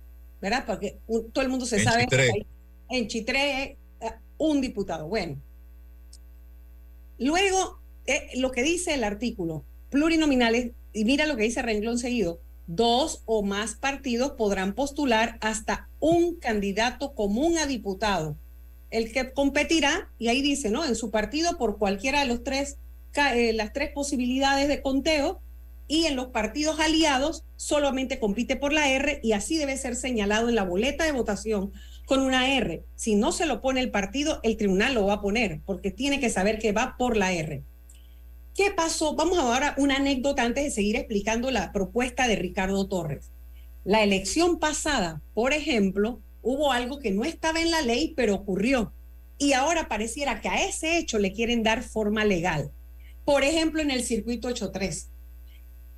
¿verdad? 0.42 0.64
Porque 0.66 0.98
todo 1.32 1.44
el 1.44 1.50
mundo 1.50 1.68
se 1.68 1.84
sabe 1.84 2.06
Chitré. 2.06 2.48
en 2.90 3.08
Chitré 3.08 3.62
eh, 3.62 3.78
un 4.40 4.60
diputado. 4.60 5.08
Bueno. 5.08 5.40
Luego, 7.20 7.78
eh, 8.08 8.30
lo 8.38 8.50
que 8.50 8.64
dice 8.64 8.96
el 8.96 9.04
artículo, 9.04 9.64
plurinominales, 9.92 10.72
y 10.92 11.06
mira 11.06 11.28
lo 11.28 11.36
que 11.36 11.44
dice 11.44 11.62
renglón 11.62 12.00
seguido, 12.00 12.40
dos 12.68 13.24
o 13.26 13.44
más 13.44 13.76
partidos 13.76 14.34
podrán 14.34 14.74
postular 14.74 15.38
hasta 15.42 15.90
un 16.00 16.36
candidato 16.36 17.16
común 17.16 17.58
a 17.58 17.66
diputado. 17.66 18.38
El 18.90 19.12
que 19.12 19.32
competirá, 19.32 20.10
y 20.20 20.28
ahí 20.28 20.42
dice, 20.42 20.70
¿no? 20.70 20.86
En 20.86 20.96
su 20.96 21.10
partido 21.10 21.58
por 21.58 21.78
cualquiera 21.78 22.20
de 22.22 22.28
los 22.28 22.44
tres, 22.44 22.78
eh, 23.16 23.54
las 23.54 23.74
tres 23.74 23.92
posibilidades 23.94 24.68
de 24.68 24.82
conteo, 24.82 25.42
y 25.88 26.06
en 26.06 26.16
los 26.16 26.28
partidos 26.28 26.80
aliados 26.80 27.46
solamente 27.56 28.20
compite 28.20 28.58
por 28.58 28.74
la 28.74 28.90
R 28.90 29.20
y 29.24 29.32
así 29.32 29.58
debe 29.58 29.78
ser 29.78 29.96
señalado 29.96 30.50
en 30.50 30.56
la 30.56 30.64
boleta 30.64 31.06
de 31.06 31.14
votación 31.14 31.72
con 32.06 32.20
una 32.20 32.54
R. 32.56 32.84
Si 32.96 33.16
no 33.16 33.32
se 33.32 33.46
lo 33.46 33.62
pone 33.62 33.80
el 33.80 33.90
partido, 33.90 34.40
el 34.44 34.58
tribunal 34.58 34.94
lo 34.94 35.06
va 35.06 35.14
a 35.14 35.22
poner 35.22 35.62
porque 35.66 35.92
tiene 35.92 36.20
que 36.20 36.30
saber 36.30 36.60
que 36.60 36.74
va 36.74 36.96
por 36.98 37.16
la 37.16 37.32
R. 37.32 37.64
¿Qué 38.58 38.72
pasó? 38.72 39.14
Vamos 39.14 39.38
ahora 39.38 39.68
a 39.68 39.76
una 39.80 39.98
anécdota 39.98 40.42
antes 40.42 40.64
de 40.64 40.72
seguir 40.72 40.96
explicando 40.96 41.52
la 41.52 41.72
propuesta 41.72 42.28
de 42.28 42.38
Ricardo 42.38 42.88
Torres. 42.88 43.30
La 43.84 44.02
elección 44.02 44.58
pasada, 44.58 45.22
por 45.36 45.54
ejemplo, 45.54 46.22
hubo 46.42 46.72
algo 46.72 46.98
que 46.98 47.12
no 47.12 47.24
estaba 47.24 47.62
en 47.62 47.70
la 47.70 47.84
ley, 47.84 48.14
pero 48.18 48.34
ocurrió. 48.34 48.94
Y 49.38 49.54
ahora 49.54 49.88
pareciera 49.88 50.42
que 50.42 50.50
a 50.50 50.68
ese 50.68 50.98
hecho 50.98 51.20
le 51.20 51.34
quieren 51.34 51.62
dar 51.62 51.84
forma 51.84 52.26
legal. 52.26 52.72
Por 53.26 53.44
ejemplo, 53.44 53.80
en 53.80 53.92
el 53.92 54.04
circuito 54.04 54.48
83 54.48 55.12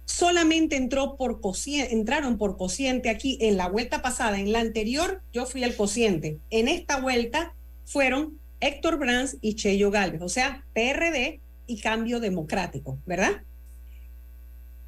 solamente 0.04 0.76
entró 0.76 1.16
por 1.16 1.40
entraron 1.66 2.38
por 2.38 2.58
cociente 2.58 3.10
aquí 3.10 3.38
en 3.40 3.56
la 3.56 3.70
vuelta 3.70 4.02
pasada. 4.02 4.38
En 4.38 4.52
la 4.52 4.60
anterior 4.60 5.22
yo 5.32 5.46
fui 5.46 5.64
el 5.64 5.78
cociente. 5.78 6.40
En 6.50 6.68
esta 6.68 7.00
vuelta 7.00 7.56
fueron 7.86 8.38
Héctor 8.60 8.98
Brands 9.00 9.38
y 9.40 9.56
Cheyo 9.56 9.92
Galvez, 9.92 10.22
o 10.22 10.28
sea, 10.28 10.66
PRD 10.74 11.40
y 11.70 11.80
Cambio 11.80 12.20
Democrático, 12.20 12.98
¿verdad? 13.06 13.44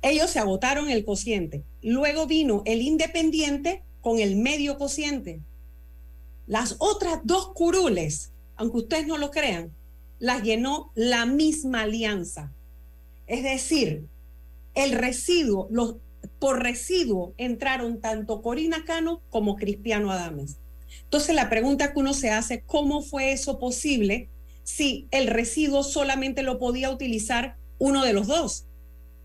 Ellos 0.02 0.32
se 0.32 0.39
agotaron 0.39 0.89
el 0.89 1.06
cociente. 1.06 1.63
Luego 1.84 2.26
vino 2.26 2.63
el 2.65 2.82
independiente 2.82 3.84
con 4.02 4.20
el 4.20 4.36
medio 4.36 4.80
cociente. 4.80 5.41
Las 6.48 6.76
otras 6.80 7.20
dos 7.24 7.54
curules, 7.54 8.32
aunque 8.56 8.78
ustedes 8.80 9.06
no 9.06 9.20
lo 9.20 9.30
crean, 9.30 9.72
las 10.17 10.41
llenó 10.41 10.91
la 10.96 11.28
misma 11.28 11.82
alianza. 11.82 12.52
Es 13.28 13.44
decir, 13.44 14.08
el 14.74 14.94
residuo, 14.94 15.67
los, 15.70 15.98
por 16.39 16.63
residuo 16.63 17.36
entraron 17.38 18.02
tanto 18.02 18.41
Corina 18.41 18.86
Cano 18.86 19.22
como 19.30 19.56
Cristiano 19.56 20.12
Adames. 20.12 20.58
Entonces 21.04 21.36
la 21.36 21.48
pregunta 21.48 21.94
que 21.94 22.00
uno 22.00 22.15
se 22.15 22.32
hace, 22.32 22.63
¿cómo 22.65 23.04
fue 23.04 23.34
eso 23.34 23.60
posible 23.60 24.30
si 24.76 25.08
el 25.12 25.28
residuo 25.28 25.84
solamente 25.84 26.44
lo 26.44 26.60
podía 26.60 26.90
utilizar 26.90 27.58
uno 27.78 28.04
de 28.04 28.14
los 28.14 28.28
dos? 28.28 28.66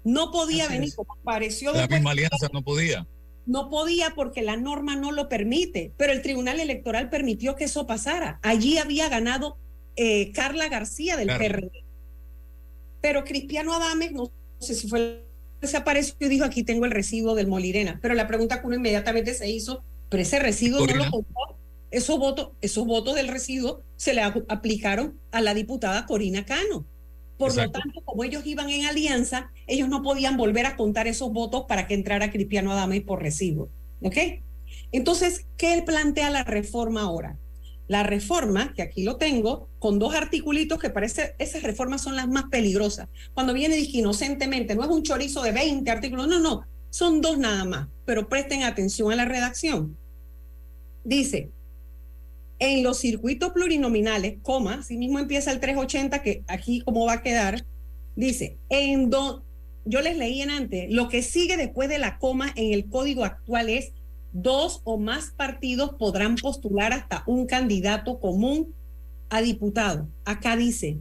No 0.05 0.31
podía 0.31 0.65
Así 0.65 0.73
venir, 0.75 0.89
es. 0.89 0.97
como 0.97 1.17
pareció. 1.25 1.73
La 1.73 1.87
misma 1.89 2.11
alianza 2.13 2.49
no 2.53 2.63
podía. 2.63 3.07
no 3.45 3.69
podía 3.71 4.15
porque 4.15 4.43
la 4.43 4.57
norma 4.57 4.97
no 4.97 5.13
lo 5.13 5.29
permite, 5.29 5.93
pero 5.97 6.13
el 6.13 6.23
Tribunal 6.23 6.59
Electoral 6.61 7.11
permitió 7.11 7.55
que 7.55 7.65
eso 7.65 7.87
pasara. 7.87 8.39
Allí 8.43 8.79
había 8.79 9.09
ganado 9.09 9.57
eh, 9.97 10.33
Carla 10.33 10.69
García 10.69 11.17
del 11.17 11.29
Carla. 11.29 11.49
PRD. 11.49 11.71
Pero 13.01 13.25
Cristiano 13.25 13.73
Adames, 13.73 14.13
no 14.13 14.31
sé 14.59 14.75
si 14.75 14.89
fue, 14.89 15.25
se 15.63 15.77
apareció 15.77 16.15
y 16.21 16.29
dijo, 16.29 16.45
aquí 16.45 16.65
tengo 16.65 16.85
el 16.87 16.91
residuo 16.91 17.35
del 17.35 17.47
Molirena. 17.47 17.99
Pero 18.03 18.15
la 18.15 18.27
pregunta 18.27 18.61
que 18.61 18.67
uno 18.67 18.77
inmediatamente 18.77 19.33
se 19.35 19.49
hizo, 19.49 19.85
pero 20.09 20.23
ese 20.23 20.39
residuo 20.41 20.85
no 20.87 20.95
lo 20.95 21.11
contó. 21.11 21.56
Esos 21.91 22.19
votos, 22.19 22.51
esos 22.61 22.87
votos 22.87 23.15
del 23.15 23.29
residuo 23.29 23.83
se 23.97 24.13
le 24.15 24.23
ap- 24.23 24.45
aplicaron 24.51 25.19
a 25.31 25.41
la 25.41 25.55
diputada 25.55 26.07
Corina 26.07 26.45
Cano. 26.45 26.87
Por 27.39 27.51
Exacto. 27.51 27.79
lo 27.79 27.83
tanto, 27.85 28.01
como 28.05 28.25
ellos 28.25 28.47
iban 28.47 28.71
en 28.71 28.87
alianza, 28.87 29.51
ellos 29.67 29.89
no 29.89 30.03
podían 30.03 30.37
volver 30.37 30.67
a 30.67 30.77
contar 30.77 31.07
esos 31.07 31.33
votos 31.33 31.65
para 31.69 31.87
que 31.87 31.95
entrara 31.95 32.31
Cristiano 32.31 32.73
Adames 32.73 33.03
por 33.03 33.23
recibo. 33.23 33.69
¿Ok? 34.03 34.17
Entonces, 34.93 35.47
¿qué 35.57 35.83
plantea 35.85 36.31
la 36.31 36.45
reforma 36.45 37.03
ahora? 37.03 37.39
La 37.89 38.03
reforma, 38.03 38.73
que 38.75 38.83
aquí 38.83 39.05
lo 39.05 39.17
tengo, 39.17 39.69
con 39.79 39.99
dos 39.99 40.15
articulitos 40.15 40.79
que 40.79 40.91
parece, 40.91 41.35
esas 41.39 41.63
reformas 41.63 42.03
son 42.03 42.17
las 42.17 42.27
más 42.27 42.45
peligrosas. 42.51 43.09
Cuando 43.33 43.53
viene 43.53 43.77
dizque 43.77 43.99
inocentemente, 43.99 44.75
no 44.75 44.83
es 44.83 44.91
un 44.91 45.03
chorizo 45.03 45.43
de 45.43 45.53
20 45.53 45.89
artículos, 45.91 46.27
no, 46.27 46.41
no, 46.41 46.63
son 46.91 47.21
dos 47.21 47.39
nada 47.39 47.65
más, 47.65 47.89
pero 48.05 48.29
presten 48.29 48.65
atención 48.65 49.13
a 49.13 49.17
la 49.17 49.25
redacción. 49.25 49.97
Dice, 51.05 51.51
en 52.59 52.83
los 52.83 52.99
circuitos 52.99 53.53
plurinominales, 53.53 54.39
coma, 54.43 54.75
así 54.81 54.97
mismo 54.97 55.19
empieza 55.19 55.53
el 55.53 55.61
380, 55.61 56.23
que 56.23 56.43
aquí 56.47 56.81
cómo 56.81 57.07
va 57.07 57.15
a 57.15 57.23
quedar, 57.23 57.67
dice, 58.15 58.59
en 58.69 59.11
do, 59.11 59.45
yo 59.85 60.01
les 60.01 60.17
leí 60.17 60.43
en 60.43 60.51
antes, 60.51 60.91
lo 60.91 61.09
que 61.09 61.23
sigue 61.23 61.57
después 61.57 61.89
de 61.89 61.99
la 61.99 62.19
coma 62.19 62.53
en 62.57 62.73
el 62.73 62.89
código 62.89 63.25
actual 63.25 63.69
es 63.69 63.93
dos 64.33 64.81
o 64.85 64.99
más 64.99 65.33
partidos 65.37 65.95
podrán 65.99 66.37
postular 66.37 66.93
hasta 66.93 67.23
un 67.27 67.47
candidato 67.47 68.21
común 68.21 68.75
a 69.31 69.41
diputado. 69.41 70.09
Acá 70.25 70.57
dice, 70.57 70.99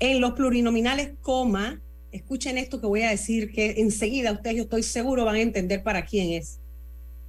en 0.00 0.20
los 0.20 0.32
plurinominales, 0.32 1.12
coma, 1.20 1.80
escuchen 2.12 2.58
esto 2.58 2.80
que 2.80 2.86
voy 2.86 3.02
a 3.02 3.10
decir, 3.10 3.52
que 3.52 3.74
enseguida 3.78 4.32
ustedes, 4.32 4.56
yo 4.56 4.62
estoy 4.64 4.82
seguro, 4.82 5.24
van 5.24 5.36
a 5.36 5.40
entender 5.40 5.82
para 5.82 6.04
quién 6.04 6.32
es. 6.32 6.60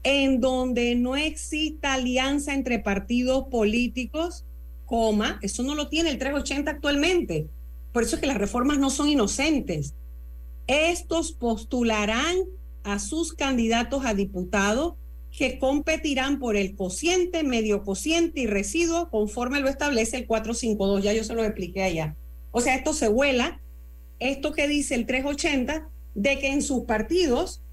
En 0.06 0.40
donde 0.40 0.94
no 0.94 1.16
exista 1.16 1.96
alianza 1.96 2.54
entre 2.54 2.78
partidos 2.78 3.46
políticos, 3.50 4.46
coma, 4.86 5.40
eso 5.42 5.64
no 5.64 5.74
lo 5.74 5.90
tiene 5.90 6.12
el 6.12 6.20
380 6.20 6.70
actualmente. 6.70 7.48
Por 7.92 8.04
eso 8.04 8.16
es 8.16 8.22
que 8.22 8.28
las 8.28 8.38
reformas 8.38 8.78
no 8.78 8.92
son 8.92 9.10
inocentes. 9.10 9.96
Estos 10.68 11.32
postularán 11.32 12.36
a 12.84 13.00
sus 13.00 13.34
candidatos 13.34 14.06
a 14.06 14.14
diputado 14.14 14.96
que 15.36 15.58
competirán 15.58 16.38
por 16.38 16.56
el 16.56 16.76
cociente, 16.76 17.44
medio 17.44 17.84
cociente 17.84 18.42
y 18.42 18.46
residuo 18.46 19.10
conforme 19.10 19.60
lo 19.60 19.70
establece 19.70 20.18
el 20.18 20.28
452. 20.28 21.04
Ya 21.04 21.14
yo 21.14 21.24
se 21.24 21.34
lo 21.34 21.44
expliqué 21.44 21.82
allá. 21.82 22.16
O 22.52 22.62
sea, 22.62 22.76
esto 22.76 22.94
se 22.94 23.08
vuela, 23.08 23.60
esto 24.20 24.54
que 24.54 24.68
dice 24.68 24.94
el 24.94 25.08
380, 25.08 25.90
de 26.14 26.40
que 26.40 26.54
en 26.54 26.62
sus 26.62 26.84
partidos 26.84 27.64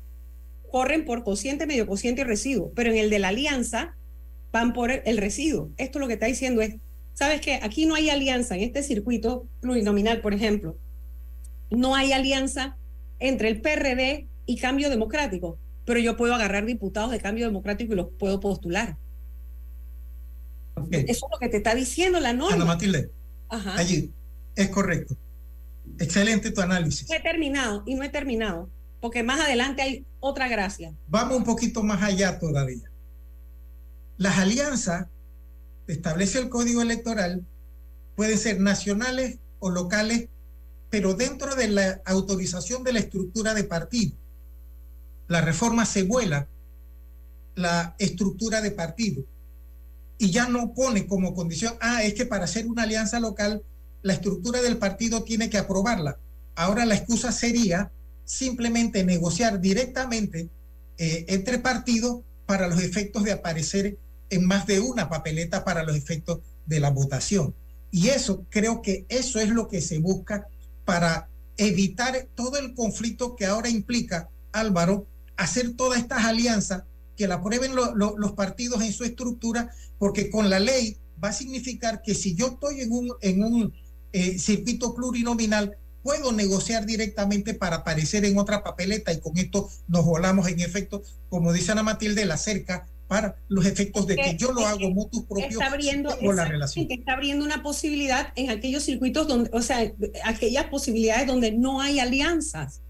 corren 0.73 1.05
por 1.05 1.23
cociente, 1.23 1.67
medio 1.67 1.87
cociente 1.87 2.23
y 2.23 2.25
residuo, 2.25 2.73
pero 2.75 2.91
en 2.91 2.97
el 2.97 3.11
de 3.11 3.19
la 3.19 3.29
alianza 3.29 3.95
van 4.53 4.73
por 4.73 4.91
el, 4.91 5.19
residuo. 5.19 5.71
Esto 5.77 5.99
lo 5.99 6.09
que 6.09 6.15
está 6.15 6.25
diciendo 6.27 6.63
es, 6.63 6.77
¿sabes 7.13 7.43
qué? 7.43 7.61
Aquí 7.63 7.85
no 7.85 7.95
hay 7.95 8.09
alianza 8.09 8.57
en 8.57 8.63
este 8.63 8.83
circuito 8.83 9.47
plurinominal, 9.61 10.23
por 10.23 10.33
ejemplo. 10.33 10.79
No 11.71 11.95
hay 11.95 12.13
alianza 12.13 12.79
entre 13.19 13.49
el 13.49 13.61
PRD 13.61 14.29
y 14.47 14.57
Cambio 14.57 14.89
Democrático, 14.89 15.59
pero 15.85 16.01
yo 16.01 16.17
puedo 16.17 16.35
agarrar 16.35 16.65
diputados 16.65 17.11
de 17.11 17.21
Cambio 17.21 17.45
Democrático 17.45 17.93
y 17.93 17.97
los 17.97 18.09
puedo 18.19 18.41
postular. 18.41 18.97
Eso 20.91 21.27
es 21.27 21.33
lo 21.33 21.39
que 21.39 21.51
te 21.51 21.59
está 21.59 21.75
diciendo 21.75 22.19
la 22.19 22.33
norma. 22.33 22.57
Ana 22.57 22.65
Matilde, 22.65 23.11
Ajá. 23.51 23.77
allí 23.77 24.11
es 24.57 24.69
correcto. 24.71 25.19
Excelente 25.99 26.51
tu 26.51 26.63
análisis. 26.63 27.07
No 27.11 27.15
he 27.15 27.21
terminado 27.21 27.83
y 27.85 27.95
no 27.95 28.03
he 28.05 28.09
terminado, 28.09 28.71
porque 29.03 29.25
más 29.25 29.41
adelante 29.41 29.83
hay 29.83 30.07
otra 30.21 30.47
gracia. 30.47 30.95
Vamos 31.09 31.37
un 31.37 31.43
poquito 31.43 31.83
más 31.83 32.01
allá 32.05 32.39
todavía. 32.39 32.89
Las 34.17 34.39
alianzas, 34.39 35.09
establece 35.89 36.39
el 36.39 36.49
código 36.49 36.83
electoral, 36.83 37.45
pueden 38.15 38.39
ser 38.39 38.61
nacionales 38.61 39.41
o 39.59 39.71
locales, 39.71 40.29
pero 40.89 41.15
dentro 41.15 41.57
de 41.57 41.67
la 41.67 42.01
autorización 42.05 42.85
de 42.85 42.93
la 42.93 43.01
estructura 43.01 43.55
de 43.55 43.65
partido. 43.65 44.13
La 45.27 45.41
reforma 45.41 45.85
se 45.85 46.05
vuela 46.05 46.47
la 47.57 47.97
estructura 47.99 48.61
de 48.61 48.71
partido 48.71 49.25
y 50.17 50.31
ya 50.31 50.49
no 50.49 50.75
pone 50.75 51.09
como 51.09 51.35
condición, 51.35 51.75
ah, 51.81 52.05
es 52.05 52.15
que 52.15 52.25
para 52.25 52.45
hacer 52.45 52.69
una 52.69 52.85
alianza 52.85 53.19
local, 53.19 53.65
la 54.03 54.13
estructura 54.13 54.63
del 54.63 54.79
partido 54.79 55.25
tiene 55.25 55.51
que 55.51 55.59
aprobarla. 55.59 56.19
Ahora 56.55 56.85
la 56.85 56.95
excusa 56.95 57.33
sería 57.33 57.91
simplemente 58.33 59.05
negociar 59.05 59.61
directamente 59.61 60.49
eh, 60.97 61.27
entre 61.29 61.59
partidos 61.59 62.23
para 62.47 62.67
los 62.67 62.83
efectos 62.83 63.25
de 63.25 63.33
aparecer 63.33 63.99
en 64.31 64.47
más 64.47 64.67
de 64.67 64.81
una 64.81 65.11
papeleta 65.11 65.65
para 65.65 65.83
los 65.83 65.95
efectos 65.97 66.41
de 66.65 66.81
la 66.81 66.89
votación. 66.91 67.55
Y 67.91 68.09
eso, 68.09 68.47
creo 68.49 68.81
que 68.81 69.05
eso 69.11 69.39
es 69.39 69.51
lo 69.51 69.69
que 69.69 69.83
se 69.83 69.99
busca 69.99 70.47
para 70.87 71.29
evitar 71.59 72.27
todo 72.35 72.57
el 72.57 72.73
conflicto 72.75 73.37
que 73.37 73.45
ahora 73.45 73.69
implica, 73.69 74.31
Álvaro, 74.53 75.07
hacer 75.37 75.75
todas 75.75 76.01
estas 76.01 76.25
alianzas, 76.25 76.85
que 77.19 77.29
la 77.29 77.37
lo- 77.37 78.17
los 78.17 78.33
partidos 78.33 78.83
en 78.83 78.95
su 78.95 79.05
estructura, 79.05 79.71
porque 79.99 80.31
con 80.31 80.49
la 80.49 80.59
ley 80.59 80.97
va 81.23 81.29
a 81.29 81.33
significar 81.35 82.01
que 82.01 82.15
si 82.15 82.35
yo 82.35 82.47
estoy 82.47 82.81
en 82.81 82.93
un, 82.93 83.13
en 83.21 83.45
un 83.45 83.75
eh, 84.15 84.39
circuito 84.39 84.95
plurinominal, 84.95 85.77
puedo 86.03 86.33
negociar 86.33 86.87
directamente 86.87 87.55
para 87.55 87.77
aparecer 87.77 88.25
en 88.25 88.39
otra 88.39 88.63
papeleta 88.63 89.13
y 89.13 89.21
con 89.21 89.37
esto 89.39 89.69
nos 89.89 90.05
volamos 90.05 90.49
en 90.49 90.61
efecto, 90.61 91.03
como 91.29 91.53
dice 91.53 91.73
Ana 91.73 91.83
Matilde, 91.83 92.25
la 92.25 92.37
cerca 92.37 92.87
para 93.07 93.37
los 93.49 93.67
efectos 93.67 94.07
de 94.07 94.17
que 94.17 94.37
yo 94.37 94.53
lo 94.53 94.67
hago 94.67 94.91
mutuo 94.91 95.27
propio 95.27 95.47
está 95.47 95.67
abriendo, 95.67 96.09
o 96.23 96.33
la 96.33 96.47
relación. 96.47 96.85
exactamente, 96.85 96.95
está 96.95 97.13
abriendo 97.13 97.45
una 97.45 97.63
posibilidad 97.63 98.33
en 98.37 98.51
aquellos 98.51 98.85
circuitos 98.85 99.29
donde, 99.29 99.51
o 99.53 99.61
sea, 99.61 99.93
aquellas 100.25 100.67
posibilidades 100.67 101.27
donde 101.27 101.53
no 101.53 101.83
hay 101.83 102.01
alianzas. 102.01 102.81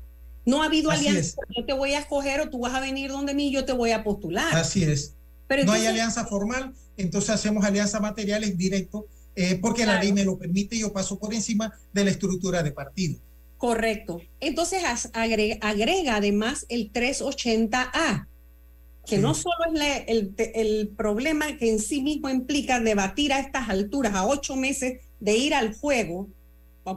No 0.44 0.62
ha 0.62 0.66
habido 0.66 0.90
Así 0.90 1.09
alianzas. 1.09 1.37
Yo 1.57 1.64
te 1.64 1.72
voy 1.72 1.94
a 1.94 1.98
escoger 2.01 2.40
o 2.40 2.51
tú 2.51 2.61
vas 2.61 2.75
a 2.75 2.81
venir 2.81 3.11
donde 3.11 3.35
mí, 3.35 3.53
yo 3.53 3.64
te 3.64 3.72
voy 3.72 3.90
a 3.90 4.05
postular. 4.05 4.55
Así 4.55 4.85
es. 4.85 5.14
Pero 5.48 5.64
no 5.64 5.72
hay 5.72 5.81
entonces- 5.81 5.88
alianza 5.88 6.25
formal, 6.27 6.72
entonces 6.96 7.31
hacemos 7.31 7.64
alianza 7.64 7.98
materiales 8.01 8.57
directo, 8.57 9.07
eh, 9.34 9.58
porque 9.60 9.86
la 9.86 10.00
ley 10.00 10.12
me 10.12 10.24
lo 10.24 10.38
permite 10.38 10.76
y 10.76 10.80
yo 10.80 10.92
paso 10.92 11.18
por 11.18 11.32
encima 11.32 11.72
de 11.92 12.04
la 12.04 12.10
estructura 12.10 12.62
de 12.62 12.72
partido. 12.72 13.18
Correcto. 13.56 14.20
Entonces 14.40 14.82
agrega, 15.12 15.56
agrega 15.60 16.16
además 16.16 16.66
el 16.68 16.92
380A, 16.92 18.26
que 19.06 19.18
no 19.18 19.34
solo 19.34 19.54
es 19.66 19.78
la- 19.78 19.96
el, 19.96 20.88
problema 20.96 21.56
que 21.56 21.70
en 21.70 21.78
sí 21.78 22.02
mismo 22.02 22.28
implica 22.28 22.80
debatir 22.80 23.32
a 23.32 23.40
estas 23.40 23.68
alturas, 23.68 24.14
a 24.14 24.26
ocho 24.26 24.56
meses 24.56 25.00
de 25.20 25.36
ir 25.36 25.54
al 25.54 25.74
juego, 25.74 26.28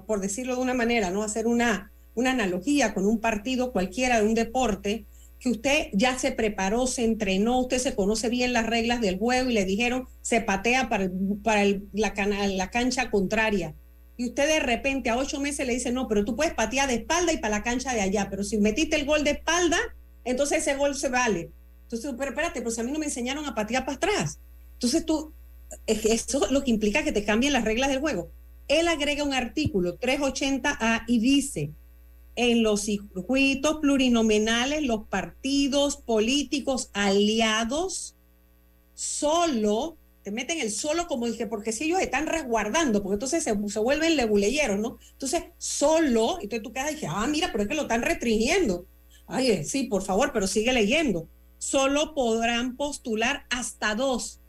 por 0.08 0.20
decirlo 0.20 0.56
de 0.56 0.62
una 0.62 0.74
manera, 0.74 1.10
no 1.12 1.24
hacer 1.24 1.48
una, 1.48 1.92
una 2.16 2.32
analogía 2.32 2.94
con 2.94 3.06
un 3.06 3.20
partido 3.20 3.72
cualquiera 3.72 4.20
de 4.20 4.28
un 4.28 4.34
deporte, 4.34 5.06
que 5.40 5.50
usted 5.50 5.88
ya 5.94 6.18
se 6.18 6.32
preparó, 6.32 6.88
se 6.88 7.04
entrenó, 7.04 7.60
usted 7.60 7.80
se 7.80 7.96
conoce 7.96 8.30
bien 8.30 8.54
las 8.54 8.66
reglas 8.66 9.02
del 9.02 9.18
juego 9.20 9.50
y 9.50 9.54
le 9.54 9.66
dijeron 9.66 10.08
se 10.22 10.42
patea 10.42 10.90
para, 10.90 11.10
para 11.44 11.66
la, 11.94 12.14
la 12.48 12.72
cancha 12.72 13.12
contraria. 13.12 13.76
Y 14.18 14.28
usted 14.28 14.48
de 14.48 14.60
repente 14.60 15.10
a 15.10 15.18
ocho 15.18 15.40
meses 15.40 15.68
le 15.68 15.74
dice, 15.74 15.92
no, 15.92 16.08
pero 16.08 16.24
tú 16.24 16.36
puedes 16.36 16.54
patear 16.54 16.88
de 16.88 16.96
espalda 16.96 17.34
y 17.34 17.38
para 17.38 17.58
la 17.58 17.64
cancha 17.64 17.94
de 17.94 18.02
allá, 18.02 18.28
pero 18.30 18.44
si 18.44 18.58
metiste 18.58 18.96
el 18.96 19.06
gol 19.06 19.24
de 19.24 19.32
espalda, 19.32 19.78
entonces 20.24 20.60
ese 20.60 20.76
gol 20.76 20.96
se 20.96 21.10
vale. 21.10 21.52
Entonces, 21.84 22.14
pero 22.18 22.32
espérate, 22.32 22.72
si 22.72 22.82
a 22.82 22.84
mí 22.84 22.92
no 22.92 23.00
me 23.00 23.06
enseñaron 23.06 23.46
a 23.46 23.54
patear 23.54 23.86
para 23.86 23.98
atrás. 23.98 24.40
Entonces 24.74 25.06
tú, 25.06 25.34
eso 25.86 26.46
es 26.46 26.52
lo 26.52 26.64
que 26.64 26.72
implica 26.72 27.04
que 27.04 27.12
te 27.12 27.24
cambien 27.24 27.54
las 27.54 27.66
reglas 27.66 27.90
del 27.90 28.00
juego. 28.00 28.32
Él 28.68 28.88
agrega 28.88 29.24
un 29.24 29.34
artículo 29.34 30.00
380A 30.00 31.04
y 31.08 31.20
dice, 31.20 31.72
en 32.36 32.64
los 32.64 32.82
circuitos 32.82 33.78
plurinominales, 33.82 34.84
los 34.84 35.08
partidos 35.08 35.98
políticos 35.98 36.90
aliados 36.94 38.16
solo, 38.94 39.98
te 40.24 40.32
meten 40.32 40.60
el 40.60 40.72
solo 40.72 41.08
como 41.08 41.28
dije, 41.28 41.48
porque 41.48 41.72
si 41.72 41.86
ellos 41.86 42.02
están 42.02 42.28
resguardando, 42.28 43.04
porque 43.04 43.16
entonces 43.16 43.44
se, 43.44 43.80
vuelven 43.80 44.16
leguleyeros, 44.16 44.80
¿no? 44.80 44.98
Entonces, 45.12 45.44
solo, 45.58 46.40
entonces 46.42 46.64
tú 46.64 46.74
quedas 46.74 46.92
y 46.92 46.96
dices, 46.96 47.10
ah, 47.12 47.28
mira, 47.28 47.52
pero 47.52 47.64
es 47.64 47.70
que 47.70 47.76
lo 47.76 47.84
están 47.84 48.02
restringiendo. 48.02 48.86
Ay, 49.28 49.64
sí, 49.64 49.84
por 49.84 50.02
favor, 50.02 50.32
pero 50.34 50.48
sigue 50.48 50.74
leyendo. 50.74 51.28
Solo 51.58 52.14
podrán 52.16 52.76
postular 52.76 53.46
hasta 53.50 53.96
dos. 53.96 54.40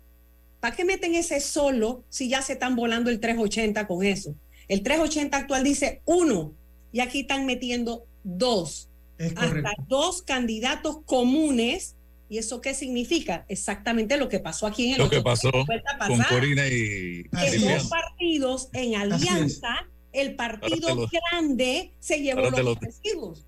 ¿Para 0.60 0.74
qué 0.74 0.84
meten 0.84 1.14
ese 1.14 1.40
solo 1.40 2.04
si 2.08 2.28
ya 2.28 2.42
se 2.42 2.54
están 2.54 2.74
volando 2.74 3.10
el 3.10 3.20
380 3.20 3.86
con 3.86 4.04
eso? 4.04 4.34
El 4.68 4.82
380 4.82 5.36
actual 5.36 5.62
dice 5.62 6.02
uno 6.06 6.54
y 6.92 7.00
aquí 7.00 7.20
están 7.20 7.46
metiendo 7.46 8.06
dos. 8.24 8.88
Es 9.18 9.32
Hasta 9.36 9.72
dos 9.88 10.22
candidatos 10.22 10.98
comunes. 11.04 11.94
¿Y 12.28 12.38
eso 12.38 12.60
qué 12.60 12.74
significa? 12.74 13.44
Exactamente 13.48 14.16
lo 14.16 14.28
que 14.28 14.40
pasó 14.40 14.66
aquí 14.66 14.86
en 14.88 14.92
el 14.94 14.98
Lo 14.98 15.08
que 15.10 15.22
pasó 15.22 15.50
con 15.52 16.22
Corina 16.28 16.66
y 16.66 17.22
que 17.30 17.58
dos 17.60 17.88
partidos 17.88 18.68
en 18.72 18.96
alianza, 18.96 19.86
el 20.12 20.34
partido 20.34 20.92
lo- 20.94 21.08
grande 21.30 21.92
se 22.00 22.20
llevó 22.20 22.40
los 22.50 22.58
lo- 22.60 22.74
residuos. 22.74 23.46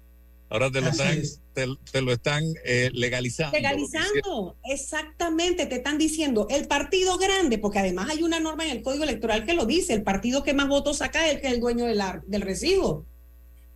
Ahora 0.51 0.70
te 0.70 0.81
lo 0.81 0.87
Así 0.87 1.03
están, 1.03 1.18
es. 1.18 1.40
te, 1.55 1.66
te 1.92 2.01
lo 2.01 2.12
están 2.12 2.44
eh, 2.64 2.88
legalizando. 2.94 3.55
Legalizando, 3.55 4.57
exactamente, 4.64 5.66
te 5.66 5.74
están 5.74 5.98
diciendo 5.98 6.46
el 6.48 6.66
partido 6.68 7.18
grande, 7.18 7.59
porque 7.59 7.81
además 7.81 8.09
hay 8.11 8.22
una 8.22 8.40
norma 8.40 8.64
en 8.64 8.70
el 8.70 8.83
Código 8.83 9.05
Electoral 9.05 9.44
que 9.44 9.53
lo 9.55 9.66
dice, 9.66 9.92
el 9.92 10.03
partido 10.05 10.42
que 10.44 10.55
más 10.55 10.68
votos 10.68 10.98
saca 10.98 11.27
es 11.27 11.35
el 11.35 11.40
que 11.40 11.48
es 11.48 11.53
el 11.55 11.61
dueño 11.61 11.85
del, 11.85 12.01
ar- 12.01 12.22
del 12.27 12.42
residuo. 12.42 13.05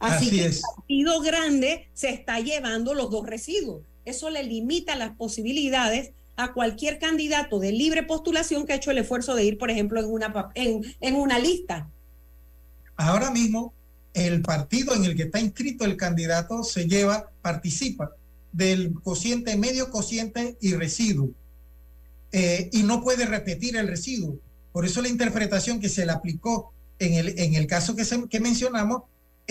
Así, 0.02 0.26
Así 0.26 0.36
que 0.36 0.46
es. 0.46 0.56
el 0.56 0.62
partido 0.76 1.20
grande 1.20 1.88
se 1.94 2.10
está 2.10 2.40
llevando 2.40 2.92
los 2.94 3.10
dos 3.10 3.26
residuos. 3.26 3.82
Eso 4.04 4.30
le 4.30 4.42
limita 4.42 4.96
las 4.96 5.16
posibilidades 5.16 6.10
a 6.36 6.52
cualquier 6.52 6.98
candidato 6.98 7.58
de 7.60 7.72
libre 7.72 8.02
postulación 8.02 8.66
que 8.66 8.72
ha 8.72 8.76
hecho 8.76 8.90
el 8.90 8.98
esfuerzo 8.98 9.34
de 9.34 9.44
ir, 9.44 9.58
por 9.58 9.70
ejemplo, 9.70 10.00
en 10.00 10.06
una, 10.06 10.50
en, 10.54 10.82
en 11.00 11.14
una 11.14 11.38
lista. 11.38 11.88
Ahora 12.96 13.30
mismo, 13.30 13.72
el 14.14 14.42
partido 14.42 14.94
en 14.94 15.04
el 15.04 15.14
que 15.16 15.24
está 15.24 15.40
inscrito 15.40 15.84
el 15.84 15.96
candidato 15.96 16.64
se 16.64 16.86
lleva, 16.88 17.30
participa 17.40 18.10
del 18.52 18.92
cociente 19.02 19.56
medio, 19.56 19.90
cociente 19.90 20.56
y 20.60 20.74
residuo. 20.74 21.30
Eh, 22.32 22.70
y 22.72 22.82
no 22.82 23.02
puede 23.02 23.26
repetir 23.26 23.76
el 23.76 23.86
residuo. 23.88 24.36
Por 24.72 24.84
eso 24.86 25.00
la 25.02 25.08
interpretación 25.08 25.80
que 25.80 25.88
se 25.88 26.04
le 26.06 26.12
aplicó 26.12 26.72
en 26.98 27.14
el, 27.14 27.38
en 27.38 27.54
el 27.54 27.66
caso 27.66 27.94
que, 27.94 28.04
se- 28.04 28.26
que 28.28 28.40
mencionamos 28.40 29.02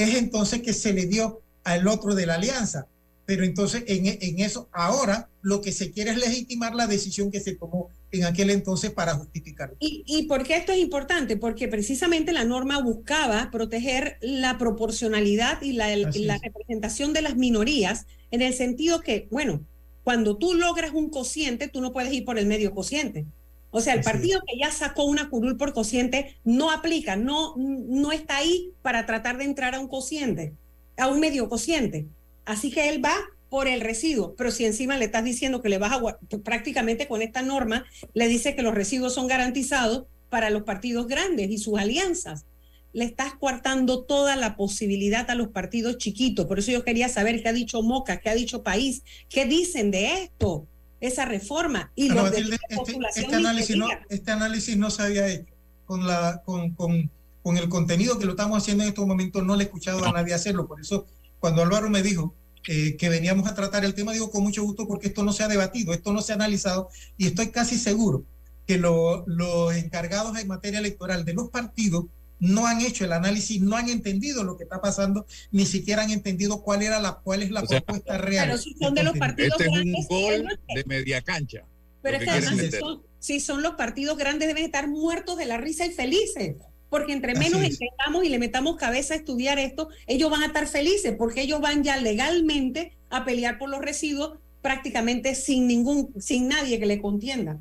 es 0.04 0.16
entonces 0.16 0.62
que 0.62 0.74
se 0.74 0.94
le 0.94 1.06
dio 1.06 1.42
al 1.64 1.88
otro 1.88 2.16
de 2.16 2.26
la 2.26 2.36
alianza. 2.36 2.88
Pero 3.26 3.46
entonces 3.46 3.84
en, 3.88 4.08
en 4.08 4.40
eso, 4.40 4.68
ahora 4.74 5.30
lo 5.42 5.62
que 5.62 5.72
se 5.72 5.92
quiere 5.92 6.12
es 6.12 6.18
legitimar 6.18 6.76
la 6.76 6.88
decisión 6.88 7.32
que 7.32 7.40
se 7.40 7.56
tomó 7.56 7.90
en 8.12 8.26
aquel 8.26 8.50
entonces 8.50 8.92
para 8.92 9.14
justificarlo. 9.14 9.78
¿Y, 9.80 10.04
¿Y 10.06 10.24
por 10.24 10.44
qué 10.44 10.58
esto 10.58 10.74
es 10.74 10.80
importante? 10.80 11.38
Porque 11.38 11.68
precisamente 11.70 12.34
la 12.34 12.44
norma 12.44 12.82
buscaba 12.82 13.50
proteger 13.52 14.18
la 14.22 14.58
proporcionalidad 14.58 15.62
y 15.62 15.74
la, 15.74 15.94
el- 15.94 16.10
la 16.28 16.36
es. 16.36 16.42
representación 16.42 17.14
de 17.14 17.22
las 17.22 17.38
minorías, 17.38 18.06
en 18.32 18.42
el 18.42 18.54
sentido 18.54 19.00
que, 19.02 19.28
bueno, 19.32 19.66
cuando 20.04 20.38
tú 20.38 20.54
logras 20.56 20.92
un 20.94 21.10
cociente, 21.10 21.70
tú 21.70 21.80
no 21.80 21.94
puedes 21.94 22.12
ir 22.12 22.26
por 22.26 22.38
el 22.38 22.48
medio 22.48 22.74
cociente. 22.74 23.26
O 23.72 23.80
sea, 23.80 23.94
el 23.94 24.02
partido 24.02 24.42
que 24.46 24.58
ya 24.60 24.70
sacó 24.70 25.06
una 25.06 25.30
curul 25.30 25.58
por 25.58 25.74
cociente 25.74 26.38
no 26.44 26.72
aplica, 26.72 27.16
no, 27.16 27.56
no 27.58 28.12
está 28.12 28.38
ahí 28.38 28.74
para 28.82 29.06
tratar 29.06 29.38
de 29.38 29.46
entrar 29.46 29.76
a 29.76 29.80
un 29.80 29.88
cociente, 29.88 30.54
a 30.98 31.08
un 31.08 31.22
medio 31.22 31.48
cociente. 31.48 32.08
Así 32.46 32.70
que 32.70 32.90
él 32.90 33.04
va 33.04 33.16
por 33.50 33.68
el 33.68 33.82
residuo, 33.82 34.36
pero 34.38 34.52
si 34.52 34.66
encima 34.66 34.98
le 34.98 35.06
estás 35.06 35.24
diciendo 35.24 35.62
que 35.62 35.70
le 35.70 35.78
vas 35.78 35.94
a 35.94 36.20
prácticamente 36.44 37.08
con 37.08 37.22
esta 37.22 37.42
norma, 37.42 37.86
le 38.14 38.28
dice 38.28 38.56
que 38.56 38.62
los 38.62 38.76
residuos 38.76 39.14
son 39.14 39.28
garantizados 39.28 40.06
para 40.30 40.50
los 40.50 40.64
partidos 40.64 41.08
grandes 41.08 41.50
y 41.50 41.58
sus 41.58 41.78
alianzas. 41.78 42.46
Le 42.94 43.06
estás 43.06 43.36
coartando 43.36 44.04
toda 44.04 44.36
la 44.36 44.56
posibilidad 44.56 45.30
a 45.30 45.36
los 45.36 45.50
partidos 45.50 45.98
chiquitos. 45.98 46.46
Por 46.46 46.60
eso 46.60 46.72
yo 46.72 46.84
quería 46.84 47.10
saber 47.10 47.42
qué 47.42 47.50
ha 47.50 47.54
dicho 47.54 47.82
Moca, 47.84 48.20
qué 48.20 48.30
ha 48.30 48.36
dicho 48.36 48.64
País, 48.64 49.04
qué 49.30 49.46
dicen 49.46 49.92
de 49.92 50.24
esto, 50.24 50.68
esa 51.02 51.26
reforma 51.26 51.92
y 51.96 52.08
de 52.30 52.42
libre 52.42 52.58
este, 52.70 52.82
este 53.22 53.36
análisis 53.36 53.76
no, 53.76 53.88
este 54.10 54.32
análisis 54.32 54.78
no 54.78 54.90
se 54.90 55.02
había 55.04 55.28
hecho 55.28 55.54
con, 55.86 56.08
la, 56.08 56.42
con, 56.46 56.74
con, 56.76 57.12
con 57.44 57.58
el 57.58 57.68
contenido 57.68 58.18
que 58.18 58.26
lo 58.26 58.32
estamos 58.32 58.58
haciendo 58.58 58.84
en 58.84 58.90
estos 58.90 59.06
momentos, 59.06 59.44
no 59.44 59.56
le 59.58 59.64
he 59.64 59.66
escuchado 59.66 60.06
a 60.06 60.12
nadie 60.14 60.34
hacerlo. 60.34 60.68
Por 60.68 60.80
eso, 60.80 61.06
cuando 61.40 61.62
Álvaro 61.64 61.90
me 61.90 62.02
dijo 62.04 62.34
eh, 62.68 62.96
que 62.98 63.10
veníamos 63.10 63.48
a 63.50 63.56
tratar 63.56 63.84
el 63.84 63.94
tema, 63.96 64.14
digo 64.14 64.30
con 64.32 64.44
mucho 64.44 64.64
gusto 64.64 64.88
porque 64.88 65.08
esto 65.08 65.24
no 65.24 65.34
se 65.34 65.44
ha 65.44 65.48
debatido, 65.50 65.92
esto 65.94 66.14
no 66.14 66.22
se 66.22 66.32
ha 66.32 66.36
analizado 66.36 66.88
y 67.18 67.26
estoy 67.28 67.48
casi 67.50 67.78
seguro 67.78 68.24
que 68.68 68.78
lo- 68.78 69.24
los 69.28 69.74
encargados 69.76 70.38
en 70.38 70.48
materia 70.48 70.80
electoral 70.80 71.26
de 71.26 71.34
los 71.34 71.50
partidos 71.50 72.06
no 72.42 72.66
han 72.66 72.82
hecho 72.82 73.06
el 73.06 73.14
análisis, 73.14 73.62
no 73.62 73.78
han 73.78 73.88
entendido 73.88 74.44
lo 74.44 74.58
que 74.58 74.64
está 74.64 74.82
pasando, 74.82 75.26
ni 75.52 75.66
siquiera 75.66 76.02
han 76.02 76.12
entendido 76.12 76.64
cuál 76.64 76.82
era 76.82 77.00
la 77.00 77.22
cuál 77.24 77.44
es 77.44 77.52
la 77.52 77.62
O 77.62 77.68
sea, 77.68 77.82
propuesta 77.82 78.18
real. 78.18 78.48
Pero 78.48 78.58
si 78.58 78.74
son 78.74 78.96
de 78.96 79.04
los 79.04 79.18
partidos 79.18 79.62
Este 79.62 79.64
es 79.64 79.70
un 79.70 79.76
grandes, 79.76 80.08
gol 80.10 80.60
de 80.76 80.84
media 80.86 81.22
cancha. 81.22 81.66
Pero 82.02 82.18
es 82.18 82.24
que 82.24 82.30
además 82.32 82.58
si 82.58 82.72
son, 82.72 83.04
si 83.20 83.40
son 83.40 83.62
los 83.62 83.76
partidos 83.76 84.18
grandes 84.18 84.48
deben 84.48 84.66
estar 84.66 84.88
muertos 84.88 85.38
de 85.38 85.46
la 85.46 85.58
risa 85.58 85.86
y 85.86 85.92
felices. 85.92 86.56
Porque 86.90 87.14
entre 87.14 87.36
menos 87.36 87.62
es. 87.62 87.70
entendamos 87.80 88.26
y 88.26 88.30
le 88.30 88.40
metamos 88.40 88.76
cabeza 88.76 89.14
a 89.14 89.18
estudiar 89.18 89.60
esto, 89.60 89.90
ellos 90.08 90.30
van 90.30 90.42
a 90.42 90.48
estar 90.48 90.68
felices 90.68 91.16
porque 91.18 91.42
ellos 91.42 91.62
van 91.62 91.84
ya 91.84 91.96
legalmente 91.96 92.98
a 93.10 93.24
pelear 93.24 93.60
por 93.60 93.70
los 93.70 93.80
residuos 93.80 94.40
prácticamente 94.62 95.36
sin 95.36 95.68
ningún, 95.68 96.14
sin 96.20 96.48
nadie 96.48 96.80
que 96.80 96.86
le 96.88 97.00
contienda. 97.00 97.60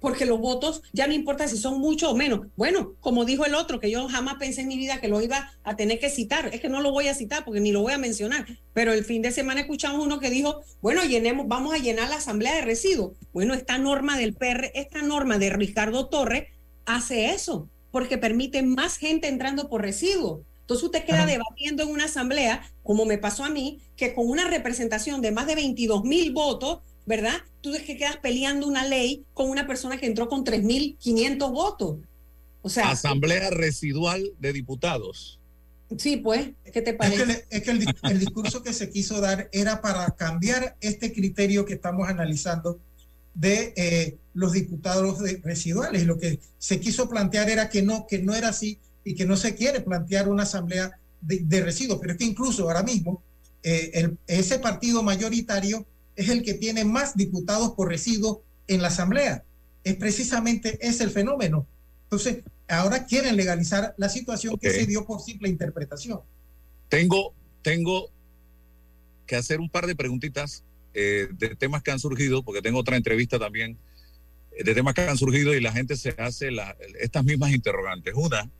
Porque 0.00 0.24
los 0.24 0.40
votos 0.40 0.82
ya 0.92 1.06
no 1.06 1.12
importa 1.12 1.46
si 1.46 1.56
son 1.56 1.78
muchos 1.78 2.10
o 2.10 2.16
menos. 2.16 2.46
Bueno, 2.56 2.94
como 3.00 3.24
dijo 3.24 3.44
el 3.44 3.54
otro, 3.54 3.78
que 3.78 3.90
yo 3.90 4.08
jamás 4.08 4.36
pensé 4.38 4.62
en 4.62 4.68
mi 4.68 4.76
vida 4.76 5.00
que 5.00 5.08
lo 5.08 5.20
iba 5.20 5.52
a 5.62 5.76
tener 5.76 5.98
que 6.00 6.10
citar. 6.10 6.50
Es 6.52 6.60
que 6.60 6.68
no 6.68 6.80
lo 6.80 6.90
voy 6.90 7.08
a 7.08 7.14
citar 7.14 7.44
porque 7.44 7.60
ni 7.60 7.70
lo 7.70 7.82
voy 7.82 7.92
a 7.92 7.98
mencionar. 7.98 8.46
Pero 8.72 8.92
el 8.92 9.04
fin 9.04 9.22
de 9.22 9.30
semana 9.30 9.60
escuchamos 9.60 10.04
uno 10.04 10.18
que 10.18 10.30
dijo, 10.30 10.62
bueno, 10.80 11.04
llenemos, 11.04 11.46
vamos 11.46 11.74
a 11.74 11.78
llenar 11.78 12.08
la 12.08 12.16
asamblea 12.16 12.54
de 12.54 12.62
residuos. 12.62 13.12
Bueno, 13.32 13.54
esta 13.54 13.78
norma 13.78 14.16
del 14.16 14.34
PR, 14.34 14.72
esta 14.74 15.02
norma 15.02 15.38
de 15.38 15.50
Ricardo 15.50 16.08
Torres 16.08 16.48
hace 16.86 17.30
eso, 17.30 17.68
porque 17.90 18.18
permite 18.18 18.62
más 18.62 18.96
gente 18.96 19.28
entrando 19.28 19.68
por 19.68 19.82
residuos. 19.82 20.40
Entonces 20.60 20.84
usted 20.84 21.04
queda 21.04 21.24
Ajá. 21.24 21.26
debatiendo 21.26 21.82
en 21.82 21.90
una 21.90 22.04
asamblea, 22.04 22.62
como 22.84 23.04
me 23.04 23.18
pasó 23.18 23.44
a 23.44 23.50
mí, 23.50 23.80
que 23.96 24.14
con 24.14 24.28
una 24.28 24.48
representación 24.48 25.20
de 25.20 25.32
más 25.32 25.48
de 25.48 25.56
22 25.56 26.04
mil 26.04 26.32
votos, 26.32 26.80
¿verdad? 27.06 27.38
Tú 27.60 27.74
es 27.74 27.82
que 27.82 27.96
quedas 27.96 28.16
peleando 28.18 28.66
una 28.66 28.86
ley 28.86 29.24
con 29.34 29.50
una 29.50 29.66
persona 29.66 29.98
que 29.98 30.06
entró 30.06 30.28
con 30.28 30.44
3.500 30.44 31.50
votos. 31.52 31.98
O 32.62 32.68
sea, 32.68 32.90
Asamblea 32.90 33.50
residual 33.50 34.32
de 34.38 34.52
diputados. 34.52 35.38
sí, 35.96 36.18
pues, 36.18 36.50
¿qué 36.72 36.72
te 36.72 36.78
Es 36.80 36.84
que, 36.84 36.92
parece? 36.94 37.26
le- 37.26 37.44
es 37.50 37.62
que 37.62 37.70
el, 37.70 37.84
el 38.10 38.18
discurso 38.20 38.62
que 38.62 38.72
se 38.72 38.90
quiso 38.90 39.20
dar 39.20 39.48
era 39.52 39.80
para 39.80 40.06
cambiar 40.10 40.76
este 40.80 41.12
criterio 41.12 41.64
que 41.64 41.74
estamos 41.74 42.08
analizando 42.08 42.78
de 43.34 43.72
eh, 43.76 44.18
los 44.34 44.52
diputados 44.52 45.18
de- 45.20 45.40
residuales. 45.42 46.02
Y 46.02 46.06
lo 46.06 46.18
que 46.18 46.38
se 46.58 46.78
quiso 46.80 47.08
plantear 47.08 47.48
era 47.48 47.68
que 47.70 47.82
no, 47.82 48.06
que 48.06 48.18
no 48.18 48.34
era 48.34 48.48
así 48.48 48.78
y 49.04 49.14
que 49.14 49.24
no 49.24 49.36
se 49.36 49.54
quiere 49.54 49.80
plantear 49.80 50.28
una 50.28 50.42
asamblea 50.42 50.90
de, 51.22 51.38
de 51.40 51.62
residuos. 51.62 51.98
Pero 52.00 52.12
es 52.12 52.18
que 52.18 52.24
incluso 52.24 52.64
ahora 52.64 52.82
mismo 52.82 53.22
eh, 53.62 53.90
el- 53.94 54.18
ese 54.26 54.58
partido 54.58 55.02
mayoritario 55.02 55.86
es 56.20 56.28
el 56.28 56.42
que 56.42 56.52
tiene 56.54 56.84
más 56.84 57.16
diputados 57.16 57.72
por 57.72 57.88
residuos 57.88 58.38
en 58.66 58.82
la 58.82 58.88
asamblea. 58.88 59.42
Es 59.84 59.96
precisamente 59.96 60.78
ese 60.86 61.04
el 61.04 61.10
fenómeno. 61.10 61.66
Entonces, 62.04 62.44
ahora 62.68 63.06
quieren 63.06 63.36
legalizar 63.36 63.94
la 63.96 64.10
situación 64.10 64.58
que 64.58 64.70
se 64.70 64.84
dio 64.86 65.06
por 65.06 65.22
simple 65.22 65.48
interpretación. 65.48 66.20
Tengo, 66.90 67.32
tengo 67.62 68.10
que 69.26 69.36
hacer 69.36 69.60
un 69.60 69.70
par 69.70 69.86
de 69.86 69.96
preguntitas 69.96 70.62
eh, 70.92 71.28
de 71.38 71.56
temas 71.56 71.82
que 71.82 71.90
han 71.90 71.98
surgido, 71.98 72.42
porque 72.42 72.60
tengo 72.60 72.78
otra 72.80 72.96
entrevista 72.98 73.38
también 73.38 73.78
eh, 74.52 74.64
de 74.64 74.74
temas 74.74 74.92
que 74.92 75.02
han 75.02 75.16
surgido 75.16 75.54
y 75.54 75.60
la 75.60 75.72
gente 75.72 75.96
se 75.96 76.10
hace 76.18 76.50
la- 76.50 76.76
estas 77.00 77.24
mismas 77.24 77.52
interrogantes. 77.52 78.12
Una, 78.14 78.50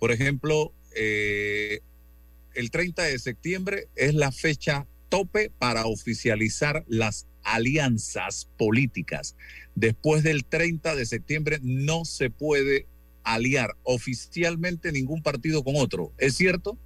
por 0.00 0.10
ejemplo, 0.10 0.72
eh, 0.96 1.80
el 2.54 2.70
30 2.72 3.04
de 3.04 3.18
septiembre 3.20 3.86
es 3.94 4.14
la 4.14 4.32
fecha 4.32 4.86
tope 5.16 5.50
para 5.58 5.86
oficializar 5.86 6.84
las 6.88 7.26
alianzas 7.42 8.48
políticas. 8.58 9.34
Después 9.74 10.22
del 10.22 10.44
30 10.44 10.94
de 10.94 11.06
septiembre 11.06 11.58
no 11.62 12.04
se 12.04 12.28
puede 12.28 12.86
aliar 13.24 13.76
oficialmente 13.82 14.92
ningún 14.92 15.22
partido 15.22 15.64
con 15.64 15.76
otro. 15.76 16.12
¿Es 16.18 16.34
cierto? 16.34 16.76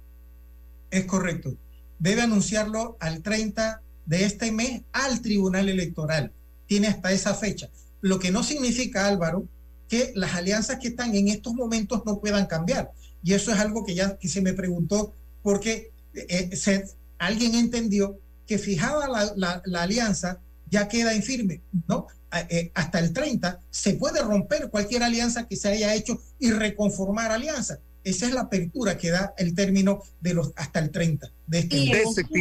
Es 0.91 1.03
correcto. 1.05 1.57
Debe 1.99 2.21
anunciarlo 2.21 2.95
al 3.01 3.21
30 3.21 3.81
de 4.05 4.23
este 4.23 4.53
mes 4.53 4.81
al 4.93 5.21
Tribunal 5.21 5.67
Electoral. 5.67 6.31
Tiene 6.67 6.87
hasta 6.87 7.11
esa 7.11 7.35
fecha. 7.35 7.69
Lo 7.99 8.17
que 8.17 8.31
no 8.31 8.43
significa, 8.43 9.07
Álvaro, 9.07 9.45
que 9.89 10.13
las 10.15 10.35
alianzas 10.35 10.79
que 10.79 10.87
están 10.87 11.13
en 11.15 11.27
estos 11.27 11.53
momentos 11.53 12.03
no 12.05 12.21
puedan 12.21 12.45
cambiar. 12.45 12.91
Y 13.23 13.33
eso 13.33 13.51
es 13.51 13.59
algo 13.59 13.83
que 13.85 13.93
ya 13.93 14.17
que 14.17 14.29
se 14.29 14.39
me 14.41 14.53
preguntó 14.53 15.13
porque 15.43 15.91
eh, 16.13 16.55
se- 16.55 16.85
alguien 17.21 17.55
entendió 17.55 18.17
que 18.47 18.57
fijada 18.57 19.07
la, 19.07 19.31
la- 19.35 19.61
la 19.65 19.83
alianza 19.83 20.39
ya 20.69 20.87
queda 20.87 21.13
infirme, 21.15 21.61
¿no? 21.87 22.07
Eh, 22.49 22.71
hasta 22.73 22.99
el 22.99 23.11
30 23.13 23.59
se 23.69 23.93
puede 23.95 24.21
romper 24.21 24.69
cualquier 24.69 25.03
alianza 25.03 25.47
que 25.47 25.55
se 25.57 25.67
haya 25.69 25.93
hecho 25.93 26.19
y 26.39 26.51
reconformar 26.51 27.31
alianza. 27.31 27.79
Esa 28.03 28.25
es 28.25 28.33
la 28.33 28.41
apertura 28.41 28.97
que 28.97 29.11
da 29.11 29.33
el 29.37 29.53
término 29.53 30.01
de 30.21 30.33
los 30.33 30.51
hasta 30.55 30.79
el 30.79 30.89
30 30.91 31.29
de 31.47 31.59
este 31.59 31.77
Y, 31.77 31.89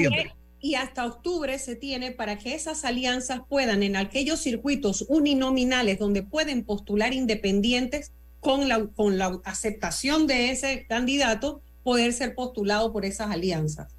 octubre- 0.09 0.35
y 0.61 0.75
hasta 0.77 1.05
octubre 1.07 1.59
se 1.59 1.75
tiene 1.77 2.13
para 2.13 2.39
que 2.39 2.55
esas 2.55 2.85
alianzas 2.85 3.41
puedan 3.49 3.83
en 3.83 3.97
aquellos 3.97 4.41
circuitos 4.41 5.05
uninominales 5.09 5.99
donde 5.99 6.23
pueden 6.23 6.65
postular 6.65 7.13
independientes 7.13 8.13
con 8.41 8.69
la, 8.69 8.87
con 8.87 9.19
la 9.19 9.39
aceptación 9.45 10.27
de 10.27 10.51
ese 10.51 10.87
candidato, 10.89 11.61
poder 11.83 12.13
ser 12.13 12.35
postulado 12.35 12.93
por 12.93 13.05
esas 13.05 13.31
alianzas. 13.31 13.93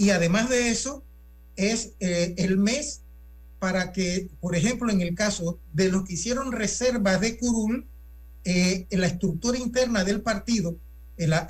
Y 0.00 0.08
además 0.08 0.48
de 0.48 0.70
eso, 0.70 1.04
es 1.56 1.92
eh, 2.00 2.34
el 2.38 2.56
mes 2.56 3.02
para 3.58 3.92
que, 3.92 4.30
por 4.40 4.56
ejemplo, 4.56 4.90
en 4.90 5.02
el 5.02 5.14
caso 5.14 5.58
de 5.74 5.90
los 5.90 6.06
que 6.06 6.14
hicieron 6.14 6.52
reservas 6.52 7.20
de 7.20 7.36
curul, 7.36 7.86
eh, 8.44 8.86
en 8.88 9.00
la 9.02 9.08
estructura 9.08 9.58
interna 9.58 10.02
del 10.02 10.22
partido, 10.22 10.78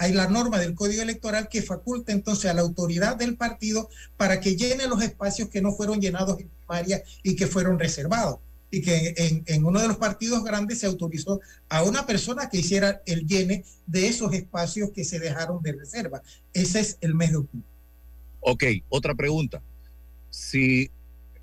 hay 0.01 0.13
la 0.13 0.27
norma 0.27 0.59
del 0.59 0.75
Código 0.75 1.01
Electoral 1.01 1.49
que 1.49 1.63
faculta 1.63 2.11
entonces 2.11 2.51
a 2.51 2.55
la 2.55 2.63
autoridad 2.63 3.15
del 3.15 3.37
partido 3.37 3.89
para 4.17 4.41
que 4.41 4.57
llene 4.57 4.89
los 4.89 5.01
espacios 5.01 5.49
que 5.49 5.63
no 5.63 5.71
fueron 5.71 6.01
llenados 6.01 6.41
en 6.41 6.49
primaria 6.49 7.05
y 7.23 7.37
que 7.37 7.47
fueron 7.47 7.79
reservados. 7.79 8.41
Y 8.73 8.83
que 8.83 9.15
en, 9.17 9.45
en 9.47 9.65
uno 9.65 9.81
de 9.81 9.87
los 9.87 9.99
partidos 9.99 10.43
grandes 10.43 10.81
se 10.81 10.87
autorizó 10.87 11.41
a 11.69 11.85
una 11.85 12.05
persona 12.05 12.51
que 12.51 12.59
hiciera 12.59 13.01
el 13.07 13.29
llene 13.29 13.65
de 13.87 14.09
esos 14.09 14.33
espacios 14.33 14.91
que 14.91 15.05
se 15.05 15.21
dejaron 15.21 15.63
de 15.63 15.71
reserva. 15.71 16.21
Ese 16.53 16.81
es 16.81 16.99
el 17.01 17.15
mes 17.15 17.31
de 17.31 17.37
octubre. 17.37 17.70
Ok, 18.41 18.65
otra 18.89 19.15
pregunta. 19.15 19.63
Si 20.31 20.91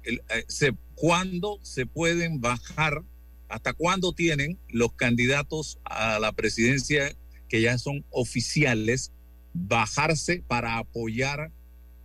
el, 0.03 0.21
eh, 0.29 0.45
se, 0.47 0.73
¿Cuándo 0.97 1.59
se 1.61 1.85
pueden 1.85 2.41
bajar, 2.41 3.03
hasta 3.49 3.73
cuándo 3.73 4.13
tienen 4.13 4.57
los 4.67 4.93
candidatos 4.93 5.77
a 5.83 6.17
la 6.17 6.31
presidencia 6.31 7.15
que 7.47 7.61
ya 7.61 7.77
son 7.77 8.03
oficiales 8.09 9.11
bajarse 9.53 10.43
para 10.47 10.79
apoyar 10.79 11.51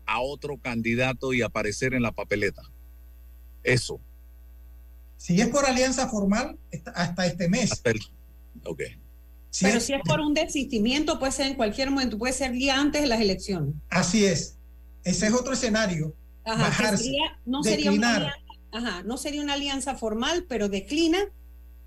a 0.04 0.20
otro 0.20 0.58
candidato 0.58 1.32
y 1.32 1.40
aparecer 1.40 1.94
en 1.94 2.02
la 2.02 2.12
papeleta? 2.12 2.60
Eso. 3.62 3.98
Si 5.16 5.40
es 5.40 5.48
por 5.48 5.64
alianza 5.64 6.06
formal, 6.06 6.58
hasta 6.94 7.24
este 7.24 7.48
mes. 7.48 7.72
Hasta 7.72 7.92
el, 7.92 8.00
ok. 8.66 8.82
Si 9.48 9.64
Pero 9.64 9.78
es, 9.78 9.84
si 9.84 9.94
es 9.94 10.02
por 10.04 10.20
un 10.20 10.34
desistimiento, 10.34 11.18
puede 11.18 11.32
ser 11.32 11.46
en 11.46 11.54
cualquier 11.54 11.90
momento, 11.90 12.18
puede 12.18 12.34
ser 12.34 12.52
día 12.52 12.78
antes 12.78 13.00
de 13.00 13.08
las 13.08 13.22
elecciones. 13.22 13.74
Así 13.88 14.26
es. 14.26 14.58
Ese 15.04 15.26
es 15.26 15.32
otro 15.32 15.52
escenario. 15.52 16.14
Ajá, 16.44 16.64
bajarse, 16.64 17.04
sería, 17.04 17.40
no, 17.44 17.62
sería 17.62 17.92
una 17.92 18.16
alianza, 18.16 18.38
ajá, 18.72 19.02
no 19.04 19.16
sería 19.16 19.42
una 19.42 19.54
alianza 19.54 19.94
formal, 19.94 20.44
pero 20.48 20.68
declina 20.68 21.20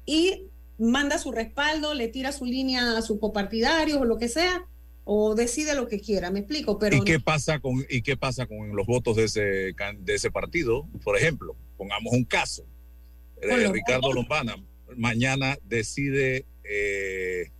y 0.05 0.47
manda 0.77 1.17
su 1.17 1.31
respaldo, 1.31 1.93
le 1.93 2.07
tira 2.07 2.31
su 2.31 2.45
línea 2.45 2.97
a 2.97 3.01
sus 3.01 3.19
copartidarios 3.19 3.99
o 3.99 4.05
lo 4.05 4.17
que 4.17 4.29
sea, 4.29 4.65
o 5.03 5.35
decide 5.35 5.75
lo 5.75 5.87
que 5.87 5.99
quiera, 5.99 6.31
me 6.31 6.39
explico. 6.39 6.79
Pero 6.79 6.97
¿Y 6.97 7.01
qué 7.01 7.19
pasa 7.19 7.59
con, 7.59 7.85
y 7.89 8.01
qué 8.01 8.15
pasa 8.15 8.45
con 8.45 8.75
los 8.75 8.87
votos 8.87 9.17
de 9.17 9.25
ese, 9.25 9.41
de 9.41 10.13
ese 10.13 10.31
partido? 10.31 10.87
Por 11.03 11.17
ejemplo, 11.17 11.55
pongamos 11.77 12.13
un 12.13 12.23
caso. 12.23 12.65
Eh, 13.41 13.71
Ricardo 13.71 14.07
votos? 14.07 14.15
Lombana 14.15 14.55
mañana 14.95 15.57
decide, 15.63 16.45
eh, 16.63 17.51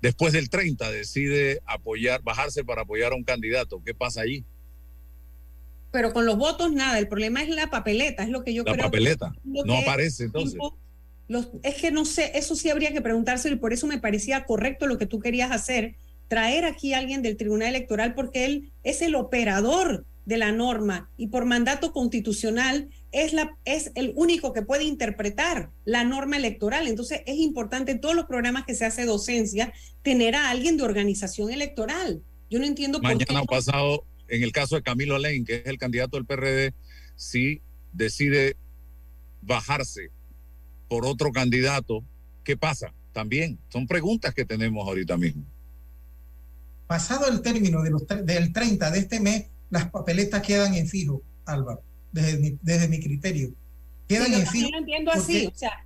después 0.00 0.32
del 0.32 0.48
30, 0.50 0.90
decide 0.90 1.60
apoyar, 1.66 2.22
bajarse 2.22 2.64
para 2.64 2.82
apoyar 2.82 3.12
a 3.12 3.16
un 3.16 3.24
candidato. 3.24 3.82
¿Qué 3.84 3.94
pasa 3.94 4.22
allí? 4.22 4.44
Pero 5.90 6.12
con 6.12 6.26
los 6.26 6.36
votos 6.36 6.72
nada, 6.72 6.98
el 6.98 7.08
problema 7.08 7.42
es 7.42 7.48
la 7.48 7.70
papeleta, 7.70 8.22
es 8.22 8.28
lo 8.28 8.44
que 8.44 8.54
yo 8.54 8.62
la 8.64 8.72
creo. 8.72 8.84
Papeleta. 8.84 9.32
que 9.42 9.62
no 9.64 9.78
aparece 9.78 10.24
entonces. 10.24 10.58
Los, 11.28 11.50
es 11.62 11.74
que 11.74 11.90
no 11.90 12.04
sé, 12.04 12.32
eso 12.34 12.54
sí 12.56 12.70
habría 12.70 12.92
que 12.92 13.02
preguntárselo 13.02 13.56
y 13.56 13.58
por 13.58 13.72
eso 13.72 13.86
me 13.86 13.98
parecía 13.98 14.44
correcto 14.44 14.86
lo 14.86 14.96
que 14.96 15.06
tú 15.06 15.18
querías 15.20 15.50
hacer, 15.50 15.96
traer 16.26 16.64
aquí 16.64 16.94
a 16.94 16.98
alguien 16.98 17.22
del 17.22 17.36
Tribunal 17.36 17.68
Electoral 17.68 18.14
porque 18.14 18.46
él 18.46 18.72
es 18.82 19.02
el 19.02 19.14
operador 19.14 20.06
de 20.28 20.36
la 20.36 20.52
norma 20.52 21.10
y 21.16 21.28
por 21.28 21.46
mandato 21.46 21.92
constitucional 21.92 22.90
es, 23.12 23.32
la, 23.32 23.56
es 23.64 23.92
el 23.94 24.12
único 24.14 24.52
que 24.52 24.60
puede 24.60 24.84
interpretar 24.84 25.70
la 25.86 26.04
norma 26.04 26.36
electoral. 26.36 26.86
Entonces 26.86 27.22
es 27.24 27.36
importante 27.36 27.92
en 27.92 28.00
todos 28.00 28.14
los 28.14 28.26
programas 28.26 28.66
que 28.66 28.74
se 28.74 28.84
hace 28.84 29.06
docencia 29.06 29.72
tener 30.02 30.34
a 30.34 30.50
alguien 30.50 30.76
de 30.76 30.82
organización 30.82 31.50
electoral. 31.50 32.20
Yo 32.50 32.58
no 32.58 32.66
entiendo 32.66 33.00
Mañana 33.00 33.24
por 33.26 33.40
qué. 33.40 33.46
pasado, 33.46 34.04
en 34.28 34.42
el 34.42 34.52
caso 34.52 34.76
de 34.76 34.82
Camilo 34.82 35.16
Alain, 35.16 35.44
que 35.44 35.56
es 35.56 35.66
el 35.66 35.78
candidato 35.78 36.16
del 36.16 36.26
PRD, 36.26 36.74
si 37.16 37.60
decide 37.92 38.56
bajarse 39.42 40.10
por 40.88 41.06
otro 41.06 41.32
candidato, 41.32 42.04
¿qué 42.44 42.56
pasa? 42.56 42.92
También 43.12 43.58
son 43.68 43.86
preguntas 43.86 44.34
que 44.34 44.44
tenemos 44.44 44.86
ahorita 44.86 45.16
mismo. 45.16 45.44
Pasado 46.86 47.28
el 47.28 47.42
término 47.42 47.82
de 47.82 47.90
los, 47.90 48.06
del 48.06 48.52
30 48.52 48.90
de 48.90 48.98
este 48.98 49.20
mes, 49.20 49.46
las 49.70 49.90
papeletas 49.90 50.42
quedan 50.42 50.74
en 50.74 50.88
fijo, 50.88 51.22
Álvaro, 51.44 51.82
desde 52.12 52.38
mi, 52.38 52.58
desde 52.62 52.88
mi 52.88 53.00
criterio. 53.00 53.52
Quedan 54.08 54.26
Sí, 54.26 54.32
yo 54.32 54.38
en 54.38 54.44
también 54.44 54.64
fijo. 54.64 54.70
lo 54.72 54.78
entiendo 54.78 55.10
así, 55.12 55.46
o 55.46 55.54
sea, 55.54 55.84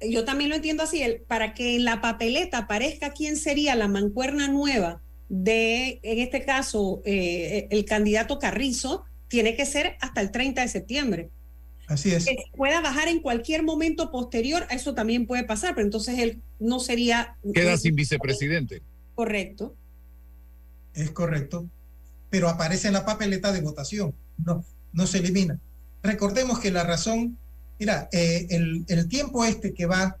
yo 0.00 0.24
también 0.24 0.50
lo 0.50 0.56
entiendo 0.56 0.82
así, 0.82 1.02
el, 1.02 1.20
para 1.22 1.54
que 1.54 1.76
en 1.76 1.84
la 1.84 2.00
papeleta 2.00 2.58
aparezca 2.58 3.12
quién 3.12 3.36
sería 3.36 3.74
la 3.74 3.88
mancuerna 3.88 4.48
nueva 4.48 5.00
de, 5.28 6.00
en 6.02 6.18
este 6.18 6.44
caso, 6.44 7.02
eh, 7.04 7.68
el 7.70 7.84
candidato 7.84 8.38
Carrizo, 8.38 9.04
tiene 9.28 9.56
que 9.56 9.66
ser 9.66 9.96
hasta 10.00 10.20
el 10.20 10.30
30 10.30 10.62
de 10.62 10.68
septiembre. 10.68 11.30
Así 11.86 12.12
es. 12.12 12.24
Que 12.24 12.36
pueda 12.56 12.80
bajar 12.80 13.08
en 13.08 13.20
cualquier 13.20 13.62
momento 13.62 14.10
posterior, 14.10 14.66
eso 14.70 14.94
también 14.94 15.26
puede 15.26 15.44
pasar, 15.44 15.74
pero 15.74 15.86
entonces 15.86 16.18
él 16.18 16.40
no 16.58 16.80
sería... 16.80 17.36
Queda 17.52 17.76
sin 17.76 17.94
vicepresidente. 17.94 18.82
Correcto. 19.14 19.74
Es 20.94 21.10
correcto. 21.10 21.66
Pero 22.30 22.48
aparece 22.48 22.88
en 22.88 22.94
la 22.94 23.04
papeleta 23.04 23.52
de 23.52 23.60
votación. 23.60 24.14
No, 24.44 24.64
no 24.92 25.06
se 25.06 25.18
elimina. 25.18 25.58
Recordemos 26.02 26.58
que 26.58 26.70
la 26.70 26.84
razón, 26.84 27.38
mira, 27.78 28.08
eh, 28.12 28.46
el, 28.50 28.84
el, 28.88 29.08
tiempo 29.08 29.44
este 29.44 29.74
que 29.74 29.86
va 29.86 30.16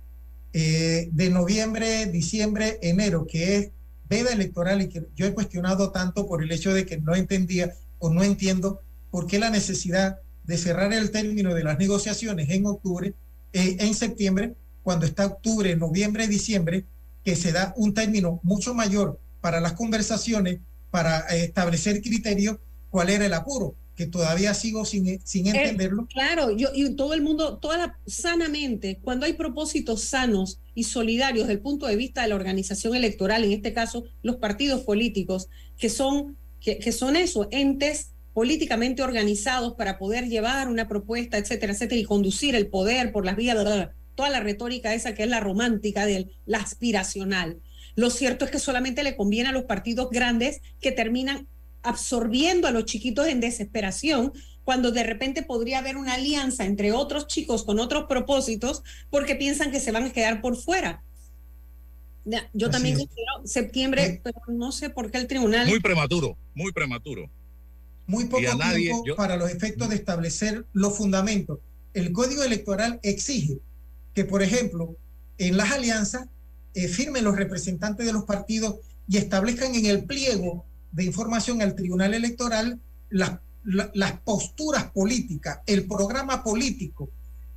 eh, 0.52 1.08
de 1.12 1.30
noviembre, 1.30 2.06
diciembre, 2.06 2.78
enero, 2.80 3.26
que 3.26 3.56
es 3.56 3.70
veda 4.08 4.32
electoral 4.32 4.82
y 4.82 4.88
que 4.88 5.06
yo 5.14 5.26
he 5.26 5.34
cuestionado 5.34 5.90
tanto 5.90 6.26
por 6.26 6.42
el 6.42 6.52
hecho 6.52 6.72
de 6.72 6.86
que 6.86 6.98
no 6.98 7.14
entendía 7.14 7.74
o 7.98 8.10
no 8.10 8.22
entiendo 8.22 8.80
por 9.10 9.26
qué 9.26 9.38
la 9.38 9.50
necesidad 9.50 10.18
de 10.44 10.58
cerrar 10.58 10.92
el 10.92 11.10
término 11.10 11.54
de 11.54 11.64
las 11.64 11.78
negociaciones 11.78 12.50
en 12.50 12.66
octubre, 12.66 13.14
eh, 13.52 13.76
en 13.80 13.94
septiembre, 13.94 14.54
cuando 14.82 15.06
está 15.06 15.26
octubre, 15.26 15.74
noviembre, 15.76 16.28
diciembre, 16.28 16.84
que 17.24 17.36
se 17.36 17.52
da 17.52 17.72
un 17.76 17.94
término 17.94 18.40
mucho 18.42 18.74
mayor 18.74 19.18
para 19.40 19.60
las 19.60 19.72
conversaciones, 19.72 20.60
para 20.90 21.20
eh, 21.34 21.44
establecer 21.44 22.02
criterios, 22.02 22.58
cuál 22.90 23.08
era 23.08 23.24
el 23.24 23.34
apuro, 23.34 23.74
que 23.94 24.06
todavía 24.06 24.54
sigo 24.54 24.84
sin, 24.84 25.20
sin 25.24 25.46
entenderlo. 25.46 26.02
Eh, 26.02 26.06
claro, 26.12 26.56
yo 26.56 26.68
y 26.74 26.94
todo 26.96 27.14
el 27.14 27.22
mundo, 27.22 27.58
toda 27.58 27.78
la, 27.78 27.98
sanamente, 28.06 28.98
cuando 29.02 29.26
hay 29.26 29.34
propósitos 29.34 30.02
sanos 30.02 30.60
y 30.74 30.84
solidarios 30.84 31.46
desde 31.46 31.54
el 31.54 31.60
punto 31.60 31.86
de 31.86 31.96
vista 31.96 32.22
de 32.22 32.28
la 32.28 32.34
organización 32.34 32.94
electoral, 32.94 33.44
en 33.44 33.52
este 33.52 33.72
caso 33.72 34.04
los 34.22 34.36
partidos 34.36 34.82
políticos, 34.82 35.48
que 35.78 35.88
son, 35.88 36.36
que, 36.60 36.78
que 36.78 36.92
son 36.92 37.16
eso, 37.16 37.48
entes 37.50 38.10
políticamente 38.32 39.02
organizados 39.02 39.74
para 39.74 39.96
poder 39.96 40.28
llevar 40.28 40.68
una 40.68 40.88
propuesta, 40.88 41.38
etcétera, 41.38 41.72
etcétera, 41.72 42.00
y 42.00 42.04
conducir 42.04 42.56
el 42.56 42.66
poder 42.66 43.12
por 43.12 43.24
las 43.24 43.36
vías, 43.36 43.56
de 43.56 43.88
toda 44.16 44.28
la 44.28 44.40
retórica 44.40 44.92
esa 44.92 45.14
que 45.14 45.22
es 45.22 45.28
la 45.28 45.40
romántica, 45.40 46.04
de 46.04 46.28
la 46.44 46.58
aspiracional. 46.58 47.60
Lo 47.94 48.10
cierto 48.10 48.44
es 48.44 48.50
que 48.50 48.58
solamente 48.58 49.04
le 49.04 49.16
conviene 49.16 49.50
a 49.50 49.52
los 49.52 49.64
partidos 49.64 50.10
grandes 50.10 50.60
que 50.80 50.90
terminan 50.90 51.46
absorbiendo 51.84 52.66
a 52.66 52.70
los 52.70 52.84
chiquitos 52.86 53.28
en 53.28 53.40
desesperación, 53.40 54.32
cuando 54.64 54.90
de 54.90 55.04
repente 55.04 55.42
podría 55.42 55.78
haber 55.78 55.96
una 55.96 56.14
alianza 56.14 56.64
entre 56.64 56.92
otros 56.92 57.26
chicos 57.26 57.64
con 57.64 57.78
otros 57.78 58.06
propósitos, 58.08 58.82
porque 59.10 59.36
piensan 59.36 59.70
que 59.70 59.80
se 59.80 59.92
van 59.92 60.04
a 60.04 60.12
quedar 60.12 60.40
por 60.40 60.56
fuera. 60.56 61.04
Yo 62.24 62.68
Así 62.68 62.72
también 62.72 62.96
quiero 62.96 63.46
septiembre, 63.46 64.04
eh, 64.04 64.20
pero 64.24 64.40
no 64.48 64.72
sé 64.72 64.88
por 64.88 65.10
qué 65.10 65.18
el 65.18 65.26
tribunal. 65.26 65.68
Muy 65.68 65.80
prematuro, 65.80 66.38
muy 66.54 66.72
prematuro. 66.72 67.30
Muy 68.06 68.24
poco 68.24 68.42
nadie, 68.56 68.86
tiempo 68.86 69.04
yo... 69.06 69.16
para 69.16 69.36
los 69.36 69.50
efectos 69.50 69.90
de 69.90 69.96
establecer 69.96 70.66
los 70.72 70.96
fundamentos. 70.96 71.58
El 71.92 72.12
Código 72.12 72.42
Electoral 72.42 72.98
exige 73.02 73.58
que, 74.14 74.24
por 74.24 74.42
ejemplo, 74.42 74.96
en 75.38 75.56
las 75.56 75.72
alianzas 75.72 76.28
eh, 76.74 76.88
firmen 76.88 77.24
los 77.24 77.36
representantes 77.36 78.06
de 78.06 78.12
los 78.12 78.24
partidos 78.24 78.76
y 79.06 79.18
establezcan 79.18 79.74
en 79.74 79.86
el 79.86 80.04
pliego 80.04 80.64
de 80.94 81.04
información 81.04 81.60
al 81.60 81.74
Tribunal 81.74 82.14
Electoral 82.14 82.80
las, 83.10 83.38
la, 83.64 83.90
las 83.94 84.12
posturas 84.20 84.90
políticas, 84.92 85.60
el 85.66 85.86
programa 85.86 86.42
político. 86.42 87.10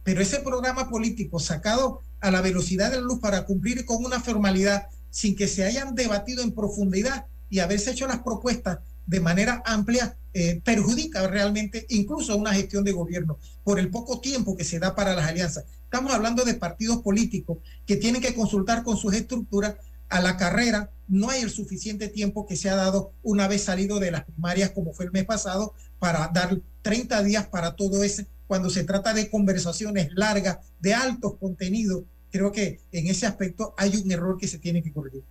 Pero 0.04 0.22
ese 0.22 0.40
programa 0.40 0.90
político 0.90 1.40
sacado 1.40 2.02
a 2.20 2.32
la 2.32 2.42
velocidad 2.42 2.90
de 2.90 2.98
la 2.98 3.04
luz 3.04 3.20
para 3.20 3.46
cumplir 3.46 3.86
con 3.86 4.04
una 4.04 4.20
formalidad 4.20 4.88
sin 5.12 5.36
que 5.36 5.48
se 5.48 5.64
hayan 5.64 5.96
debatido 5.96 6.42
en 6.42 6.52
profundidad 6.52 7.26
y 7.50 7.60
haberse 7.60 7.92
hecho 7.92 8.08
las 8.08 8.20
propuestas 8.20 8.80
de 9.06 9.20
manera 9.20 9.62
amplia 9.66 10.18
eh, 10.34 10.62
perjudica 10.64 11.26
realmente 11.28 11.86
incluso 11.90 12.36
una 12.36 12.54
gestión 12.54 12.84
de 12.84 12.92
gobierno 12.92 13.40
por 13.64 13.80
el 13.80 13.90
poco 13.90 14.20
tiempo 14.20 14.58
que 14.58 14.64
se 14.64 14.80
da 14.80 14.96
para 14.96 15.16
las 15.16 15.28
alianzas. 15.28 15.66
Estamos 15.84 16.14
hablando 16.14 16.44
de 16.44 16.56
partidos 16.56 16.98
políticos 17.02 17.60
que 17.86 17.96
tienen 17.96 18.22
que 18.22 18.36
consultar 18.36 18.84
con 18.84 18.98
sus 18.98 19.14
estructuras 19.14 19.76
a 20.10 20.22
la 20.22 20.38
carrera. 20.38 20.92
No 21.08 21.30
hay 21.30 21.42
el 21.42 21.50
suficiente 21.50 22.08
tiempo 22.10 22.46
que 22.46 22.56
se 22.56 22.70
ha 22.70 22.76
dado 22.76 23.14
una 23.24 23.48
vez 23.48 23.64
salido 23.64 24.00
de 24.00 24.12
las 24.12 24.26
primarias 24.26 24.72
como 24.72 24.94
fue 24.94 25.06
el 25.06 25.12
mes 25.12 25.26
pasado 25.26 25.74
para 26.00 26.30
dar 26.34 26.60
30 26.82 27.24
días 27.24 27.48
para 27.48 27.76
todo 27.76 28.04
ese. 28.04 28.28
Cuando 28.48 28.70
se 28.70 28.84
trata 28.84 29.14
de 29.14 29.30
conversaciones 29.30 30.10
largas, 30.14 30.60
de 30.80 30.94
altos 30.94 31.36
contenidos, 31.38 32.04
creo 32.32 32.52
que 32.52 32.80
en 32.92 33.08
ese 33.08 33.26
aspecto 33.26 33.74
hay 33.78 33.96
un 33.98 34.12
error 34.12 34.38
que 34.38 34.48
se 34.48 34.60
tiene 34.60 34.82
que 34.82 34.92
corregir. 34.92 35.24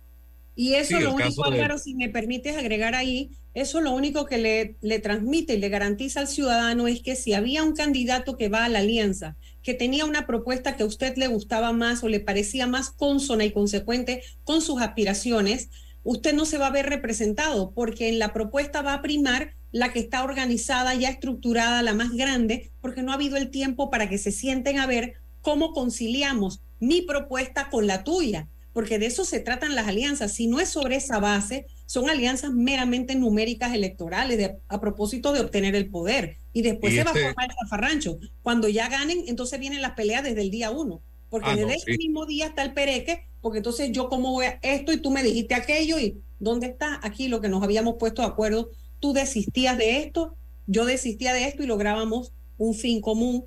Y 0.55 0.73
eso 0.73 0.97
sí, 0.97 1.03
lo 1.03 1.13
único, 1.13 1.45
Álvaro, 1.45 1.75
de... 1.75 1.79
si 1.79 1.93
me 1.93 2.09
permites 2.09 2.57
agregar 2.57 2.95
ahí, 2.95 3.29
eso 3.53 3.79
lo 3.79 3.91
único 3.91 4.25
que 4.25 4.39
le, 4.39 4.75
le, 4.81 4.99
transmite 4.99 5.53
y 5.53 5.59
le 5.59 5.69
garantiza 5.69 6.19
al 6.19 6.27
ciudadano 6.27 6.87
es 6.87 7.01
que 7.01 7.15
si 7.15 7.33
había 7.33 7.63
un 7.63 7.75
candidato 7.75 8.37
que 8.37 8.49
va 8.49 8.65
a 8.65 8.69
la 8.69 8.79
alianza, 8.79 9.35
que 9.67 9.73
tenía 9.73 10.05
una 10.05 10.25
propuesta 10.25 10.77
que 10.77 10.83
a 10.83 10.85
usted 10.85 11.17
le 11.17 11.27
gustaba 11.27 11.73
más 11.73 12.01
o 12.01 12.07
le 12.07 12.21
parecía 12.21 12.67
más 12.67 12.89
consona 12.89 13.43
y 13.43 13.51
consecuente 13.51 14.23
con 14.45 14.61
sus 14.61 14.81
aspiraciones, 14.81 15.67
usted 16.03 16.33
no 16.33 16.45
se 16.45 16.57
va 16.57 16.67
a 16.67 16.71
ver 16.71 16.85
representado 16.85 17.73
porque 17.73 18.07
en 18.07 18.17
la 18.17 18.31
propuesta 18.31 18.81
va 18.81 18.93
a 18.93 19.01
primar 19.01 19.55
la 19.73 19.91
que 19.91 19.99
está 19.99 20.23
organizada, 20.23 20.95
ya 20.95 21.09
estructurada, 21.09 21.81
la 21.81 21.93
más 21.93 22.13
grande, 22.13 22.71
porque 22.79 23.03
no 23.03 23.11
ha 23.11 23.15
habido 23.15 23.35
el 23.35 23.49
tiempo 23.49 23.89
para 23.89 24.07
que 24.07 24.17
se 24.17 24.31
sienten 24.31 24.79
a 24.79 24.87
ver 24.87 25.15
cómo 25.41 25.73
conciliamos 25.73 26.61
mi 26.79 27.01
propuesta 27.01 27.69
con 27.69 27.87
la 27.87 28.05
tuya, 28.05 28.47
porque 28.71 28.99
de 28.99 29.07
eso 29.07 29.25
se 29.25 29.41
tratan 29.41 29.75
las 29.75 29.89
alianzas. 29.89 30.31
Si 30.31 30.47
no 30.47 30.61
es 30.61 30.69
sobre 30.69 30.95
esa 30.95 31.19
base, 31.19 31.65
son 31.87 32.09
alianzas 32.09 32.53
meramente 32.53 33.15
numéricas 33.15 33.73
electorales 33.73 34.51
a 34.69 34.79
propósito 34.79 35.33
de 35.33 35.41
obtener 35.41 35.75
el 35.75 35.89
poder. 35.89 36.37
Y 36.57 36.63
después 36.63 36.91
Y 36.91 36.95
se 36.95 37.03
va 37.03 37.11
este- 37.11 37.23
a 37.23 37.27
formar 37.27 37.49
el 37.51 37.55
zafarrancho. 37.61 38.17
Cuando 38.41 38.67
ya 38.67 38.89
ganen, 38.89 39.25
entonces 39.27 39.59
vienen 39.59 39.83
las 39.83 39.91
peleas 39.91 40.23
desde 40.23 40.41
el 40.41 40.49
día 40.49 40.71
uno. 40.71 41.01
Porque 41.29 41.51
Ah, 41.51 41.55
no, 41.55 41.67
desde 41.67 41.75
ese 41.75 41.91
sí. 41.91 41.97
mismo 41.99 42.25
día 42.25 42.47
está 42.47 42.63
el 42.63 42.73
pereque, 42.73 43.27
porque 43.41 43.59
entonces 43.59 43.91
yo 43.91 44.09
cómo 44.09 44.31
voy 44.31 44.45
a 44.47 44.57
esto 44.63 44.91
y 44.91 44.97
tú 44.99 45.11
me 45.11 45.21
dijiste 45.21 45.53
aquello 45.53 45.99
y 45.99 46.19
¿dónde 46.39 46.65
está 46.65 46.99
aquí 47.03 47.27
lo 47.27 47.41
que 47.41 47.47
nos 47.49 47.61
habíamos 47.61 47.97
puesto 47.99 48.23
de 48.23 48.29
acuerdo? 48.29 48.71
Tú 48.99 49.13
desistías 49.13 49.77
de 49.77 49.99
esto, 49.99 50.35
yo 50.65 50.85
desistía 50.85 51.31
de 51.31 51.45
esto 51.45 51.61
y 51.61 51.67
lográbamos 51.67 52.33
un 52.57 52.73
fin 52.73 53.01
común. 53.01 53.45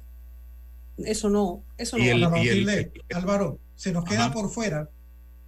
Eso 0.99 1.31
no, 1.31 1.65
eso 1.79 1.99
no. 1.99 2.05
El- 2.05 2.23
va 2.33 2.37
a- 2.39 2.45
y 2.45 2.49
el- 2.49 2.93
Álvaro, 3.13 3.59
se 3.75 3.91
nos 3.91 4.05
queda 4.05 4.31
por 4.33 4.51
fuera 4.53 4.89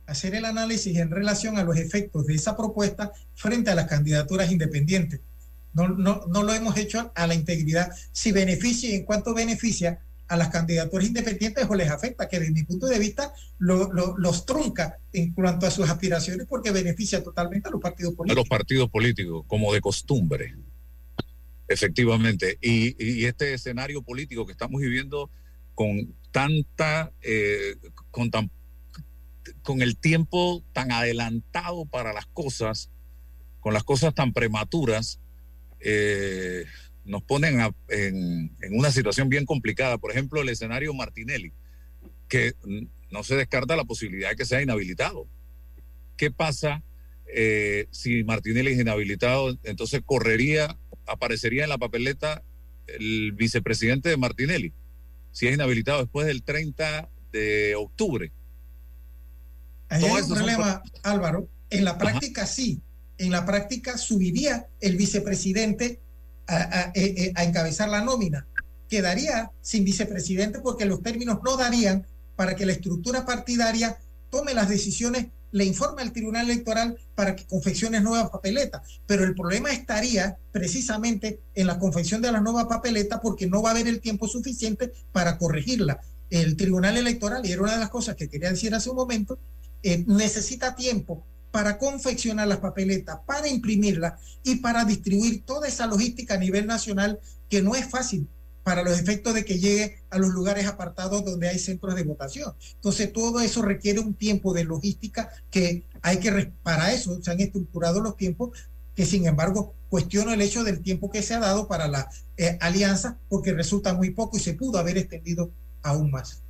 hacer 0.06 0.34
el 0.34 0.46
análisis 0.46 0.96
en 0.96 1.12
relación 1.12 1.58
a 1.58 1.62
los 1.62 1.76
efectos 1.76 2.26
de 2.26 2.34
esa 2.34 2.56
propuesta 2.56 3.12
frente 3.34 3.70
a 3.70 3.76
las 3.76 3.86
candidaturas 3.86 4.50
independientes. 4.50 5.20
No, 5.74 5.88
no, 5.88 6.24
no 6.28 6.42
lo 6.42 6.52
hemos 6.52 6.76
hecho 6.76 7.12
a 7.14 7.26
la 7.26 7.34
integridad. 7.34 7.90
Si 8.12 8.30
beneficia 8.32 8.90
y 8.90 8.94
en 8.96 9.04
cuánto 9.04 9.32
beneficia 9.34 10.00
a 10.28 10.36
las 10.36 10.48
candidaturas 10.48 11.06
independientes 11.06 11.66
o 11.68 11.74
les 11.74 11.90
afecta, 11.90 12.28
que 12.28 12.38
desde 12.38 12.52
mi 12.52 12.62
punto 12.62 12.86
de 12.86 12.98
vista 12.98 13.32
lo- 13.58 13.92
lo- 13.92 14.16
los 14.18 14.46
trunca 14.46 14.98
en 15.12 15.32
cuanto 15.34 15.66
a 15.66 15.70
sus 15.70 15.88
aspiraciones 15.90 16.46
porque 16.48 16.70
beneficia 16.70 17.22
totalmente 17.22 17.68
a 17.68 17.72
los 17.72 17.80
partidos 17.80 18.14
a 18.14 18.16
políticos. 18.16 18.36
los 18.44 18.48
partidos 18.48 18.90
políticos, 18.90 19.44
como 19.46 19.72
de 19.74 19.80
costumbre. 19.80 20.54
Efectivamente. 21.68 22.58
Y, 22.60 22.96
y 23.02 23.24
este 23.26 23.54
escenario 23.54 24.02
político 24.02 24.46
que 24.46 24.52
estamos 24.52 24.80
viviendo 24.80 25.30
con 25.74 26.14
tanta, 26.30 27.12
eh, 27.22 27.76
con 28.10 28.30
tan, 28.30 28.50
con 29.62 29.80
el 29.82 29.96
tiempo 29.96 30.62
tan 30.72 30.92
adelantado 30.92 31.86
para 31.86 32.12
las 32.12 32.26
cosas, 32.26 32.90
con 33.60 33.72
las 33.74 33.84
cosas 33.84 34.14
tan 34.14 34.32
prematuras, 34.32 35.18
eh, 35.84 36.64
nos 37.04 37.22
ponen 37.22 37.60
a- 37.60 37.74
en, 37.88 38.54
en 38.60 38.78
una 38.78 38.90
situación 38.90 39.28
bien 39.28 39.44
complicada. 39.44 39.98
Por 39.98 40.10
ejemplo, 40.12 40.40
el 40.40 40.48
escenario 40.48 40.94
Martinelli, 40.94 41.52
que 42.28 42.54
no 43.10 43.22
se 43.24 43.36
descarta 43.36 43.76
la 43.76 43.84
posibilidad 43.84 44.30
de 44.30 44.36
que 44.36 44.44
sea 44.44 44.62
inhabilitado. 44.62 45.26
¿Qué 46.16 46.30
pasa 46.30 46.82
eh, 47.34 47.86
si 47.90 48.22
Martinelli 48.24 48.72
es 48.72 48.80
inhabilitado? 48.80 49.56
Entonces 49.64 50.02
correría, 50.04 50.78
aparecería 51.06 51.64
en 51.64 51.70
la 51.70 51.78
papeleta 51.78 52.42
el 52.86 53.32
vicepresidente 53.32 54.08
de 54.08 54.16
Martinelli, 54.16 54.72
si 55.30 55.48
es 55.48 55.54
inhabilitado 55.54 56.00
después 56.00 56.26
del 56.26 56.42
30 56.42 57.08
de 57.32 57.74
octubre. 57.74 58.30
Ahí 59.88 60.04
hay 60.04 60.10
un 60.10 60.28
son 60.28 60.36
problema, 60.36 60.82
Álvaro. 61.02 61.48
En 61.70 61.84
la 61.84 61.98
práctica 61.98 62.46
sí. 62.46 62.80
En 63.22 63.30
la 63.30 63.46
práctica 63.46 63.96
subiría 63.96 64.66
el 64.80 64.96
vicepresidente 64.96 66.00
eh, 66.48 66.92
eh, 66.96 67.32
a 67.36 67.44
encabezar 67.44 67.88
la 67.88 68.02
nómina. 68.02 68.48
Quedaría 68.88 69.52
sin 69.60 69.84
vicepresidente 69.84 70.58
porque 70.58 70.86
los 70.86 71.04
términos 71.04 71.38
no 71.44 71.56
darían 71.56 72.04
para 72.34 72.56
que 72.56 72.66
la 72.66 72.72
estructura 72.72 73.24
partidaria 73.24 73.96
tome 74.28 74.54
las 74.54 74.68
decisiones, 74.68 75.28
le 75.52 75.64
informe 75.64 76.02
al 76.02 76.12
Tribunal 76.12 76.50
Electoral 76.50 76.98
para 77.14 77.36
que 77.36 77.46
confeccione 77.46 78.00
nuevas 78.00 78.28
papeletas. 78.28 78.82
Pero 79.06 79.22
el 79.22 79.36
problema 79.36 79.70
estaría 79.70 80.36
precisamente 80.50 81.42
en 81.54 81.68
la 81.68 81.78
confección 81.78 82.22
de 82.22 82.32
las 82.32 82.42
nuevas 82.42 82.64
papeletas 82.64 83.20
porque 83.22 83.46
no 83.46 83.62
va 83.62 83.68
a 83.68 83.72
haber 83.72 83.86
el 83.86 84.00
tiempo 84.00 84.26
suficiente 84.26 84.92
para 85.12 85.38
corregirla. 85.38 86.00
El 86.28 86.56
Tribunal 86.56 86.96
Electoral, 86.96 87.46
y 87.46 87.52
era 87.52 87.62
una 87.62 87.74
de 87.74 87.78
las 87.78 87.90
cosas 87.90 88.16
que 88.16 88.28
quería 88.28 88.50
decir 88.50 88.74
hace 88.74 88.90
un 88.90 88.96
momento, 88.96 89.38
eh, 89.84 90.02
necesita 90.08 90.74
tiempo 90.74 91.24
para 91.52 91.78
confeccionar 91.78 92.48
las 92.48 92.58
papeletas, 92.58 93.20
para 93.24 93.46
imprimirlas 93.46 94.14
y 94.42 94.56
para 94.56 94.84
distribuir 94.84 95.44
toda 95.44 95.68
esa 95.68 95.86
logística 95.86 96.34
a 96.34 96.38
nivel 96.38 96.66
nacional 96.66 97.20
que 97.48 97.62
no 97.62 97.76
es 97.76 97.88
fácil 97.88 98.26
para 98.62 98.82
los 98.82 98.98
efectos 98.98 99.34
de 99.34 99.44
que 99.44 99.58
llegue 99.58 99.98
a 100.10 100.18
los 100.18 100.30
lugares 100.30 100.66
apartados 100.66 101.24
donde 101.24 101.48
hay 101.48 101.58
centros 101.58 101.94
de 101.94 102.04
votación. 102.04 102.54
Entonces, 102.74 103.12
todo 103.12 103.40
eso 103.40 103.60
requiere 103.60 104.00
un 104.00 104.14
tiempo 104.14 104.54
de 104.54 104.64
logística 104.64 105.30
que 105.50 105.84
hay 106.00 106.18
que, 106.18 106.52
para 106.62 106.92
eso 106.92 107.20
se 107.22 107.30
han 107.30 107.40
estructurado 107.40 108.00
los 108.00 108.16
tiempos, 108.16 108.56
que 108.94 109.04
sin 109.04 109.26
embargo 109.26 109.74
cuestiono 109.88 110.32
el 110.32 110.40
hecho 110.40 110.64
del 110.64 110.80
tiempo 110.80 111.10
que 111.10 111.22
se 111.22 111.34
ha 111.34 111.40
dado 111.40 111.68
para 111.68 111.88
la 111.88 112.08
eh, 112.36 112.56
alianza, 112.60 113.18
porque 113.28 113.52
resulta 113.52 113.94
muy 113.94 114.10
poco 114.10 114.36
y 114.36 114.40
se 114.40 114.54
pudo 114.54 114.78
haber 114.78 114.96
extendido 114.96 115.50
aún 115.82 116.10
más. 116.10 116.42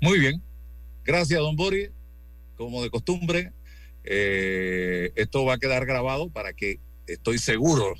Muy 0.00 0.18
bien. 0.18 0.42
Gracias, 1.04 1.38
don 1.38 1.54
Boris. 1.54 1.90
Como 2.56 2.82
de 2.82 2.90
costumbre, 2.90 3.52
eh, 4.04 5.12
esto 5.16 5.44
va 5.44 5.54
a 5.54 5.58
quedar 5.58 5.86
grabado 5.86 6.30
para 6.30 6.52
que, 6.52 6.80
estoy 7.06 7.38
seguro, 7.38 7.94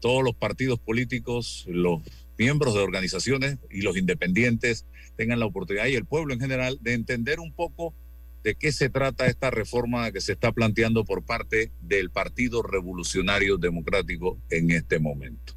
todos 0.00 0.22
los 0.22 0.34
partidos 0.34 0.78
políticos, 0.78 1.64
los 1.68 2.00
miembros 2.38 2.74
de 2.74 2.80
organizaciones 2.80 3.58
y 3.70 3.82
los 3.82 3.96
independientes 3.96 4.86
tengan 5.16 5.38
la 5.38 5.46
oportunidad 5.46 5.86
y 5.86 5.94
el 5.94 6.06
pueblo 6.06 6.34
en 6.34 6.40
general 6.40 6.78
de 6.80 6.94
entender 6.94 7.40
un 7.40 7.52
poco 7.52 7.94
de 8.42 8.54
qué 8.56 8.72
se 8.72 8.90
trata 8.90 9.26
esta 9.26 9.50
reforma 9.50 10.10
que 10.10 10.20
se 10.20 10.32
está 10.32 10.52
planteando 10.52 11.04
por 11.04 11.24
parte 11.24 11.70
del 11.80 12.10
Partido 12.10 12.62
Revolucionario 12.62 13.56
Democrático 13.56 14.38
en 14.50 14.70
este 14.70 14.98
momento. 14.98 15.54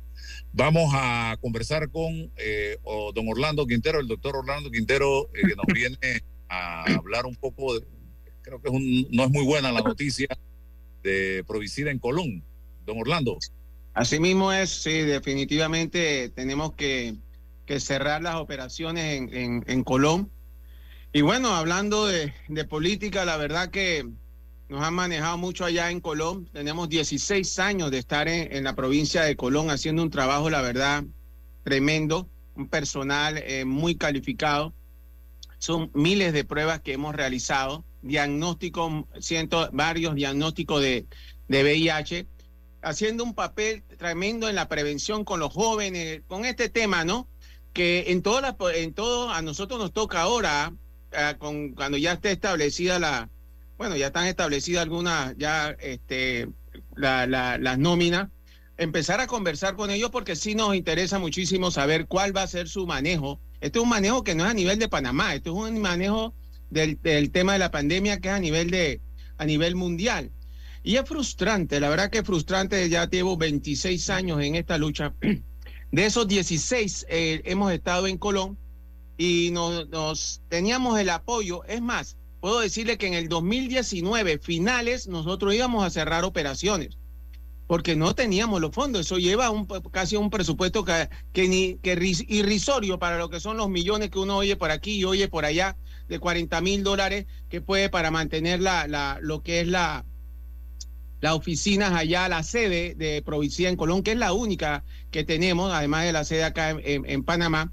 Vamos 0.52 0.92
a 0.94 1.38
conversar 1.42 1.90
con 1.90 2.32
eh, 2.38 2.78
don 3.14 3.28
Orlando 3.28 3.66
Quintero, 3.66 4.00
el 4.00 4.08
doctor 4.08 4.36
Orlando 4.38 4.70
Quintero, 4.70 5.30
eh, 5.34 5.42
que 5.48 5.56
nos 5.56 5.66
viene 5.74 5.98
a 6.48 6.84
hablar 6.94 7.26
un 7.26 7.36
poco, 7.36 7.80
de, 7.80 7.86
creo 8.46 8.62
que 8.62 8.70
es 8.70 8.74
un- 8.74 9.08
no 9.12 9.24
es 9.24 9.32
muy 9.32 9.44
buena 9.44 9.72
la 9.72 9.82
noticia 9.82 10.28
de 11.04 11.44
Provicida 11.48 11.92
en 11.92 12.00
Colón. 12.00 12.44
Don 12.86 13.00
Orlando. 13.00 13.38
Así 13.96 14.20
mismo 14.20 14.54
es, 14.54 14.70
sí, 14.70 14.92
definitivamente 15.02 16.30
tenemos 16.30 16.74
que, 16.74 17.16
que 17.66 17.80
cerrar 17.80 18.22
las 18.22 18.36
operaciones 18.36 19.18
en, 19.18 19.36
en, 19.36 19.64
en 19.68 19.84
Colón. 19.84 20.30
Y 21.12 21.22
bueno, 21.22 21.56
hablando 21.56 22.06
de, 22.06 22.34
de 22.48 22.66
política, 22.66 23.26
la 23.26 23.38
verdad 23.38 23.72
que 23.72 24.08
nos 24.70 24.84
han 24.84 24.94
manejado 24.94 25.38
mucho 25.38 25.66
allá 25.66 25.90
en 25.90 26.00
Colón. 26.00 26.48
Tenemos 26.52 26.90
16 26.90 27.58
años 27.60 27.90
de 27.90 27.98
estar 27.98 28.28
en, 28.28 28.64
la 28.64 28.76
provincia 28.76 29.24
de 29.24 29.36
Colón 29.36 29.70
haciendo 29.72 30.04
un 30.04 30.10
trabajo, 30.12 30.50
la 30.50 30.62
verdad, 30.62 31.04
tremendo, 31.64 32.30
un 32.56 32.68
personal 32.68 33.38
eh, 33.38 33.66
muy 33.66 33.96
calificado. 33.96 34.74
Son 35.58 35.90
miles 35.94 36.34
de 36.34 36.44
pruebas 36.44 36.82
que 36.82 36.94
hemos 36.94 37.16
realizado, 37.16 37.84
diagnósticos, 38.06 39.06
cientos, 39.20 39.70
varios 39.74 40.16
diagnósticos 40.16 40.82
de, 40.82 41.06
de 41.48 41.64
VIH, 41.64 42.28
haciendo 42.82 43.24
un 43.24 43.34
papel 43.34 43.84
tremendo 43.98 44.48
en 44.48 44.56
la 44.56 44.70
prevención 44.70 45.26
con 45.26 45.40
los 45.40 45.52
jóvenes, 45.52 46.22
con 46.28 46.46
este 46.46 46.70
tema, 46.70 47.04
¿no? 47.04 47.28
Que 47.74 48.12
en 48.12 48.22
todo, 48.22 48.42
la, 48.42 48.56
en 48.76 48.94
todo 48.94 49.32
a 49.32 49.42
nosotros 49.42 49.80
nos 49.80 49.92
toca 49.92 50.22
ahora, 50.22 50.74
ah, 51.14 51.36
con, 51.38 51.72
cuando 51.72 51.98
ya 51.98 52.14
esté 52.14 52.32
establecida 52.32 53.00
la, 53.00 53.30
bueno, 53.78 53.98
ya 53.98 54.08
están 54.08 54.28
establecidas 54.28 54.84
algunas, 54.84 55.36
ya 55.38 55.76
este, 55.80 56.48
la, 56.96 57.26
la, 57.26 57.58
las 57.58 57.78
nóminas, 57.80 58.30
empezar 58.78 59.20
a 59.20 59.28
conversar 59.28 59.76
con 59.76 59.90
ellos 59.90 60.12
porque 60.12 60.36
sí 60.36 60.54
nos 60.54 60.76
interesa 60.76 61.18
muchísimo 61.18 61.72
saber 61.72 62.06
cuál 62.06 62.36
va 62.36 62.44
a 62.44 62.48
ser 62.48 62.70
su 62.70 62.86
manejo. 62.86 63.40
Este 63.62 63.80
es 63.80 63.84
un 63.84 63.90
manejo 63.90 64.24
que 64.24 64.36
no 64.36 64.46
es 64.46 64.52
a 64.52 64.54
nivel 64.54 64.78
de 64.78 64.90
Panamá, 64.90 65.34
este 65.34 65.50
es 65.50 65.56
un 65.56 65.82
manejo 65.82 66.36
del, 66.70 67.00
tema 67.32 67.54
de 67.54 67.60
la 67.60 67.72
pandemia 67.72 68.20
que 68.20 68.30
es 68.30 68.34
a 68.34 68.40
nivel 68.40 68.70
de 68.72 69.02
a 69.38 69.46
nivel 69.46 69.76
mundial. 69.76 70.32
Y 70.84 70.98
es 70.98 71.08
frustrante, 71.08 71.80
la 71.80 71.90
verdad 71.90 72.10
que 72.10 72.20
es 72.20 72.24
frustrante, 72.24 72.88
ya 72.90 73.10
llevo 73.10 73.38
26 73.38 74.10
años 74.10 74.42
en 74.42 74.56
esta 74.56 74.78
lucha. 74.78 75.14
De 75.92 76.06
esos 76.06 76.28
16 76.28 77.06
eh, 77.10 77.42
hemos 77.46 77.72
estado 77.72 78.08
en 78.08 78.18
Colón 78.18 78.58
y 79.18 79.52
nos 79.52 80.42
teníamos 80.50 81.00
el 81.00 81.10
apoyo. 81.10 81.64
Es 81.66 81.82
más, 81.82 82.18
puedo 82.42 82.60
decirle 82.60 82.98
que 82.98 83.08
en 83.08 83.14
el 83.14 83.30
2019, 83.30 84.40
finales, 84.40 85.08
nosotros 85.08 85.54
íbamos 85.54 85.86
a 85.86 85.90
cerrar 85.90 86.26
operaciones 86.26 86.98
porque 87.68 87.96
no 87.96 88.14
teníamos 88.16 88.62
los 88.62 88.72
fondos. 88.72 89.02
Eso 89.02 89.18
lleva 89.18 89.50
un, 89.50 89.66
casi 89.92 90.16
un 90.16 90.30
presupuesto 90.30 90.86
que, 90.86 91.10
que, 91.34 92.16
irrisorio 92.28 93.00
para 93.00 93.18
lo 93.18 93.30
que 93.30 93.40
son 93.40 93.58
los 93.58 93.70
millones 93.70 94.10
que 94.10 94.20
uno 94.20 94.38
oye 94.38 94.56
por 94.56 94.72
aquí 94.72 94.98
y 94.98 95.06
oye 95.06 95.28
por 95.28 95.46
allá 95.46 95.78
de 96.08 96.20
40 96.20 96.62
mil 96.62 96.84
dólares 96.84 97.26
que 97.50 97.62
puede 97.62 97.90
para 97.90 98.12
mantener 98.12 98.62
la, 98.62 98.88
la, 98.88 99.18
lo 99.22 99.42
que 99.42 99.62
es 99.62 99.68
la, 99.68 100.06
las 101.22 101.34
oficinas 101.34 101.94
allá, 101.94 102.30
la 102.30 102.44
sede 102.44 102.94
de 102.96 103.22
Provincia 103.24 103.70
en 103.70 103.76
Colón, 103.76 104.04
que 104.04 104.12
es 104.12 104.18
la 104.18 104.34
única 104.34 104.84
que 105.10 105.24
tenemos, 105.24 105.74
además 105.74 106.06
de 106.06 106.12
la 106.12 106.24
sede 106.24 106.44
acá 106.44 106.70
en 106.72 107.24
Panamá. 107.24 107.72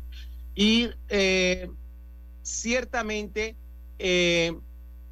Y 0.54 0.88
eh, 1.08 1.68
ciertamente 2.42 3.56
eh, 3.98 4.54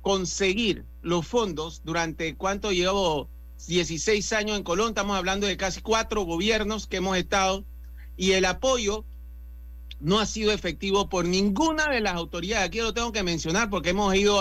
conseguir 0.00 0.84
los 1.02 1.26
fondos 1.26 1.82
durante 1.84 2.34
cuánto 2.36 2.72
llevo 2.72 3.30
16 3.66 4.32
años 4.32 4.56
en 4.56 4.62
Colón, 4.62 4.88
estamos 4.88 5.16
hablando 5.16 5.46
de 5.46 5.56
casi 5.56 5.80
cuatro 5.80 6.22
gobiernos 6.22 6.86
que 6.86 6.98
hemos 6.98 7.16
estado 7.16 7.64
y 8.16 8.32
el 8.32 8.44
apoyo 8.44 9.04
no 10.00 10.18
ha 10.18 10.26
sido 10.26 10.52
efectivo 10.52 11.08
por 11.08 11.26
ninguna 11.26 11.88
de 11.88 12.00
las 12.00 12.14
autoridades. 12.14 12.66
Aquí 12.66 12.78
lo 12.78 12.94
tengo 12.94 13.12
que 13.12 13.22
mencionar 13.22 13.70
porque 13.70 13.90
hemos 13.90 14.14
ido 14.14 14.40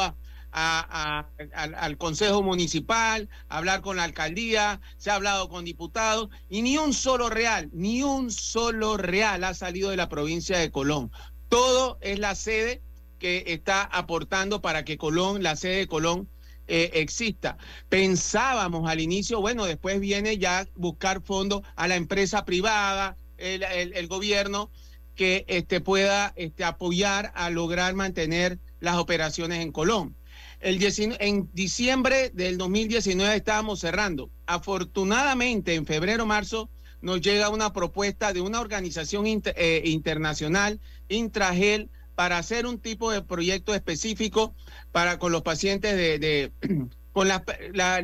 al, 0.51 1.25
al 1.51 1.97
Consejo 1.97 2.41
Municipal, 2.41 3.29
a 3.49 3.57
hablar 3.57 3.81
con 3.81 3.97
la 3.97 4.03
alcaldía, 4.03 4.81
se 4.97 5.11
ha 5.11 5.15
hablado 5.15 5.49
con 5.49 5.65
diputados 5.65 6.29
y 6.49 6.61
ni 6.61 6.77
un 6.77 6.93
solo 6.93 7.29
real, 7.29 7.69
ni 7.73 8.03
un 8.03 8.31
solo 8.31 8.97
real 8.97 9.43
ha 9.43 9.53
salido 9.53 9.89
de 9.89 9.97
la 9.97 10.09
provincia 10.09 10.57
de 10.57 10.71
Colón. 10.71 11.11
Todo 11.49 11.97
es 12.01 12.19
la 12.19 12.35
sede 12.35 12.81
que 13.19 13.43
está 13.47 13.83
aportando 13.83 14.61
para 14.61 14.85
que 14.85 14.97
Colón, 14.97 15.43
la 15.43 15.55
sede 15.55 15.77
de 15.77 15.87
Colón, 15.87 16.29
eh, 16.69 16.91
exista. 16.93 17.57
Pensábamos 17.89 18.89
al 18.89 18.99
inicio, 18.99 19.41
bueno, 19.41 19.65
después 19.65 19.99
viene 19.99 20.37
ya 20.37 20.67
buscar 20.75 21.21
fondos 21.21 21.63
a 21.75 21.87
la 21.87 21.95
empresa 21.95 22.45
privada, 22.45 23.17
el, 23.37 24.07
gobierno, 24.07 24.69
que 25.15 25.45
este, 25.47 25.81
pueda 25.81 26.33
este, 26.35 26.63
apoyar 26.63 27.31
a 27.35 27.49
lograr 27.49 27.93
mantener 27.95 28.59
las 28.79 28.97
operaciones 28.97 29.61
en 29.61 29.71
Colón. 29.71 30.15
El 30.59 30.77
19 30.77 31.25
en 31.25 31.49
diciembre 31.53 32.31
del 32.33 32.57
2019 32.57 33.35
estábamos 33.35 33.79
cerrando. 33.79 34.29
Afortunadamente, 34.45 35.73
en 35.75 35.85
febrero, 35.85 36.25
marzo, 36.25 36.69
nos 37.01 37.21
llega 37.21 37.49
una 37.49 37.73
propuesta 37.73 38.33
de 38.33 38.41
una 38.41 38.59
organización 38.59 39.25
eh, 39.25 39.81
internacional, 39.85 40.79
Intragel, 41.07 41.89
para 42.19 42.37
hacer 42.37 42.65
un 42.65 42.79
tipo 42.79 43.11
de 43.11 43.21
proyecto 43.21 43.73
específico 43.73 44.53
para 44.91 45.19
con 45.19 45.31
los 45.31 45.41
pacientes 45.41 45.95
de, 45.95 46.51
con 47.13 47.29
la- 47.29 47.45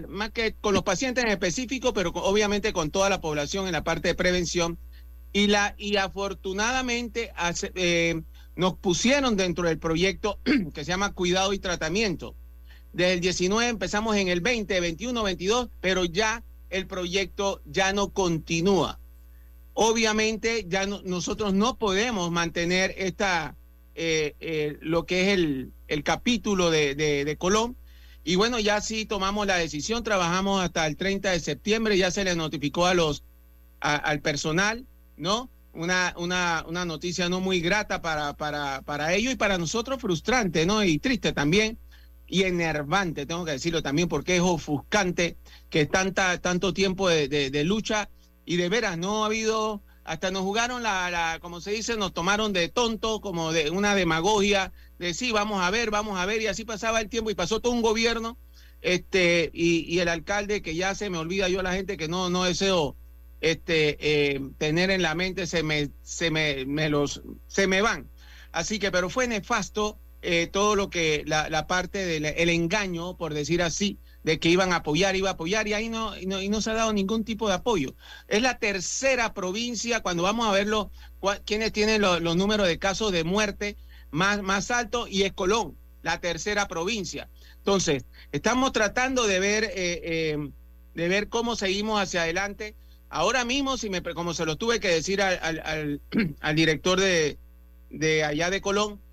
más 0.07 0.30
que 0.30 0.53
con 0.53 0.74
los 0.74 0.84
pacientes 0.84 1.26
en 1.26 1.32
específico, 1.32 1.91
pero 1.91 2.11
obviamente 2.11 2.72
con 2.72 2.91
toda 2.91 3.09
la 3.09 3.20
población 3.20 3.66
en 3.66 3.74
la 3.74 3.84
parte 3.84 4.07
de 4.07 4.16
prevención. 4.16 4.78
Y 5.34 5.47
la 5.47 5.76
y 5.78 5.97
afortunadamente 5.97 7.34
eh, 7.76 8.22
nos 8.55 8.78
pusieron 8.78 9.36
dentro 9.36 9.68
del 9.68 9.80
proyecto 9.80 10.39
que 10.74 10.86
se 10.86 10.91
llama 10.91 11.11
Cuidado 11.11 11.51
y 11.51 11.59
Tratamiento. 11.59 12.38
Desde 12.93 13.16
el 13.16 13.20
19 13.20 13.68
empezamos 13.68 14.16
en 14.16 14.30
el 14.30 14.39
20, 14.39 14.80
21, 14.80 15.24
22, 15.24 15.68
pero 15.82 16.05
ya 16.05 16.41
el 16.70 16.88
proyecto 16.88 17.61
ya 17.66 17.91
no 17.91 18.07
continúa. 18.13 18.97
Obviamente 19.74 20.63
ya 20.70 20.86
no- 20.86 21.01
nosotros 21.03 21.53
no 21.53 21.78
podemos 21.78 22.32
mantener 22.32 22.95
esta, 22.97 23.57
eh, 23.96 24.36
eh, 24.39 24.78
lo 24.82 25.06
que 25.06 25.24
es 25.24 25.28
el, 25.39 25.74
el 25.88 26.04
capítulo 26.04 26.70
de, 26.72 26.96
de- 26.96 27.26
de 27.26 27.38
Colón. 27.38 27.78
Y 28.24 28.36
bueno, 28.36 28.60
ya 28.60 28.82
sí 28.82 29.06
tomamos 29.06 29.48
la 29.48 29.58
decisión, 29.58 30.04
trabajamos 30.04 30.64
hasta 30.64 30.88
el 30.88 30.98
30 30.98 31.32
de 31.32 31.39
septiembre, 31.39 31.98
ya 31.98 32.12
se 32.12 32.24
le 32.24 32.36
notificó 32.36 32.86
a 32.88 32.93
los, 32.96 33.24
a- 33.82 33.96
al 33.98 34.22
personal, 34.22 34.88
¿no? 35.18 35.52
Una, 35.74 36.14
una, 36.18 36.64
una 36.68 36.86
noticia 36.86 37.30
no 37.30 37.41
muy 37.41 37.60
grata 37.62 38.02
para, 38.02 38.34
para, 38.38 38.82
para 38.84 39.14
ellos 39.14 39.34
y 39.34 39.36
para 39.36 39.58
nosotros 39.58 40.02
frustrante, 40.02 40.66
¿no? 40.66 40.84
Y 40.84 41.00
triste 41.00 41.34
también 41.34 41.80
y 42.28 42.43
enervante, 42.43 43.26
tengo 43.26 43.46
que 43.46 43.52
decirlo 43.52 43.84
también, 43.84 44.08
porque 44.08 44.36
es 44.38 44.41
ofuscante 44.41 45.38
que 45.70 45.86
tanta, 45.86 46.39
tanto 46.41 46.74
tiempo 46.74 47.10
de, 47.10 47.28
de- 47.28 47.50
de 47.52 47.64
lucha 47.64 48.10
y 48.46 48.56
de 48.58 48.70
veras 48.70 48.98
no 48.98 49.24
ha 49.24 49.28
habido, 49.28 49.84
hasta 50.06 50.30
nos 50.32 50.43
jugaron 50.43 50.84
la, 50.84 51.39
como 51.41 51.60
se 51.60 51.72
dice, 51.72 51.97
nos 51.97 52.14
tomaron 52.14 52.53
de 52.53 52.70
tonto, 52.70 53.20
como 53.22 53.51
de 53.51 53.72
una 53.72 53.95
demagogia, 53.95 54.72
de 54.99 55.16
sí, 55.16 55.32
vamos 55.32 55.62
a 55.62 55.72
ver, 55.72 55.89
vamos 55.89 56.18
a 56.20 56.26
ver, 56.28 56.41
y 56.43 56.47
así 56.47 56.64
pasaba 56.64 57.01
el 57.01 57.10
tiempo 57.10 57.32
y 57.32 57.36
pasó 57.36 57.60
todo 57.60 57.74
un 57.74 57.82
gobierno, 57.82 58.38
este, 58.82 59.49
y, 59.51 59.80
y 59.91 59.99
el 59.99 60.08
alcalde 60.08 60.62
que 60.62 60.76
ya 60.76 60.93
se 60.93 61.10
me 61.10 61.18
olvida 61.18 61.49
yo 61.49 61.64
la 61.64 61.74
gente 61.74 61.97
que 61.97 62.08
no, 62.08 62.30
no 62.30 62.43
deseo 62.43 62.95
este, 63.41 63.97
eh, 64.36 64.41
tener 64.60 64.91
en 64.91 65.01
la 65.01 65.16
mente, 65.16 65.47
se 65.47 65.64
me, 65.64 65.89
se 66.03 66.30
me, 66.30 66.66
me 66.66 66.89
los, 66.89 67.24
se 67.47 67.66
me 67.66 67.82
van. 67.82 68.08
Así 68.51 68.78
que, 68.78 68.91
pero 68.91 69.10
fue 69.10 69.28
nefasto 69.28 69.99
eh, 70.22 70.47
todo 70.47 70.76
lo 70.76 70.91
que, 70.91 71.24
la, 71.26 71.49
la 71.49 71.66
parte 71.66 72.06
del 72.06 72.26
el 72.26 72.49
engaño, 72.49 73.18
por 73.18 73.34
decir 73.34 73.64
así, 73.64 73.99
de 74.26 74.39
que 74.39 74.49
iban 74.49 74.73
a 74.73 74.78
apoyar, 74.78 75.15
iba 75.15 75.30
a 75.30 75.34
apoyar, 75.34 75.67
y 75.67 75.73
ahí 75.73 75.88
no, 75.88 76.17
y 76.17 76.26
no, 76.26 76.41
y 76.41 76.49
no 76.49 76.59
se 76.59 76.71
ha 76.71 76.73
dado 76.73 76.91
ningún 76.93 77.23
tipo 77.23 77.47
de 77.47 77.53
apoyo. 77.53 77.95
Es 78.28 78.41
la 78.41 78.57
tercera 78.57 79.34
provincia, 79.36 80.01
cuando 80.01 80.23
vamos 80.23 80.47
a 80.47 80.51
verlo, 80.51 80.91
quiénes 81.45 81.71
tienen 81.71 82.01
lo- 82.01 82.19
los 82.19 82.36
números 82.36 82.67
de 82.67 82.80
casos 82.80 83.11
de 83.11 83.23
muerte 83.23 83.78
más, 84.09 84.41
más 84.41 84.71
altos, 84.71 85.09
y 85.11 85.23
es 85.23 85.34
Colón, 85.34 85.78
la 86.01 86.19
tercera 86.21 86.67
provincia. 86.67 87.30
Entonces, 87.57 88.05
estamos 88.32 88.71
tratando 88.71 89.28
de 89.28 89.39
ver, 89.39 89.63
eh, 89.65 89.71
eh, 89.76 90.38
de 90.95 91.07
ver 91.07 91.30
cómo 91.30 91.55
seguimos 91.55 92.01
hacia 92.01 92.23
adelante. 92.23 92.76
Ahora 93.09 93.45
mismo, 93.45 93.78
si 93.78 93.91
me, 93.91 94.01
como 94.01 94.34
se 94.34 94.45
lo 94.47 94.55
tuve 94.55 94.80
que 94.80 94.88
decir 94.89 95.21
al, 95.21 95.38
al- 95.43 95.61
al- 95.65 96.01
al 96.41 96.55
director 96.55 96.99
de, 96.99 97.38
de 97.91 98.23
allá 98.23 98.49
de 98.49 98.61
Colón, 98.61 99.05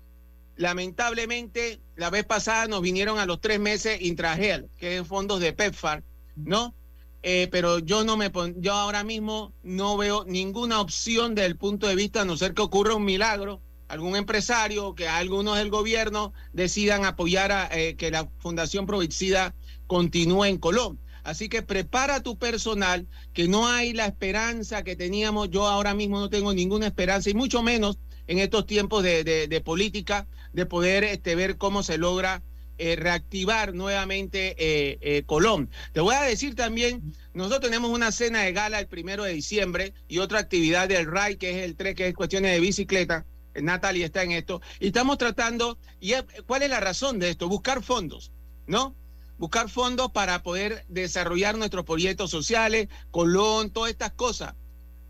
lamentablemente 0.55 1.79
la 1.95 2.09
vez 2.09 2.25
pasada 2.25 2.67
nos 2.67 2.81
vinieron 2.81 3.19
a 3.19 3.25
los 3.25 3.39
tres 3.41 3.59
meses 3.59 4.01
Intragel, 4.01 4.69
que 4.77 4.97
es 4.97 5.07
fondos 5.07 5.39
de 5.39 5.53
PEPFAR, 5.53 6.03
¿no? 6.35 6.73
Eh, 7.21 7.47
pero 7.51 7.79
yo 7.79 8.03
no 8.03 8.17
me 8.17 8.29
pon- 8.29 8.55
yo 8.61 8.73
ahora 8.73 9.03
mismo 9.03 9.53
no 9.63 9.95
veo 9.95 10.25
ninguna 10.25 10.81
opción 10.81 11.35
desde 11.35 11.47
el 11.47 11.57
punto 11.57 11.87
de 11.87 11.95
vista, 11.95 12.21
a 12.21 12.25
no 12.25 12.35
ser 12.35 12.53
que 12.53 12.61
ocurra 12.61 12.95
un 12.95 13.05
milagro, 13.05 13.61
algún 13.87 14.15
empresario, 14.15 14.93
que 14.93 15.07
algunos 15.07 15.57
del 15.57 15.69
gobierno 15.69 16.33
decidan 16.51 17.05
apoyar 17.05 17.51
a 17.51 17.69
eh, 17.71 17.95
que 17.95 18.11
la 18.11 18.27
Fundación 18.39 18.85
Provicida 18.85 19.55
continúe 19.87 20.45
en 20.45 20.57
Colón. 20.57 20.99
Así 21.23 21.47
que 21.47 21.61
prepara 21.61 22.21
tu 22.21 22.37
personal, 22.37 23.07
que 23.31 23.47
no 23.47 23.67
hay 23.69 23.93
la 23.93 24.05
esperanza 24.07 24.83
que 24.83 24.97
teníamos. 24.97 25.49
Yo 25.49 25.67
ahora 25.67 25.93
mismo 25.93 26.19
no 26.19 26.29
tengo 26.29 26.53
ninguna 26.53 26.87
esperanza, 26.87 27.29
y 27.29 27.33
mucho 27.33 27.63
menos 27.63 27.97
en 28.27 28.39
estos 28.39 28.65
tiempos 28.65 29.03
de 29.03 29.61
política, 29.63 30.27
de 30.53 30.65
poder 30.65 31.03
este, 31.03 31.35
ver 31.35 31.57
cómo 31.57 31.83
se 31.83 31.97
logra 31.97 32.41
eh, 32.79 32.95
reactivar 32.95 33.73
nuevamente 33.73 34.55
eh, 34.57 34.97
eh, 35.01 35.23
Colón. 35.25 35.69
Te 35.91 36.01
voy 36.01 36.15
a 36.15 36.23
decir 36.23 36.55
también, 36.55 37.13
nosotros 37.33 37.61
tenemos 37.61 37.91
una 37.91 38.11
cena 38.11 38.41
de 38.41 38.51
gala 38.51 38.79
el 38.79 38.87
primero 38.87 39.23
de 39.23 39.33
diciembre 39.33 39.93
y 40.07 40.17
otra 40.17 40.39
actividad 40.39 40.87
del 40.87 41.05
RAI, 41.05 41.35
que 41.35 41.51
es 41.51 41.65
el 41.65 41.75
3, 41.75 41.95
que 41.95 42.07
es 42.07 42.15
cuestiones 42.15 42.51
de 42.51 42.59
bicicleta. 42.59 43.25
Natalie 43.55 44.05
está 44.05 44.23
en 44.23 44.31
esto. 44.31 44.61
Y 44.79 44.87
estamos 44.87 45.19
tratando, 45.19 45.77
y 45.99 46.13
¿cuál 46.47 46.63
es 46.63 46.69
la 46.69 46.79
razón 46.79 47.19
de 47.19 47.29
esto? 47.29 47.47
Buscar 47.47 47.83
fondos, 47.83 48.31
¿no? 48.65 48.95
Buscar 49.37 49.69
fondos 49.69 50.11
para 50.11 50.41
poder 50.41 50.83
desarrollar 50.87 51.57
nuestros 51.57 51.85
proyectos 51.85 52.31
sociales, 52.31 52.87
Colón, 53.11 53.69
todas 53.69 53.91
estas 53.91 54.13
cosas. 54.13 54.55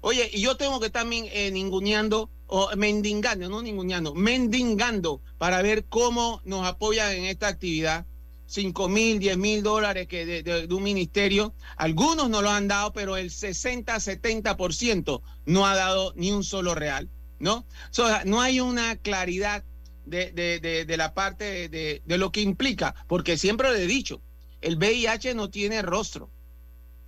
Oye, 0.02 0.30
y 0.34 0.42
yo 0.42 0.58
tengo 0.58 0.82
que 0.82 0.92
eh, 0.94 1.52
ninguneando 1.52 2.30
o 2.56 2.70
mendigando, 2.76 3.50
no 3.50 3.64
ninguneando, 3.64 4.14
mendigando 4.14 5.24
para 5.40 5.64
ver 5.64 5.86
cómo 5.86 6.40
nos 6.46 6.68
apoyan 6.68 7.12
en 7.14 7.26
esta 7.26 7.48
actividad. 7.48 8.06
5 8.46 8.90
mil, 8.90 9.18
10 9.18 9.38
mil 9.40 9.64
dólares 9.64 10.08
que 10.08 10.44
de, 10.44 10.68
un 10.72 10.84
ministerio. 10.84 11.56
Algunos 11.78 12.30
no 12.30 12.44
lo 12.44 12.52
han 12.52 12.68
dado, 12.68 12.94
pero 12.94 13.18
el 13.18 13.32
60, 13.32 13.96
70% 13.96 15.22
no 15.48 15.66
ha 15.66 15.76
dado 15.76 16.14
ni 16.16 16.32
un 16.32 16.44
solo 16.44 16.76
real, 16.76 17.10
¿no? 17.40 17.56
O 17.56 17.66
sea, 17.90 18.22
no 18.26 18.40
hay 18.40 18.60
una 18.60 18.98
claridad 18.98 19.64
de, 20.06 20.32
de- 20.32 20.98
la 20.98 21.16
parte 21.16 21.70
de 21.70 22.18
lo 22.20 22.32
que 22.32 22.42
implica, 22.42 22.94
porque 23.08 23.36
siempre 23.36 23.70
lo 23.70 23.76
he 23.76 23.88
dicho, 23.88 24.22
el 24.62 24.78
VIH 24.78 25.34
no 25.34 25.50
tiene 25.50 25.82
rostro, 25.82 26.30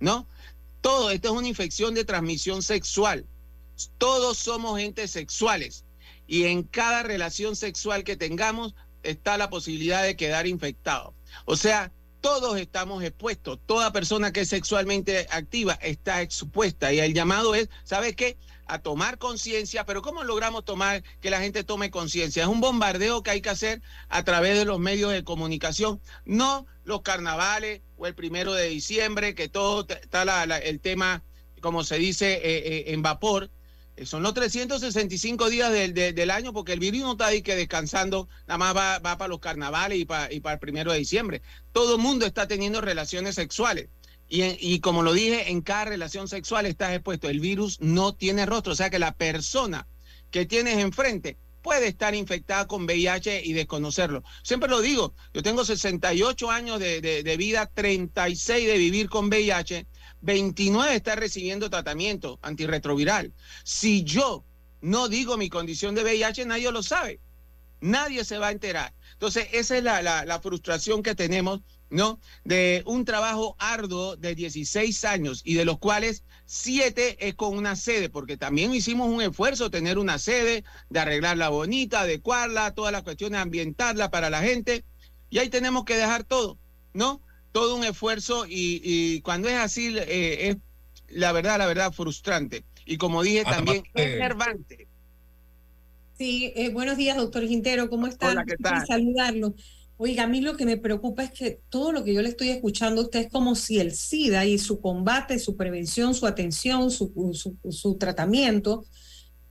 ¿no? 0.00 0.26
Todo, 0.80 1.12
esto 1.12 1.28
es 1.28 1.34
una 1.38 1.46
infección 1.46 1.94
de 1.94 2.04
transmisión 2.04 2.64
sexual. 2.64 3.28
Todos 3.98 4.38
somos 4.38 4.80
entes 4.80 5.10
sexuales 5.10 5.84
y 6.26 6.44
en 6.44 6.62
cada 6.62 7.02
relación 7.02 7.56
sexual 7.56 8.04
que 8.04 8.16
tengamos 8.16 8.74
está 9.02 9.38
la 9.38 9.50
posibilidad 9.50 10.02
de 10.02 10.16
quedar 10.16 10.46
infectado. 10.46 11.14
O 11.44 11.56
sea, 11.56 11.92
todos 12.20 12.58
estamos 12.58 13.04
expuestos. 13.04 13.60
Toda 13.66 13.92
persona 13.92 14.32
que 14.32 14.40
es 14.40 14.48
sexualmente 14.48 15.28
activa 15.30 15.74
está 15.74 16.22
expuesta 16.22 16.92
y 16.92 16.98
el 16.98 17.14
llamado 17.14 17.54
es, 17.54 17.68
¿sabes 17.84 18.16
qué? 18.16 18.36
A 18.66 18.80
tomar 18.80 19.18
conciencia, 19.18 19.86
pero 19.86 20.02
¿cómo 20.02 20.24
logramos 20.24 20.64
tomar 20.64 21.04
que 21.20 21.30
la 21.30 21.40
gente 21.40 21.62
tome 21.62 21.92
conciencia? 21.92 22.42
Es 22.42 22.48
un 22.48 22.60
bombardeo 22.60 23.22
que 23.22 23.30
hay 23.30 23.40
que 23.40 23.50
hacer 23.50 23.80
a 24.08 24.24
través 24.24 24.58
de 24.58 24.64
los 24.64 24.80
medios 24.80 25.12
de 25.12 25.22
comunicación, 25.22 26.00
no 26.24 26.66
los 26.82 27.02
carnavales 27.02 27.82
o 27.96 28.08
el 28.08 28.16
primero 28.16 28.54
de 28.54 28.66
diciembre, 28.68 29.36
que 29.36 29.48
todo 29.48 29.86
está 29.88 30.24
la- 30.24 30.42
el 30.58 30.80
tema, 30.80 31.22
como 31.60 31.84
se 31.84 31.98
dice, 31.98 32.34
eh, 32.34 32.40
eh, 32.42 32.84
en 32.88 33.02
vapor. 33.02 33.50
Eh, 33.96 34.06
Son 34.06 34.22
los 34.22 34.34
365 34.34 35.48
días 35.48 35.72
del, 35.72 35.94
de- 35.94 36.12
del 36.12 36.30
año 36.30 36.52
porque 36.52 36.72
el 36.74 36.80
virus 36.80 37.00
no 37.02 37.12
está 37.12 37.26
ahí 37.26 37.42
que 37.42 37.56
descansando, 37.56 38.28
nada 38.46 38.58
más 38.58 38.76
va, 38.76 38.98
va 38.98 39.16
para 39.18 39.28
los 39.28 39.40
carnavales 39.40 39.98
y 39.98 40.04
para, 40.04 40.32
y 40.32 40.40
para 40.40 40.54
el 40.54 40.60
primero 40.60 40.92
de 40.92 40.98
diciembre. 40.98 41.42
Todo 41.72 41.96
el 41.96 42.02
mundo 42.02 42.26
está 42.26 42.46
teniendo 42.46 42.80
relaciones 42.80 43.34
sexuales. 43.34 43.88
Y, 44.28 44.42
y 44.60 44.80
como 44.80 45.02
lo 45.02 45.12
dije, 45.12 45.50
en 45.50 45.62
cada 45.62 45.86
relación 45.86 46.28
sexual 46.28 46.66
estás 46.66 46.92
expuesto. 46.92 47.28
El 47.28 47.40
virus 47.40 47.80
no 47.80 48.14
tiene 48.14 48.44
rostro, 48.44 48.72
o 48.72 48.76
sea 48.76 48.90
que 48.90 48.98
la 48.98 49.14
persona 49.14 49.86
que 50.30 50.44
tienes 50.46 50.78
enfrente 50.78 51.38
puede 51.62 51.88
estar 51.88 52.14
infectada 52.14 52.66
con 52.68 52.84
VIH 52.84 53.42
y 53.44 53.52
desconocerlo. 53.52 54.22
Siempre 54.42 54.68
lo 54.68 54.80
digo, 54.80 55.14
yo 55.34 55.42
tengo 55.42 55.64
68 55.64 56.50
años 56.50 56.78
de, 56.78 57.00
de, 57.00 57.22
de 57.24 57.36
vida, 57.36 57.66
36 57.72 58.66
de 58.66 58.78
vivir 58.78 59.08
con 59.08 59.26
VIH, 59.26 59.86
29 60.26 60.94
está 60.94 61.14
recibiendo 61.14 61.70
tratamiento 61.70 62.40
antirretroviral. 62.42 63.32
Si 63.62 64.02
yo 64.02 64.44
no 64.80 65.08
digo 65.08 65.36
mi 65.36 65.48
condición 65.48 65.94
de 65.94 66.02
VIH, 66.02 66.44
nadie 66.46 66.70
lo 66.72 66.82
sabe. 66.82 67.20
Nadie 67.80 68.24
se 68.24 68.38
va 68.38 68.48
a 68.48 68.52
enterar. 68.52 68.92
Entonces, 69.12 69.46
esa 69.52 69.78
es 69.78 69.84
la, 69.84 70.40
frustración 70.42 71.02
que 71.02 71.14
tenemos 71.14 71.60
¿no? 71.88 72.18
De 72.44 72.82
un 72.86 73.04
trabajo 73.04 73.54
arduo 73.60 74.16
de 74.16 74.34
16 74.34 75.04
años 75.04 75.42
y 75.44 75.54
de 75.54 75.64
los 75.64 75.78
cuales 75.78 76.24
7 76.46 77.28
es 77.28 77.34
con 77.36 77.56
una 77.56 77.76
sede, 77.76 78.08
porque 78.08 78.36
también 78.36 78.74
hicimos 78.74 79.08
un 79.08 79.22
esfuerzo 79.22 79.70
tener 79.70 79.96
una 79.96 80.18
sede, 80.18 80.64
de 80.90 80.98
arreglarla 80.98 81.48
bonita, 81.48 82.00
adecuarla, 82.00 82.74
todas 82.74 82.90
las 82.90 83.04
cuestiones, 83.04 83.40
ambientarla 83.40 84.10
para 84.10 84.30
la 84.30 84.42
gente, 84.42 84.84
y 85.30 85.38
ahí 85.38 85.48
tenemos 85.48 85.84
que 85.84 85.96
dejar 85.96 86.24
todo, 86.24 86.58
¿no? 86.92 87.20
Todo 87.56 87.74
un 87.74 87.84
esfuerzo 87.84 88.44
y, 88.44 88.82
y 88.84 89.22
cuando 89.22 89.48
es 89.48 89.54
así, 89.54 89.96
eh, 89.96 90.50
es 90.50 90.56
la 91.08 91.32
verdad, 91.32 91.56
la 91.56 91.66
verdad, 91.66 91.90
frustrante. 91.90 92.64
Y 92.84 92.98
como 92.98 93.22
dije, 93.22 93.44
también 93.44 93.82
enervante. 93.94 94.86
Sí, 96.18 96.52
eh, 96.54 96.68
buenos 96.68 96.98
días, 96.98 97.16
doctor 97.16 97.48
Quintero, 97.48 97.88
¿cómo 97.88 98.08
está? 98.08 98.32
Hola, 98.32 98.44
¿qué 98.44 98.58
tal? 98.58 98.86
Saludarlo. 98.86 99.54
Oiga, 99.96 100.24
a 100.24 100.26
mí 100.26 100.42
lo 100.42 100.58
que 100.58 100.66
me 100.66 100.76
preocupa 100.76 101.24
es 101.24 101.30
que 101.30 101.62
todo 101.70 101.92
lo 101.92 102.04
que 102.04 102.12
yo 102.12 102.20
le 102.20 102.28
estoy 102.28 102.50
escuchando 102.50 103.00
a 103.00 103.04
usted 103.04 103.20
es 103.20 103.32
como 103.32 103.54
si 103.54 103.80
el 103.80 103.92
SIDA 103.92 104.44
y 104.44 104.58
su 104.58 104.78
combate, 104.82 105.38
su 105.38 105.56
prevención, 105.56 106.14
su 106.14 106.26
atención, 106.26 106.90
su, 106.90 107.10
su, 107.32 107.56
su, 107.72 107.94
tratamiento 107.94 108.84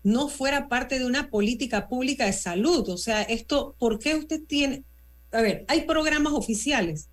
no 0.03 0.27
fuera 0.27 0.67
parte 0.67 0.99
de 0.99 1.07
una 1.07 1.31
política 1.31 1.89
pública 1.89 2.27
de 2.27 2.33
salud. 2.33 2.87
O 2.87 2.97
sea, 2.97 3.23
esto, 3.23 3.75
¿por 3.79 3.97
qué 3.97 4.13
usted 4.13 4.43
tiene? 4.47 4.83
A 5.31 5.41
ver, 5.41 5.65
hay 5.67 5.87
programas 5.87 6.33
oficiales. 6.33 7.09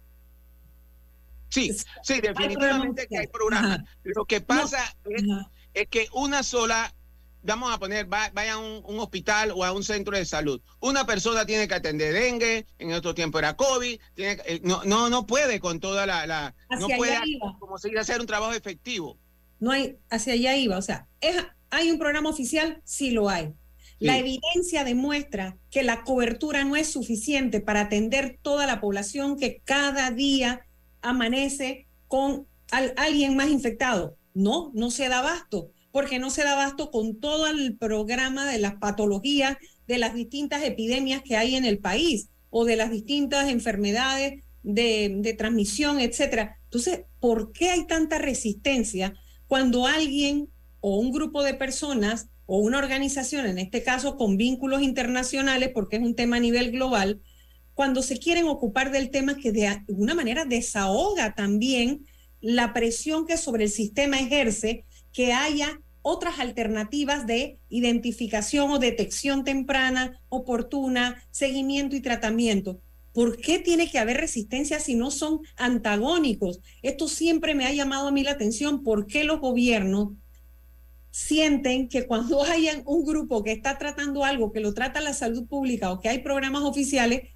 Sí, 1.53 1.71
sí, 2.03 2.21
definitivamente 2.23 3.03
hay 3.03 3.09
que 3.09 3.19
hay 3.19 3.27
programas. 3.27 3.81
Lo 4.05 4.25
que 4.25 4.41
pasa 4.41 4.97
no. 5.05 5.41
es, 5.75 5.83
es 5.83 5.89
que 5.89 6.09
una 6.15 6.43
sola 6.43 6.95
vamos 7.43 7.75
a 7.75 7.79
poner, 7.79 8.11
va, 8.11 8.31
vaya 8.33 8.55
a 8.55 8.59
un, 8.59 8.83
un, 8.87 8.99
hospital 9.01 9.53
o 9.55 9.63
a 9.63 9.73
un 9.73 9.85
centro 9.85 10.17
de 10.17 10.25
salud. 10.25 10.63
Una 10.81 11.05
persona 11.05 11.45
tiene 11.45 11.69
que 11.69 11.75
atender 11.75 12.15
dengue, 12.15 12.67
en 12.79 12.95
otro 12.95 13.15
tiempo 13.15 13.39
era 13.39 13.55
COVID, 13.55 14.01
tiene, 14.15 14.41
eh, 14.47 14.61
no, 14.65 14.83
no, 14.85 15.11
no 15.11 15.27
puede 15.27 15.61
con 15.61 15.79
toda 15.79 16.07
la, 16.07 16.27
la 16.27 16.55
no 16.79 16.89
puede 16.97 17.19
como 17.59 17.77
seguir 17.79 17.99
hacer 17.99 18.21
un 18.21 18.27
trabajo 18.27 18.55
efectivo. 18.55 19.19
No 19.61 19.73
hay, 19.73 19.99
hacia 20.09 20.33
allá 20.33 20.57
iba, 20.57 20.79
o 20.79 20.83
sea, 20.83 21.07
es, 21.21 21.37
¿hay 21.71 21.91
un 21.91 21.99
programa 21.99 22.31
oficial? 22.31 22.81
Sí 22.85 23.11
lo 23.11 23.29
hay. 23.29 23.53
Sí. 23.99 24.07
La 24.07 24.19
evidencia 24.19 24.85
demuestra 24.85 25.57
que 25.71 25.83
la 25.83 26.03
cobertura 26.03 26.65
no 26.65 26.77
es 26.77 26.91
suficiente 26.91 27.61
para 27.61 27.83
atender 27.83 28.39
toda 28.43 28.67
la 28.67 28.81
población 28.81 29.39
que 29.39 29.61
cada 29.65 30.11
día 30.11 30.67
amanece 31.03 31.87
con 32.09 32.47
al, 32.71 32.95
alguien 32.97 33.37
más 33.37 33.51
infectado. 33.51 34.17
No, 34.35 34.71
no 34.75 34.91
se 34.91 35.09
da 35.09 35.19
abasto 35.19 35.71
porque 35.93 36.19
no 36.19 36.31
se 36.31 36.43
da 36.43 36.53
abasto 36.53 36.91
con 36.91 37.21
todo 37.21 37.47
el 37.47 37.77
programa 37.77 38.51
de 38.51 38.59
las 38.59 38.77
patologías, 38.77 39.59
de 39.87 39.99
las 39.99 40.15
distintas 40.15 40.65
epidemias 40.65 41.23
que 41.23 41.37
hay 41.37 41.55
en 41.55 41.67
el 41.67 41.79
país 41.79 42.31
o 42.49 42.65
de 42.65 42.77
las 42.77 42.91
distintas 42.91 43.51
enfermedades 43.51 44.43
de, 44.63 45.15
de 45.19 45.35
transmisión, 45.35 46.01
etcétera. 46.01 46.59
Entonces, 46.65 47.03
¿por 47.21 47.53
qué 47.53 47.71
hay 47.71 47.87
tanta 47.87 48.19
resistencia 48.19 49.15
cuando 49.47 49.87
alguien 49.87 50.49
o 50.81 50.99
un 50.99 51.13
grupo 51.13 51.43
de 51.43 51.55
personas 51.55 52.29
o 52.47 52.59
una 52.59 52.79
organización, 52.79 53.47
en 53.47 53.59
este 53.59 53.83
caso 53.83 54.17
con 54.17 54.37
vínculos 54.37 54.83
internacionales, 54.83 55.71
porque 55.75 55.97
es 55.97 56.03
un 56.03 56.15
tema 56.15 56.37
a 56.37 56.41
nivel 56.41 56.73
global, 56.73 57.21
cuando 57.75 58.03
se 58.03 58.19
quieren 58.19 58.47
ocupar 58.47 58.91
del 58.91 59.11
tema 59.11 59.37
que 59.37 59.53
de 59.53 59.67
alguna 59.67 60.15
manera 60.15 60.45
desahoga 60.45 61.35
también 61.35 62.07
la 62.41 62.73
presión 62.73 63.27
que 63.27 63.37
sobre 63.37 63.65
el 63.65 63.71
sistema 63.71 64.21
ejerce 64.21 64.85
que 65.13 65.33
haya 65.33 65.81
otras 66.03 66.41
alternativas 66.41 67.27
de 67.27 67.59
identificación 67.69 68.71
o 68.71 68.79
detección 68.79 69.45
temprana, 69.45 70.21
oportuna, 70.29 71.23
seguimiento 71.31 71.95
y 71.95 72.01
tratamiento. 72.01 72.81
¿Por 73.13 73.37
qué 73.37 73.59
tiene 73.59 73.91
que 73.91 73.99
haber 73.99 74.17
resistencia 74.17 74.81
si 74.81 74.95
no 74.95 75.11
son 75.11 75.41
antagónicos? 75.57 76.61
Esto 76.83 77.09
siempre 77.09 77.55
me 77.55 77.67
ha 77.67 77.73
llamado 77.73 78.09
a 78.09 78.13
mí 78.13 78.23
la 78.23 78.33
atención. 78.33 78.83
¿Por 78.83 79.07
qué 79.07 79.23
los 79.23 79.41
gobiernos 79.41 80.15
sienten 81.11 81.89
que 81.89 82.07
cuando 82.07 82.43
hayan 82.51 82.83
un 82.87 83.05
grupo 83.05 83.45
que 83.45 83.53
está 83.53 83.79
tratando 83.79 84.25
algo 84.25 84.51
que 84.51 84.61
lo 84.61 84.75
trata 84.75 85.01
la 85.01 85.13
salud 85.13 85.47
pública 85.47 85.93
o 85.93 86.01
que 86.01 86.09
hay 86.09 86.19
programas 86.21 86.63
oficiales, 86.63 87.31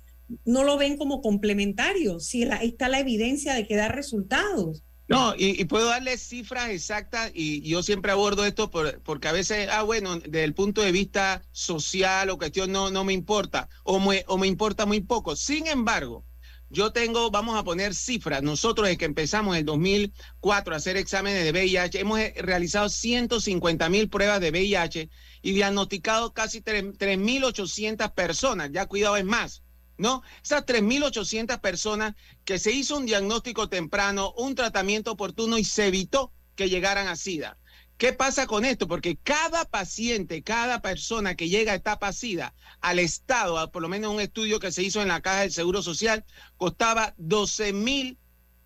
no 0.44 0.64
lo 0.64 0.76
ven 0.76 0.96
como 0.96 1.20
complementario? 1.20 2.20
Si 2.20 2.44
ahí 2.44 2.68
está 2.68 2.88
la 2.88 3.00
evidencia 3.00 3.54
de 3.54 3.66
que 3.66 3.76
da 3.76 3.88
resultados. 3.88 4.82
No, 5.08 5.34
y, 5.38 5.64
puedo 5.66 5.86
darle 5.86 6.18
cifras 6.18 6.70
exactas 6.70 7.30
y 7.32 7.60
yo 7.62 7.84
siempre 7.84 8.10
abordo 8.10 8.44
esto 8.44 8.70
por, 8.70 9.00
porque 9.02 9.28
a 9.28 9.32
veces, 9.32 9.68
ah, 9.70 9.82
bueno, 9.82 10.18
desde 10.18 10.42
el 10.42 10.52
punto 10.52 10.82
de 10.82 10.90
vista 10.90 11.42
social 11.52 12.28
o 12.30 12.38
cuestión 12.38 12.72
no, 12.72 12.90
no 12.90 13.04
me 13.04 13.12
importa 13.12 13.68
o 13.84 14.00
me, 14.00 14.24
o 14.26 14.36
me 14.36 14.48
importa 14.48 14.84
muy 14.84 15.00
poco. 15.00 15.36
Sin 15.36 15.68
embargo, 15.68 16.24
yo 16.70 16.90
tengo, 16.90 17.30
vamos 17.30 17.56
a 17.56 17.62
poner 17.62 17.94
cifras. 17.94 18.42
Nosotros 18.42 18.88
desde 18.88 18.98
que 18.98 19.04
empezamos 19.04 19.54
en 19.54 19.60
el 19.60 19.66
2004 19.66 20.74
a 20.74 20.76
hacer 20.76 20.96
exámenes 20.96 21.44
de 21.44 21.52
VIH, 21.52 22.00
hemos 22.00 22.18
realizado 22.36 22.88
150 22.88 23.88
mil 23.88 24.08
pruebas 24.08 24.40
de 24.40 24.50
VIH 24.50 25.08
y 25.42 25.52
diagnosticado 25.52 26.32
casi 26.32 26.62
3.800 26.62 28.12
personas. 28.12 28.70
Ya 28.72 28.86
cuidado, 28.86 29.16
es 29.16 29.24
más. 29.24 29.62
¿No? 29.98 30.22
Esas 30.42 30.64
3.800 30.66 31.60
personas 31.60 32.14
que 32.44 32.58
se 32.58 32.72
hizo 32.72 32.96
un 32.96 33.06
diagnóstico 33.06 33.68
temprano, 33.68 34.32
un 34.36 34.54
tratamiento 34.54 35.12
oportuno 35.12 35.58
y 35.58 35.64
se 35.64 35.86
evitó 35.86 36.32
que 36.54 36.68
llegaran 36.68 37.08
a 37.08 37.16
SIDA. 37.16 37.58
¿Qué 37.98 38.12
pasa 38.12 38.46
con 38.46 38.66
esto? 38.66 38.86
Porque 38.86 39.16
cada 39.16 39.64
paciente, 39.64 40.42
cada 40.42 40.82
persona 40.82 41.34
que 41.34 41.48
llega 41.48 41.72
a 41.72 41.76
etapa 41.76 42.12
SIDA 42.12 42.54
al 42.82 42.98
Estado, 42.98 43.70
por 43.70 43.80
lo 43.80 43.88
menos 43.88 44.12
un 44.12 44.20
estudio 44.20 44.60
que 44.60 44.70
se 44.70 44.82
hizo 44.82 45.00
en 45.00 45.08
la 45.08 45.22
Caja 45.22 45.40
del 45.40 45.52
Seguro 45.52 45.82
Social, 45.82 46.24
costaba 46.58 47.14
12 47.16 47.72
mil 47.72 48.18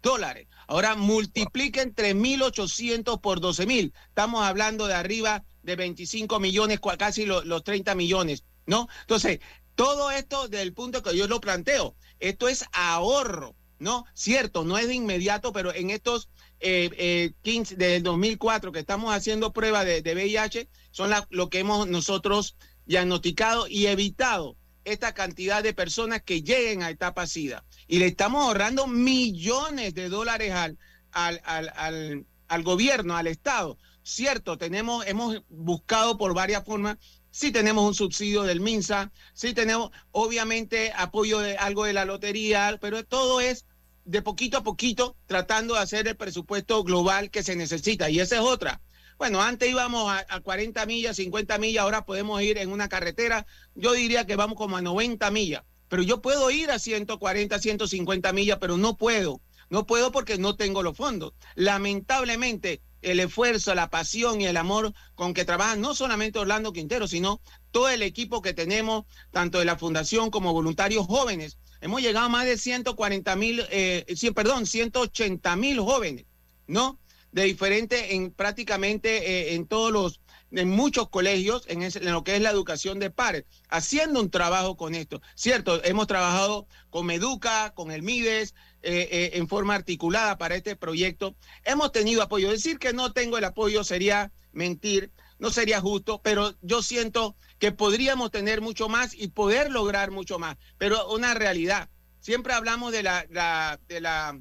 dólares. 0.03 0.49
Ahora 0.67 0.97
multipliquen 0.97 1.95
3.800 1.95 3.21
por 3.21 3.41
12 3.41 3.67
mil. 3.67 3.93
Estamos 4.09 4.43
hablando 4.43 4.89
de 4.89 4.95
arriba 4.95 5.45
de 5.63 5.77
25 5.77 6.41
millones, 6.41 6.81
casi 6.99 7.25
los, 7.25 7.45
los 7.45 7.63
30 7.63 7.95
millones, 7.95 8.45
¿no? 8.67 8.89
Entonces, 9.03 9.39
todo 9.81 10.11
esto 10.11 10.47
desde 10.47 10.63
el 10.63 10.75
punto 10.75 11.03
que 11.03 11.17
yo 11.17 11.27
lo 11.27 11.41
planteo, 11.41 11.97
esto 12.19 12.49
es 12.49 12.67
ahorro, 12.71 13.57
¿no? 13.79 14.05
Cierto, 14.13 14.63
no 14.63 14.77
es 14.77 14.89
de 14.89 14.95
inmediato, 14.95 15.55
pero 15.55 15.75
en 15.75 15.89
estos 15.89 16.29
eh, 16.61 16.91
eh, 16.99 17.33
15, 17.41 17.77
desde 17.77 17.97
el 17.97 18.03
2004 18.03 18.73
que 18.73 18.79
estamos 18.79 19.15
haciendo 19.15 19.55
pruebas 19.55 19.87
de, 19.87 20.03
VIH, 20.03 20.69
son 20.91 21.11
lo 21.31 21.49
que 21.49 21.61
hemos 21.61 21.89
nosotros 21.89 22.57
diagnosticado 22.85 23.69
y 23.69 23.87
evitado 23.87 24.59
esta 24.85 25.15
cantidad 25.15 25.63
de 25.63 25.73
personas 25.73 26.21
que 26.21 26.43
lleguen 26.43 26.83
a 26.83 26.91
etapa 26.91 27.27
SIDA. 27.27 27.65
Y 27.87 28.01
le 28.01 28.07
estamos 28.07 28.45
ahorrando 28.45 28.87
millones 28.87 29.95
de 29.95 30.11
dólares 30.11 30.53
al, 30.53 30.77
al, 31.11 31.41
al, 31.45 31.73
al, 31.75 32.27
al 32.49 32.63
gobierno, 32.65 33.17
al 33.17 33.29
Estado. 33.29 33.79
Cierto, 34.03 34.59
tenemos, 34.59 35.07
hemos 35.07 35.43
buscado 35.49 36.19
por 36.19 36.35
varias 36.35 36.67
formas 36.67 36.99
sí 37.31 37.53
tenemos 37.53 37.87
un 37.87 37.95
subsidio 37.95 38.43
del 38.43 38.61
MINSA, 38.61 39.13
sí 39.33 39.55
tenemos 39.55 39.91
obviamente 40.13 40.93
apoyo 40.97 41.41
de 41.41 41.57
algo 41.57 41.85
de 41.85 41.93
la 41.93 42.05
lotería, 42.05 42.79
pero 42.81 43.05
todo 43.05 43.41
es 43.41 43.67
de 44.05 44.23
poquito 44.23 44.59
a 44.59 44.63
poquito 44.63 45.17
tratando 45.27 45.75
de 45.75 45.81
hacer 45.81 46.09
el 46.09 46.17
presupuesto 46.17 46.83
global 46.85 47.31
que 47.31 47.43
se 47.43 47.57
necesita. 47.57 48.11
Y 48.11 48.21
esa 48.21 48.37
es 48.37 48.43
otra. 48.43 48.81
Bueno, 49.19 49.43
antes 49.43 49.69
íbamos 49.69 50.11
a, 50.11 50.25
a 50.29 50.41
40 50.41 50.87
millas, 50.87 51.17
50 51.17 51.59
millas, 51.59 51.83
ahora 51.83 52.07
podemos 52.07 52.41
ir 52.43 52.59
en 52.59 52.73
una 52.73 52.89
carretera, 52.89 53.47
yo 53.75 53.93
diría 53.93 54.27
que 54.27 54.37
vamos 54.37 54.57
como 54.57 54.79
a 54.79 54.83
90 54.83 55.31
millas, 55.31 55.63
pero 55.89 56.03
yo 56.03 56.23
puedo 56.23 56.51
ir 56.51 56.71
a 56.71 56.79
140, 56.79 57.59
150 57.59 58.33
millas, 58.33 58.59
pero 58.61 58.79
no 58.79 58.97
puedo. 58.97 59.41
No 59.69 59.87
puedo 59.87 60.11
porque 60.11 60.37
no 60.37 60.57
tengo 60.57 60.83
los 60.83 60.97
fondos. 60.97 61.33
Lamentablemente, 61.55 62.81
el 63.03 63.21
esfuerzo, 63.21 63.75
la 63.75 63.91
pasión 63.91 64.41
y 64.41 64.47
el 64.47 64.57
amor 64.57 64.93
con 65.15 65.35
que 65.35 65.45
trabajan 65.45 65.81
no 65.81 65.95
solamente 65.95 66.39
Orlando 66.39 66.73
Quintero, 66.73 67.09
sino 67.09 67.41
todo 67.71 67.89
el 67.89 68.03
equipo 68.03 68.43
que 68.43 68.55
tenemos, 68.55 69.05
tanto 69.31 69.59
de 69.59 69.65
la 69.65 69.77
Fundación 69.79 70.31
como 70.31 70.53
voluntarios 70.53 71.07
jóvenes. 71.07 71.59
Hemos 71.81 72.03
llegado 72.03 72.27
a 72.27 72.31
más 72.31 72.45
de 72.47 72.59
140 72.59 73.37
mil, 73.37 73.65
eh, 73.71 74.05
perdón, 74.35 74.67
180 74.67 75.57
mil 75.57 75.81
jóvenes, 75.81 76.27
¿no? 76.67 76.99
De 77.33 77.45
diferentes, 77.45 78.11
en 78.11 78.33
prácticamente 78.33 79.51
eh, 79.51 79.55
en 79.55 79.67
todos 79.67 79.93
los, 79.93 80.21
en 80.51 80.69
muchos 80.69 81.09
colegios, 81.11 81.65
en, 81.69 81.83
ese, 81.83 82.01
en, 82.01 82.13
lo 82.13 82.25
que 82.25 82.35
es 82.35 82.43
la 82.43 82.51
educación 82.51 82.99
de 82.99 83.11
pares, 83.11 83.45
haciendo 83.69 84.21
un 84.21 84.31
trabajo 84.31 84.77
con 84.77 84.95
esto. 84.97 85.23
Cierto, 85.37 85.83
hemos 85.85 86.09
trabajado 86.09 86.67
con 86.91 87.07
Meduca, 87.07 87.73
con 87.75 87.93
el 87.93 88.03
MIDES, 88.03 88.55
eh, 88.83 89.09
eh, 89.13 89.31
en 89.35 89.47
forma 89.47 89.75
articulada 89.77 90.39
para 90.39 90.57
este 90.57 90.75
proyecto. 90.75 91.37
Hemos 91.65 91.93
tenido 91.93 92.23
apoyo. 92.23 92.51
Decir 92.51 92.79
que 92.79 92.93
no 92.93 93.13
tengo 93.13 93.39
el 93.39 93.45
apoyo 93.45 93.85
sería 93.85 94.33
mentir. 94.53 95.13
no 95.39 95.51
sería 95.51 95.81
justo, 95.81 96.21
pero 96.23 96.55
yo 96.61 96.83
siento 96.83 97.35
que 97.59 97.73
podríamos 97.73 98.31
tener 98.31 98.61
mucho 98.61 98.89
más 98.91 99.15
y 99.15 99.29
poder 99.29 99.71
lograr 99.71 100.11
mucho 100.11 100.39
más. 100.39 100.57
Pero 100.77 101.09
una 101.11 101.33
realidad, 101.33 101.89
siempre 102.21 102.53
hablamos 102.53 102.93
de 102.93 103.03
la- 103.03 103.79
de 103.89 104.01
la, 104.03 104.39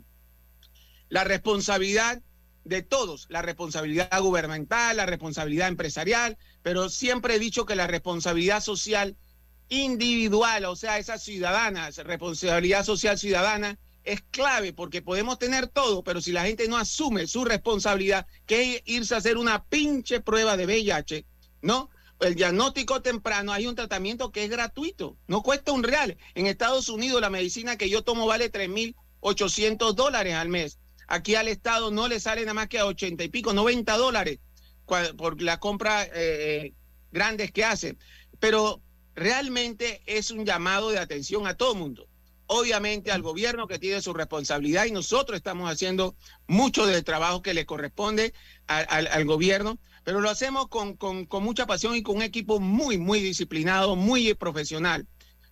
la 1.10 1.24
responsabilidad 1.24 2.22
de 2.64 2.82
todos, 2.82 3.28
la 3.30 3.42
responsabilidad 3.42 4.22
gubernamental, 4.22 4.98
la 4.98 5.06
responsabilidad 5.06 5.68
empresarial, 5.68 6.38
pero 6.62 6.90
siempre 6.90 7.36
he 7.36 7.40
dicho 7.40 7.66
que 7.66 7.76
la 7.76 7.88
responsabilidad 7.88 8.62
social 8.62 9.18
individual, 9.70 10.66
o 10.66 10.76
sea, 10.76 10.98
esa 10.98 11.18
ciudadana, 11.18 11.88
esa 11.88 12.04
responsabilidad 12.04 12.84
social 12.84 13.18
ciudadana, 13.18 13.80
es 14.04 14.22
clave 14.32 14.74
porque 14.74 15.02
podemos 15.02 15.38
tener 15.38 15.68
todo, 15.68 16.04
pero 16.04 16.22
si 16.22 16.32
la 16.32 16.46
gente 16.46 16.68
no 16.68 16.78
asume 16.78 17.28
su 17.28 17.46
responsabilidad, 17.46 18.26
que 18.46 18.76
es 18.76 18.82
irse 18.86 19.14
a 19.14 19.20
hacer 19.20 19.38
una 19.38 19.64
pinche 19.66 20.20
prueba 20.20 20.58
de 20.58 20.66
VIH, 20.66 21.26
¿no? 21.62 21.90
El 22.20 22.36
diagnóstico 22.36 23.02
temprano, 23.02 23.54
hay 23.54 23.68
un 23.68 23.76
tratamiento 23.76 24.32
que 24.32 24.44
es 24.44 24.50
gratuito, 24.50 25.18
no 25.28 25.42
cuesta 25.42 25.72
un 25.72 25.84
real. 25.84 26.18
En 26.34 26.48
Estados 26.48 26.90
Unidos 26.90 27.22
la 27.22 27.30
medicina 27.30 27.78
que 27.78 27.90
yo 27.90 28.04
tomo 28.04 28.26
vale 28.26 28.52
3.800 28.52 29.94
dólares 29.94 30.34
al 30.34 30.50
mes. 30.50 30.80
Aquí 31.12 31.34
al 31.34 31.48
Estado 31.48 31.90
no 31.90 32.08
le 32.08 32.20
sale 32.20 32.42
nada 32.42 32.54
más 32.54 32.68
que 32.68 32.78
a 32.78 32.86
80 32.86 33.24
y 33.24 33.30
pico, 33.30 33.52
90 33.52 33.98
dólares 33.98 34.38
por 35.18 35.42
la 35.42 35.60
compra 35.60 36.08
eh, 36.14 36.74
grandes 37.12 37.52
que 37.52 37.66
hacen. 37.66 37.98
Pero 38.40 38.82
realmente 39.16 40.02
es 40.06 40.30
un 40.30 40.46
llamado 40.46 40.92
de 40.92 41.00
atención 41.00 41.48
a 41.48 41.56
todo 41.56 41.74
mundo. 41.74 42.08
Obviamente 42.46 43.12
al 43.12 43.24
gobierno 43.24 43.68
que 43.68 43.80
tiene 43.80 44.02
su 44.04 44.14
responsabilidad 44.14 44.86
y 44.86 44.92
nosotros 44.92 45.36
estamos 45.38 45.70
haciendo 45.72 46.16
mucho 46.48 46.86
del 46.86 47.04
trabajo 47.04 47.42
que 47.42 47.56
le 47.56 47.66
corresponde 47.66 48.34
al, 48.68 49.26
gobierno, 49.26 49.80
pero 50.04 50.22
lo 50.22 50.30
hacemos 50.30 50.68
con- 50.68 50.96
con 50.96 51.44
mucha 51.44 51.66
pasión 51.66 51.96
y 51.96 52.04
con 52.04 52.18
un 52.18 52.22
equipo 52.22 52.60
muy, 52.60 53.00
muy 53.00 53.20
disciplinado, 53.20 53.96
muy 53.96 54.34
profesional. 54.36 55.08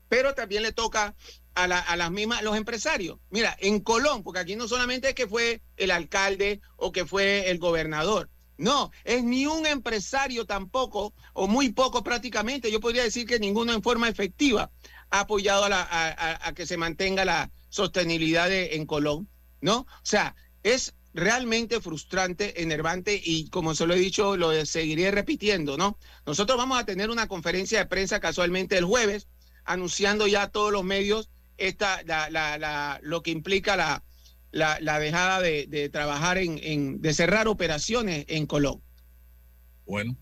Pero 0.08 0.34
también 0.36 0.64
le 0.64 0.72
toca 0.72 1.16
a, 1.64 1.68
la- 1.68 1.80
a 1.80 1.95
las 1.97 2.12
mismas, 2.12 2.43
los 2.43 2.55
empresarios. 2.55 3.18
Mira, 3.30 3.55
en 3.60 3.80
Colón, 3.80 4.24
porque 4.24 4.39
aquí 4.39 4.55
no 4.55 4.68
solamente 4.68 5.10
es 5.10 5.16
que 5.16 5.28
fue 5.28 5.62
el 5.76 5.91
alcalde 5.91 6.62
o 6.78 6.91
que 6.91 7.05
fue 7.05 7.49
el 7.49 7.58
gobernador. 7.58 8.30
No, 8.58 8.91
es 9.03 9.24
ni 9.24 9.45
un 9.45 9.66
empresario 9.68 10.45
tampoco, 10.45 11.14
o 11.34 11.47
muy 11.47 11.70
poco 11.70 12.03
prácticamente, 12.03 12.72
yo 12.72 12.80
podría 12.80 13.03
decir 13.03 13.28
que 13.28 13.39
ninguno 13.39 13.74
en 13.74 13.84
forma 13.84 14.10
efectiva 14.10 14.72
ha 15.12 15.20
apoyado 15.22 15.66
a, 15.66 15.70
la- 15.70 16.38
a 16.41 16.53
que 16.53 16.66
se 16.66 16.78
mantenga 16.78 17.24
la 17.26 17.51
sostenibilidad 17.70 18.49
de- 18.49 18.76
en 18.76 18.86
Colón, 18.86 19.30
¿no? 19.62 19.80
O 19.82 19.86
sea, 20.03 20.36
es 20.64 20.95
realmente 21.14 21.82
frustrante, 21.82 22.62
enervante 22.62 23.20
y 23.24 23.49
como 23.49 23.74
se 23.74 23.86
lo 23.88 23.93
he 23.95 23.99
dicho, 23.99 24.38
lo 24.38 24.66
seguiré 24.66 25.10
repitiendo, 25.12 25.78
¿no? 25.78 25.97
Nosotros 26.26 26.58
vamos 26.58 26.78
a 26.80 26.86
tener 26.86 27.10
una 27.10 27.28
conferencia 27.28 27.80
de 27.80 27.86
prensa 27.88 28.20
casualmente 28.20 28.78
el 28.78 28.86
jueves, 28.86 29.28
anunciando 29.66 30.28
ya 30.28 30.43
a 30.43 30.51
todos 30.51 30.72
los 30.72 30.84
medios 30.84 31.30
esta, 31.58 32.01
la, 32.03 32.30
la- 32.30 32.58
la- 32.58 32.99
lo 33.03 33.22
que 33.24 33.32
implica 33.32 33.76
la, 33.76 34.03
la, 34.51 34.80
dejada 34.99 35.41
de, 35.41 35.68
de 35.68 35.89
trabajar 35.89 36.38
en, 36.38 36.60
en, 36.62 37.01
de 37.01 37.14
cerrar 37.14 37.47
operaciones 37.47 38.26
en 38.28 38.45
Colón. 38.45 38.82
Bueno. 39.86 40.18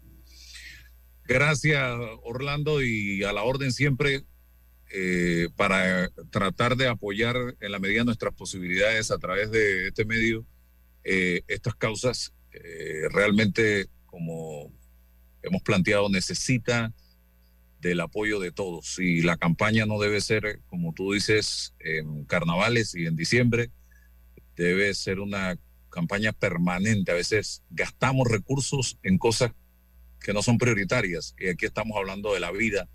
Gracias, 1.27 1.81
Orlando, 2.23 2.83
y 2.83 3.23
a 3.23 3.33
la 3.33 3.41
orden 3.43 3.71
siempre 3.71 4.25
eh, 4.91 5.49
para 5.55 6.09
tratar 6.29 6.75
de 6.77 6.87
apoyar 6.87 7.35
en 7.59 7.71
la 7.71 7.79
medida 7.79 7.99
de 7.99 8.05
nuestras 8.05 8.33
posibilidades 8.35 9.09
a 9.09 9.17
través 9.17 9.49
de 9.49 9.87
este 9.87 10.05
medio 10.05 10.45
eh, 11.03 11.41
estas 11.47 11.73
causas. 11.75 12.31
eh, 12.51 13.07
realmente, 13.11 13.87
como 14.05 14.71
hemos 15.41 15.61
planteado, 15.63 16.09
necesita 16.09 16.93
del 17.89 17.99
apoyo 18.01 18.39
de 18.39 18.51
todos. 18.51 18.97
Y 18.99 19.21
la 19.21 19.37
campaña 19.37 19.85
no 19.85 19.99
debe 19.99 20.19
ser, 20.19 20.59
como 20.65 20.93
tú 20.93 21.13
dices, 21.13 21.75
en 21.79 22.25
carnavales 22.25 22.95
y 22.95 23.05
en 23.05 23.15
diciembre, 23.15 23.69
debe 24.55 24.93
ser 24.95 25.19
una 25.19 25.57
campaña 25.89 26.33
permanente. 26.33 27.11
A 27.11 27.15
veces 27.15 27.61
gastamos 27.69 28.27
recursos 28.27 28.97
en 29.03 29.19
cosas 29.19 29.51
que 30.19 30.33
no 30.33 30.41
son 30.41 30.57
prioritarias. 30.57 31.35
Y 31.37 31.47
aquí 31.49 31.65
estamos 31.65 31.95
hablando 31.95 32.33
de 32.33 32.39
la 32.39 32.51
vida 32.51 32.89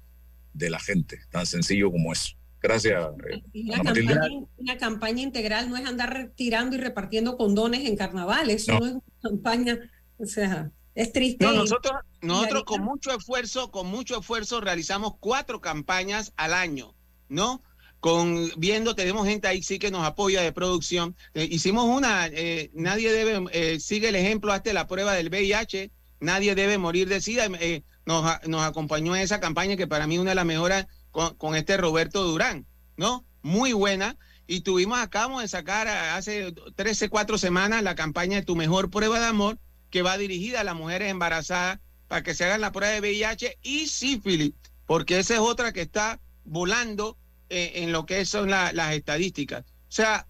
de 0.54 0.70
la 0.70 0.80
gente, 0.80 1.20
tan 1.30 1.46
sencillo 1.46 1.92
como 1.92 2.12
eso. 2.12 2.34
Gracias. 2.60 3.00
eh, 3.30 3.42
Una 3.54 3.82
campaña, 3.84 4.20
una 4.56 4.76
campaña 4.76 5.22
integral 5.22 5.70
no 5.70 5.76
es 5.76 5.86
andar 5.86 6.12
retirando 6.12 6.74
y 6.76 6.80
repartiendo 6.80 7.36
condones 7.36 7.88
en 7.88 7.96
carnaval, 7.96 8.50
eso 8.50 8.72
No. 8.72 8.80
no, 8.80 8.86
es 8.86 8.92
una 8.94 9.02
campaña, 9.22 9.78
o 10.18 10.26
sea, 10.26 10.70
es 10.94 11.12
triste. 11.12 11.44
No, 11.44 11.52
nosotros, 11.52 11.94
nosotros 12.20 12.64
con 12.64 12.82
mucho 12.82 13.10
esfuerzo, 13.16 13.70
con 13.70 13.86
mucho 13.86 14.18
esfuerzo 14.20 14.60
realizamos 14.60 15.14
cuatro 15.20 15.60
campañas 15.60 16.32
al 16.36 16.54
año, 16.54 16.94
¿no? 17.28 17.62
Con 18.00 18.50
viendo, 18.56 18.94
tenemos 18.94 19.26
gente 19.26 19.46
ahí 19.46 19.62
sí 19.62 19.78
que 19.78 19.90
nos 19.90 20.04
apoya 20.04 20.40
de 20.40 20.52
producción. 20.52 21.16
Eh, 21.34 21.48
hicimos 21.50 21.84
una, 21.84 22.26
eh, 22.28 22.70
nadie 22.74 23.12
debe, 23.12 23.44
eh, 23.52 23.78
sigue 23.78 24.08
el 24.08 24.16
ejemplo, 24.16 24.52
hasta 24.52 24.72
la 24.72 24.86
prueba 24.86 25.12
del 25.12 25.28
VIH, 25.28 25.90
nadie 26.20 26.54
debe 26.54 26.78
morir 26.78 27.08
de 27.08 27.20
SIDA. 27.20 27.46
eh, 27.60 27.84
nos, 28.06 28.24
nos 28.48 28.62
acompañó 28.62 29.14
en 29.14 29.22
esa 29.22 29.40
campaña 29.40 29.76
que 29.76 29.86
para 29.86 30.06
mí 30.06 30.18
una 30.18 30.30
de 30.30 30.34
las 30.34 30.46
mejores 30.46 30.86
con, 31.10 31.34
con 31.36 31.54
este 31.54 31.76
Roberto 31.76 32.24
Durán, 32.24 32.66
¿no? 32.96 33.24
Muy 33.42 33.72
buena. 33.72 34.16
Y 34.46 34.62
tuvimos, 34.62 34.98
acabamos 34.98 35.42
de 35.42 35.48
sacar 35.48 35.86
hace 35.86 36.52
13, 36.74 37.08
4 37.08 37.38
semanas 37.38 37.84
la 37.84 37.94
campaña 37.94 38.36
de 38.36 38.42
Tu 38.42 38.56
Mejor 38.56 38.90
Prueba 38.90 39.20
de 39.20 39.26
Amor, 39.26 39.58
que 39.90 40.02
va 40.02 40.18
dirigida 40.18 40.60
a 40.60 40.64
las 40.64 40.74
mujeres 40.76 41.10
embarazadas 41.10 41.78
para 42.08 42.22
que 42.22 42.34
se 42.34 42.44
hagan 42.44 42.60
la 42.60 42.72
prueba 42.72 42.92
de 42.92 43.00
VIH 43.00 43.58
y 43.62 43.86
sífilis, 43.86 44.52
porque 44.86 45.18
esa 45.18 45.34
es 45.34 45.40
otra 45.40 45.72
que 45.72 45.82
está 45.82 46.20
volando 46.44 47.16
eh, 47.48 47.72
en 47.82 47.92
lo 47.92 48.06
que 48.06 48.24
son 48.24 48.50
la- 48.50 48.72
las 48.72 48.94
estadísticas. 48.94 49.64
O 49.66 49.92
sea, 49.92 50.26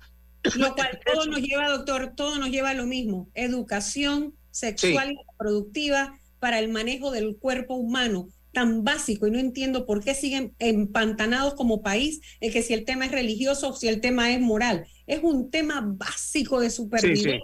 Lo 0.54 0.74
cual 0.74 0.98
todo 1.04 1.26
nos 1.26 1.40
lleva, 1.40 1.68
doctor, 1.68 2.12
todo 2.16 2.38
nos 2.38 2.48
lleva 2.50 2.70
a 2.70 2.74
lo 2.74 2.86
mismo, 2.86 3.28
educación 3.34 4.34
sexual 4.50 5.12
y 5.12 5.16
reproductiva 5.32 6.18
para 6.38 6.58
el 6.58 6.68
manejo 6.70 7.10
del 7.10 7.36
cuerpo 7.36 7.74
humano 7.74 8.28
tan 8.52 8.82
básico 8.82 9.28
y 9.28 9.30
no 9.30 9.38
entiendo 9.38 9.86
por 9.86 10.02
qué 10.02 10.12
siguen 10.14 10.54
empantanados 10.58 11.54
como 11.54 11.82
país 11.82 12.20
en 12.40 12.50
que 12.52 12.62
si 12.62 12.74
el 12.74 12.84
tema 12.84 13.04
es 13.06 13.12
religioso 13.12 13.68
o 13.68 13.76
si 13.76 13.86
el 13.86 14.00
tema 14.00 14.32
es 14.32 14.40
moral. 14.40 14.86
Es 15.06 15.20
un 15.22 15.50
tema 15.50 15.82
básico 15.86 16.58
de 16.60 16.70
supervivencia. 16.70 17.38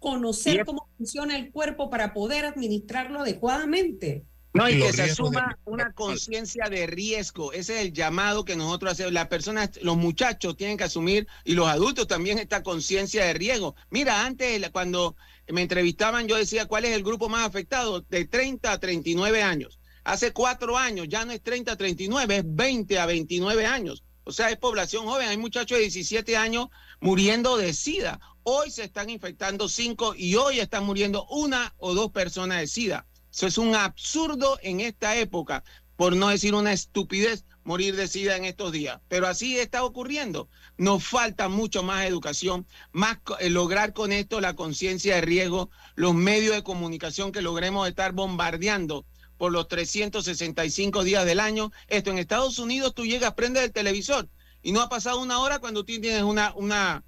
Conocer 0.00 0.64
cómo 0.64 0.88
funciona 0.98 1.36
el 1.36 1.52
cuerpo 1.52 1.88
para 1.90 2.12
poder 2.12 2.44
administrarlo 2.46 3.20
adecuadamente. 3.20 4.24
No, 4.52 4.68
y 4.68 4.80
que 4.80 4.92
se 4.92 5.04
de- 5.04 5.10
asuma 5.12 5.56
una 5.64 5.92
conciencia 5.92 6.68
de 6.68 6.88
riesgo. 6.88 7.52
Ese 7.52 7.76
es 7.76 7.82
el 7.82 7.92
llamado 7.92 8.44
que 8.44 8.56
nosotros 8.56 8.92
hacemos. 8.92 9.12
Las 9.12 9.28
personas, 9.28 9.70
los 9.82 9.96
muchachos 9.96 10.56
tienen 10.56 10.76
que 10.76 10.84
asumir 10.84 11.28
y 11.44 11.54
los 11.54 11.68
adultos 11.68 12.08
también 12.08 12.38
esta 12.38 12.64
conciencia 12.64 13.24
de 13.26 13.34
riesgo. 13.34 13.76
Mira, 13.90 14.26
antes 14.26 14.68
cuando 14.70 15.14
me 15.48 15.62
entrevistaban 15.62 16.26
yo 16.26 16.36
decía 16.36 16.66
cuál 16.66 16.84
es 16.84 16.96
el 16.96 17.04
grupo 17.04 17.28
más 17.28 17.46
afectado 17.46 18.00
de 18.00 18.24
30 18.24 18.72
a 18.72 18.80
39 18.80 19.42
años. 19.42 19.78
Hace 20.02 20.32
cuatro 20.32 20.76
años 20.78 21.06
ya 21.08 21.24
no 21.24 21.30
es 21.32 21.42
30 21.42 21.72
a 21.72 21.76
39, 21.76 22.38
es 22.38 22.44
20 22.46 22.98
a 22.98 23.06
29 23.06 23.66
años. 23.66 24.02
O 24.30 24.32
sea, 24.32 24.48
es 24.48 24.58
población 24.58 25.06
joven. 25.06 25.28
Hay 25.28 25.36
muchachos 25.38 25.76
de 25.76 25.82
17 25.82 26.36
años 26.36 26.68
muriendo 27.00 27.56
de 27.56 27.72
SIDA. 27.72 28.20
Hoy 28.44 28.70
se 28.70 28.84
están 28.84 29.10
infectando 29.10 29.68
cinco 29.68 30.14
y 30.16 30.36
hoy 30.36 30.60
están 30.60 30.86
muriendo 30.86 31.26
una 31.30 31.74
o 31.78 31.94
dos 31.94 32.12
personas 32.12 32.60
de 32.60 32.68
SIDA. 32.68 33.06
Eso 33.32 33.48
es 33.48 33.58
un 33.58 33.74
absurdo 33.74 34.56
en 34.62 34.78
esta 34.78 35.16
época, 35.16 35.64
por 35.96 36.14
no 36.14 36.28
decir 36.28 36.54
una 36.54 36.72
estupidez, 36.72 37.44
morir 37.64 37.96
de 37.96 38.06
SIDA 38.06 38.36
en 38.36 38.44
estos 38.44 38.70
días. 38.70 39.00
Pero 39.08 39.26
así 39.26 39.58
está 39.58 39.82
ocurriendo. 39.82 40.48
Nos 40.76 41.02
falta 41.02 41.48
mucho 41.48 41.82
más 41.82 42.06
educación, 42.06 42.68
más 42.92 43.18
eh, 43.40 43.50
lograr 43.50 43.92
con 43.94 44.12
esto 44.12 44.40
la 44.40 44.54
conciencia 44.54 45.16
de 45.16 45.22
riesgo, 45.22 45.70
los 45.96 46.14
medios 46.14 46.54
de 46.54 46.62
comunicación 46.62 47.32
que 47.32 47.42
logremos 47.42 47.88
estar 47.88 48.12
bombardeando 48.12 49.06
por 49.40 49.52
los 49.52 49.68
365 49.68 51.02
días 51.02 51.24
del 51.24 51.40
año. 51.40 51.72
Esto 51.88 52.10
en 52.10 52.18
Estados 52.18 52.58
Unidos 52.58 52.92
tú 52.94 53.06
llegas, 53.06 53.32
prendes 53.32 53.62
el 53.64 53.72
televisor 53.72 54.28
y 54.60 54.72
no 54.72 54.82
ha 54.82 54.90
pasado 54.90 55.18
una 55.18 55.38
hora 55.40 55.60
cuando 55.60 55.82
tú 55.82 55.98
tienes 55.98 56.22
una, 56.24 56.52
una, 56.56 57.02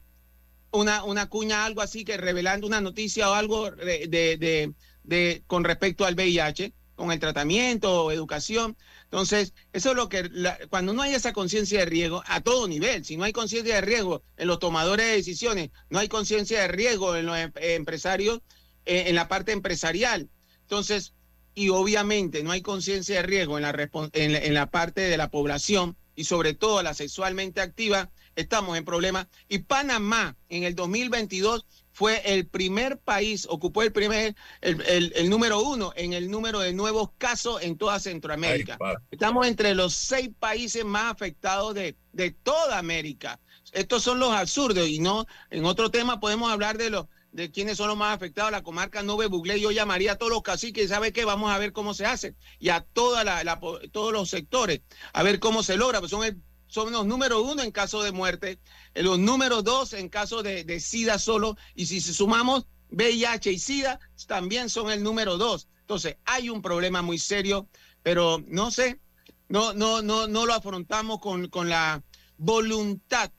una, 0.70 1.04
una 1.04 1.28
cuña, 1.28 1.66
algo 1.66 1.82
así, 1.82 2.06
que 2.06 2.16
revelando 2.16 2.66
una 2.66 2.80
noticia 2.80 3.28
o 3.30 3.34
algo 3.34 3.70
de, 3.72 4.06
de, 4.08 4.72
de- 5.02 5.42
con 5.46 5.62
respecto 5.62 6.06
al 6.06 6.14
VIH, 6.14 6.72
con 6.94 7.12
el 7.12 7.18
tratamiento 7.20 8.04
o 8.06 8.12
educación. 8.12 8.78
Entonces, 9.04 9.52
eso 9.74 9.90
es 9.90 9.96
lo 9.96 10.08
que, 10.08 10.26
la- 10.32 10.58
cuando 10.70 10.94
no 10.94 11.02
hay 11.02 11.12
esa 11.12 11.34
conciencia 11.34 11.80
de 11.80 11.84
riesgo 11.84 12.22
a 12.24 12.40
todo 12.40 12.66
nivel, 12.66 13.04
si 13.04 13.18
no 13.18 13.24
hay 13.24 13.32
conciencia 13.34 13.74
de 13.74 13.82
riesgo 13.82 14.22
en 14.38 14.48
los 14.48 14.58
tomadores 14.58 15.04
de 15.04 15.12
decisiones, 15.16 15.68
no 15.90 15.98
hay 15.98 16.08
conciencia 16.08 16.62
de 16.62 16.68
riesgo 16.68 17.14
en 17.14 17.26
los 17.26 17.36
em- 17.36 17.52
empresarios, 17.56 18.40
eh, 18.86 19.04
en 19.08 19.16
la 19.16 19.28
parte 19.28 19.52
empresarial. 19.52 20.30
Entonces, 20.62 21.12
y 21.54 21.68
obviamente 21.70 22.42
no 22.42 22.50
hay 22.52 22.62
conciencia 22.62 23.16
de 23.16 23.22
riesgo 23.22 23.58
en 23.58 23.62
la, 23.62 23.90
en, 24.12 24.32
la, 24.32 24.38
en 24.38 24.54
la 24.54 24.70
parte 24.70 25.00
de 25.02 25.16
la 25.16 25.30
población 25.30 25.96
y 26.14 26.24
sobre 26.24 26.54
todo 26.54 26.82
la 26.82 26.94
sexualmente 26.94 27.60
activa, 27.60 28.10
estamos 28.36 28.76
en 28.76 28.84
problemas. 28.84 29.26
Y 29.48 29.60
Panamá 29.60 30.36
en 30.48 30.62
el 30.64 30.74
2022 30.74 31.64
fue 31.94 32.22
el 32.34 32.46
primer 32.46 32.98
país, 32.98 33.46
ocupó 33.50 33.82
el 33.82 33.92
primer, 33.92 34.34
el, 34.62 34.80
el- 34.82 35.12
el 35.14 35.28
número 35.30 35.60
uno 35.62 35.92
en 35.96 36.12
el 36.14 36.30
número 36.30 36.60
de 36.60 36.72
nuevos 36.72 37.10
casos 37.18 37.62
en 37.62 37.76
toda 37.76 37.98
Centroamérica. 38.00 38.76
Estamos 39.10 39.46
entre 39.46 39.74
los 39.74 39.94
seis 39.94 40.30
países 40.38 40.84
más 40.84 41.12
afectados 41.12 41.74
de, 41.74 41.96
de 42.12 42.30
toda 42.30 42.78
América. 42.78 43.40
Estos 43.72 44.02
son 44.02 44.18
los 44.20 44.32
absurdos 44.32 44.88
y 44.88 44.98
no, 45.00 45.26
en 45.50 45.64
otro 45.64 45.90
tema 45.90 46.20
podemos 46.20 46.50
hablar 46.50 46.76
de 46.78 46.90
los 46.90 47.06
de 47.32 47.50
quiénes 47.50 47.78
son 47.78 47.88
los 47.88 47.96
más 47.96 48.14
afectados, 48.14 48.52
la 48.52 48.62
comarca 48.62 49.02
Nube 49.02 49.26
Buglé, 49.26 49.58
yo 49.60 49.70
llamaría 49.70 50.12
a 50.12 50.16
todos 50.16 50.30
los 50.32 50.42
caciques, 50.42 50.90
¿sabe 50.90 51.12
qué? 51.12 51.24
Vamos 51.24 51.50
a 51.50 51.58
ver 51.58 51.72
cómo 51.72 51.94
se 51.94 52.06
hace, 52.06 52.36
y 52.58 52.68
a 52.68 52.82
toda 52.82 53.24
la, 53.24 53.42
la 53.42 53.58
todos 53.90 54.12
los 54.12 54.28
sectores, 54.30 54.82
a 55.12 55.22
ver 55.22 55.40
cómo 55.40 55.62
se 55.62 55.76
logra, 55.76 55.98
pues 56.00 56.10
son, 56.10 56.24
el- 56.24 56.42
son 56.66 56.92
los 56.92 57.06
número 57.06 57.42
uno 57.42 57.62
en 57.62 57.70
caso 57.72 58.02
de 58.02 58.12
muerte, 58.12 58.60
eh, 58.94 59.02
los 59.02 59.18
números 59.18 59.64
dos 59.64 59.92
en 59.94 60.08
caso 60.08 60.42
de, 60.42 60.64
de 60.64 60.78
SIDA 60.80 61.18
solo, 61.18 61.56
y 61.74 61.86
si 61.86 62.00
sumamos 62.00 62.66
VIH 62.90 63.50
y 63.52 63.58
SIDA, 63.58 63.98
también 64.26 64.68
son 64.68 64.90
el 64.90 65.02
número 65.02 65.38
dos. 65.38 65.68
Entonces, 65.80 66.16
hay 66.24 66.50
un 66.50 66.60
problema 66.62 67.00
muy 67.02 67.18
serio, 67.18 67.68
pero 68.02 68.42
no 68.46 68.70
sé, 68.70 69.00
no, 69.48 69.72
no, 69.72 70.02
no, 70.02 70.26
no 70.28 70.46
lo 70.46 70.52
afrontamos 70.54 71.18
con, 71.20 71.48
con 71.48 71.68
la 71.68 72.02
voluntad 72.36 73.30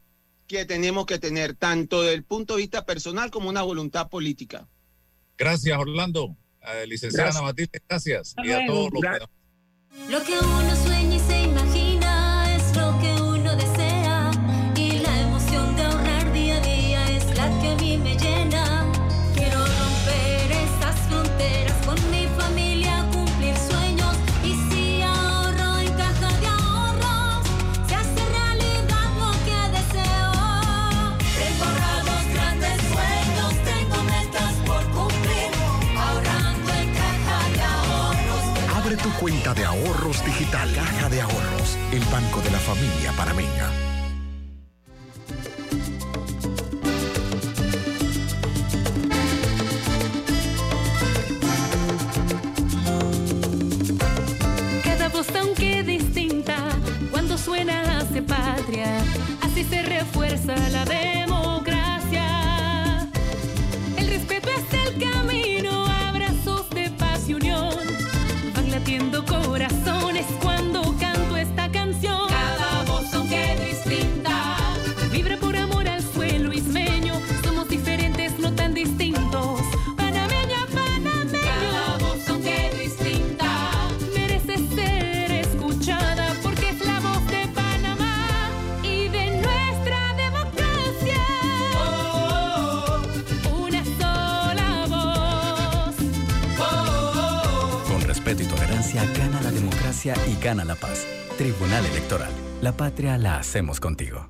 que 0.53 0.65
tenemos 0.65 1.07
que 1.07 1.17
tener, 1.17 1.55
tanto 1.55 2.03
del 2.03 2.23
punto 2.23 2.55
de 2.55 2.61
vista 2.61 2.85
personal 2.85 3.31
como 3.31 3.49
una 3.49 3.63
voluntad 3.63 4.07
política. 4.07 4.67
Gracias, 5.35 5.75
Orlando. 5.75 6.37
Eh, 6.61 6.85
licenciada. 6.85 7.31
Ana 7.31 7.41
Matilde, 7.41 7.81
gracias. 7.89 8.35
Y 8.43 8.51
a 8.51 8.65
todos 8.67 8.91
los. 8.93 9.01
Lo 10.09 10.23
que 10.23 10.33
uno 10.37 10.75
sueña 10.85 11.15
cuenta 39.23 39.53
de 39.53 39.63
ahorros 39.63 40.21
digital. 40.25 40.69
Caja 40.75 41.07
de 41.07 41.21
Ahorros, 41.21 41.77
el 41.93 42.03
banco 42.11 42.41
de 42.41 42.51
la 42.51 42.59
familia 42.59 43.13
panameña. 43.15 43.92
Democracia 100.03 100.15
y 100.27 100.35
gana 100.43 100.65
la 100.65 100.75
paz. 100.75 101.05
Tribunal 101.37 101.85
Electoral. 101.85 102.31
La 102.61 102.73
patria 102.73 103.17
la 103.17 103.37
hacemos 103.37 103.79
contigo. 103.79 104.29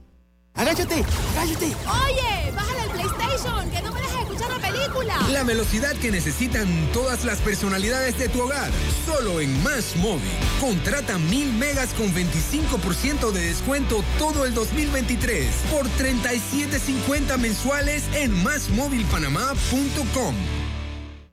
¡Agáchate! 0.55 1.03
¡Agáchate! 1.35 1.65
Oye, 1.65 2.51
bájale 2.55 2.81
al 2.81 2.91
PlayStation, 2.91 3.71
que 3.71 3.81
no 3.81 3.91
me 3.91 4.01
dejes 4.01 4.19
escuchar 4.19 4.51
la 4.51 4.59
película. 4.59 5.19
La 5.31 5.43
velocidad 5.43 5.95
que 5.95 6.11
necesitan 6.11 6.67
todas 6.93 7.25
las 7.25 7.39
personalidades 7.39 8.19
de 8.19 8.29
tu 8.29 8.41
hogar. 8.41 8.71
Solo 9.05 9.41
en 9.41 9.63
Más 9.63 9.95
Móvil. 9.95 10.29
Contrata 10.59 11.17
mil 11.17 11.51
megas 11.53 11.93
con 11.95 12.13
25% 12.13 13.31
de 13.31 13.41
descuento 13.47 14.03
todo 14.19 14.45
el 14.45 14.53
2023 14.53 15.49
por 15.71 15.87
37.50 15.87 17.37
mensuales 17.39 18.03
en 18.13 18.31
másmóvilpanamá.com. 18.43 20.35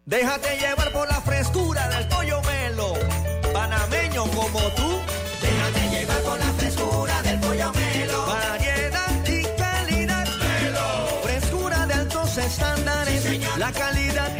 Déjate 0.07 0.59
llevar 0.59 0.93
por 0.93 1.07
la 1.07 1.21
frescura 1.21 1.50
como 4.53 4.69
tú. 4.71 5.01
Déjate 5.41 5.91
llevar 5.91 6.21
por 6.23 6.39
la 6.39 6.53
frescura 6.59 7.23
del 7.23 7.41
pollo 7.41 7.73
melo. 7.73 8.27
Variedad 8.27 9.27
y 9.27 9.43
calidad. 9.59 10.27
Melo. 10.39 11.21
Frescura 11.23 11.87
de 11.87 11.95
altos 11.95 12.39
estándares. 12.39 13.59
la 13.59 13.73
calidad 13.73 14.40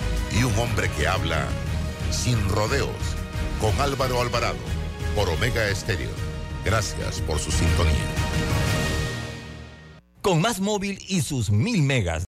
y 0.37 0.43
un 0.43 0.57
hombre 0.57 0.89
que 0.97 1.07
habla 1.07 1.47
sin 2.11 2.49
rodeos 2.49 2.89
con 3.59 3.79
Álvaro 3.79 4.21
Alvarado 4.21 4.57
por 5.15 5.29
Omega 5.29 5.67
Estéreo. 5.69 6.09
Gracias 6.63 7.21
por 7.21 7.39
su 7.39 7.51
sintonía. 7.51 7.93
Con 10.21 10.39
más 10.41 10.59
móvil 10.59 11.03
y 11.07 11.21
sus 11.21 11.49
mil 11.49 11.81
megas 11.81 12.19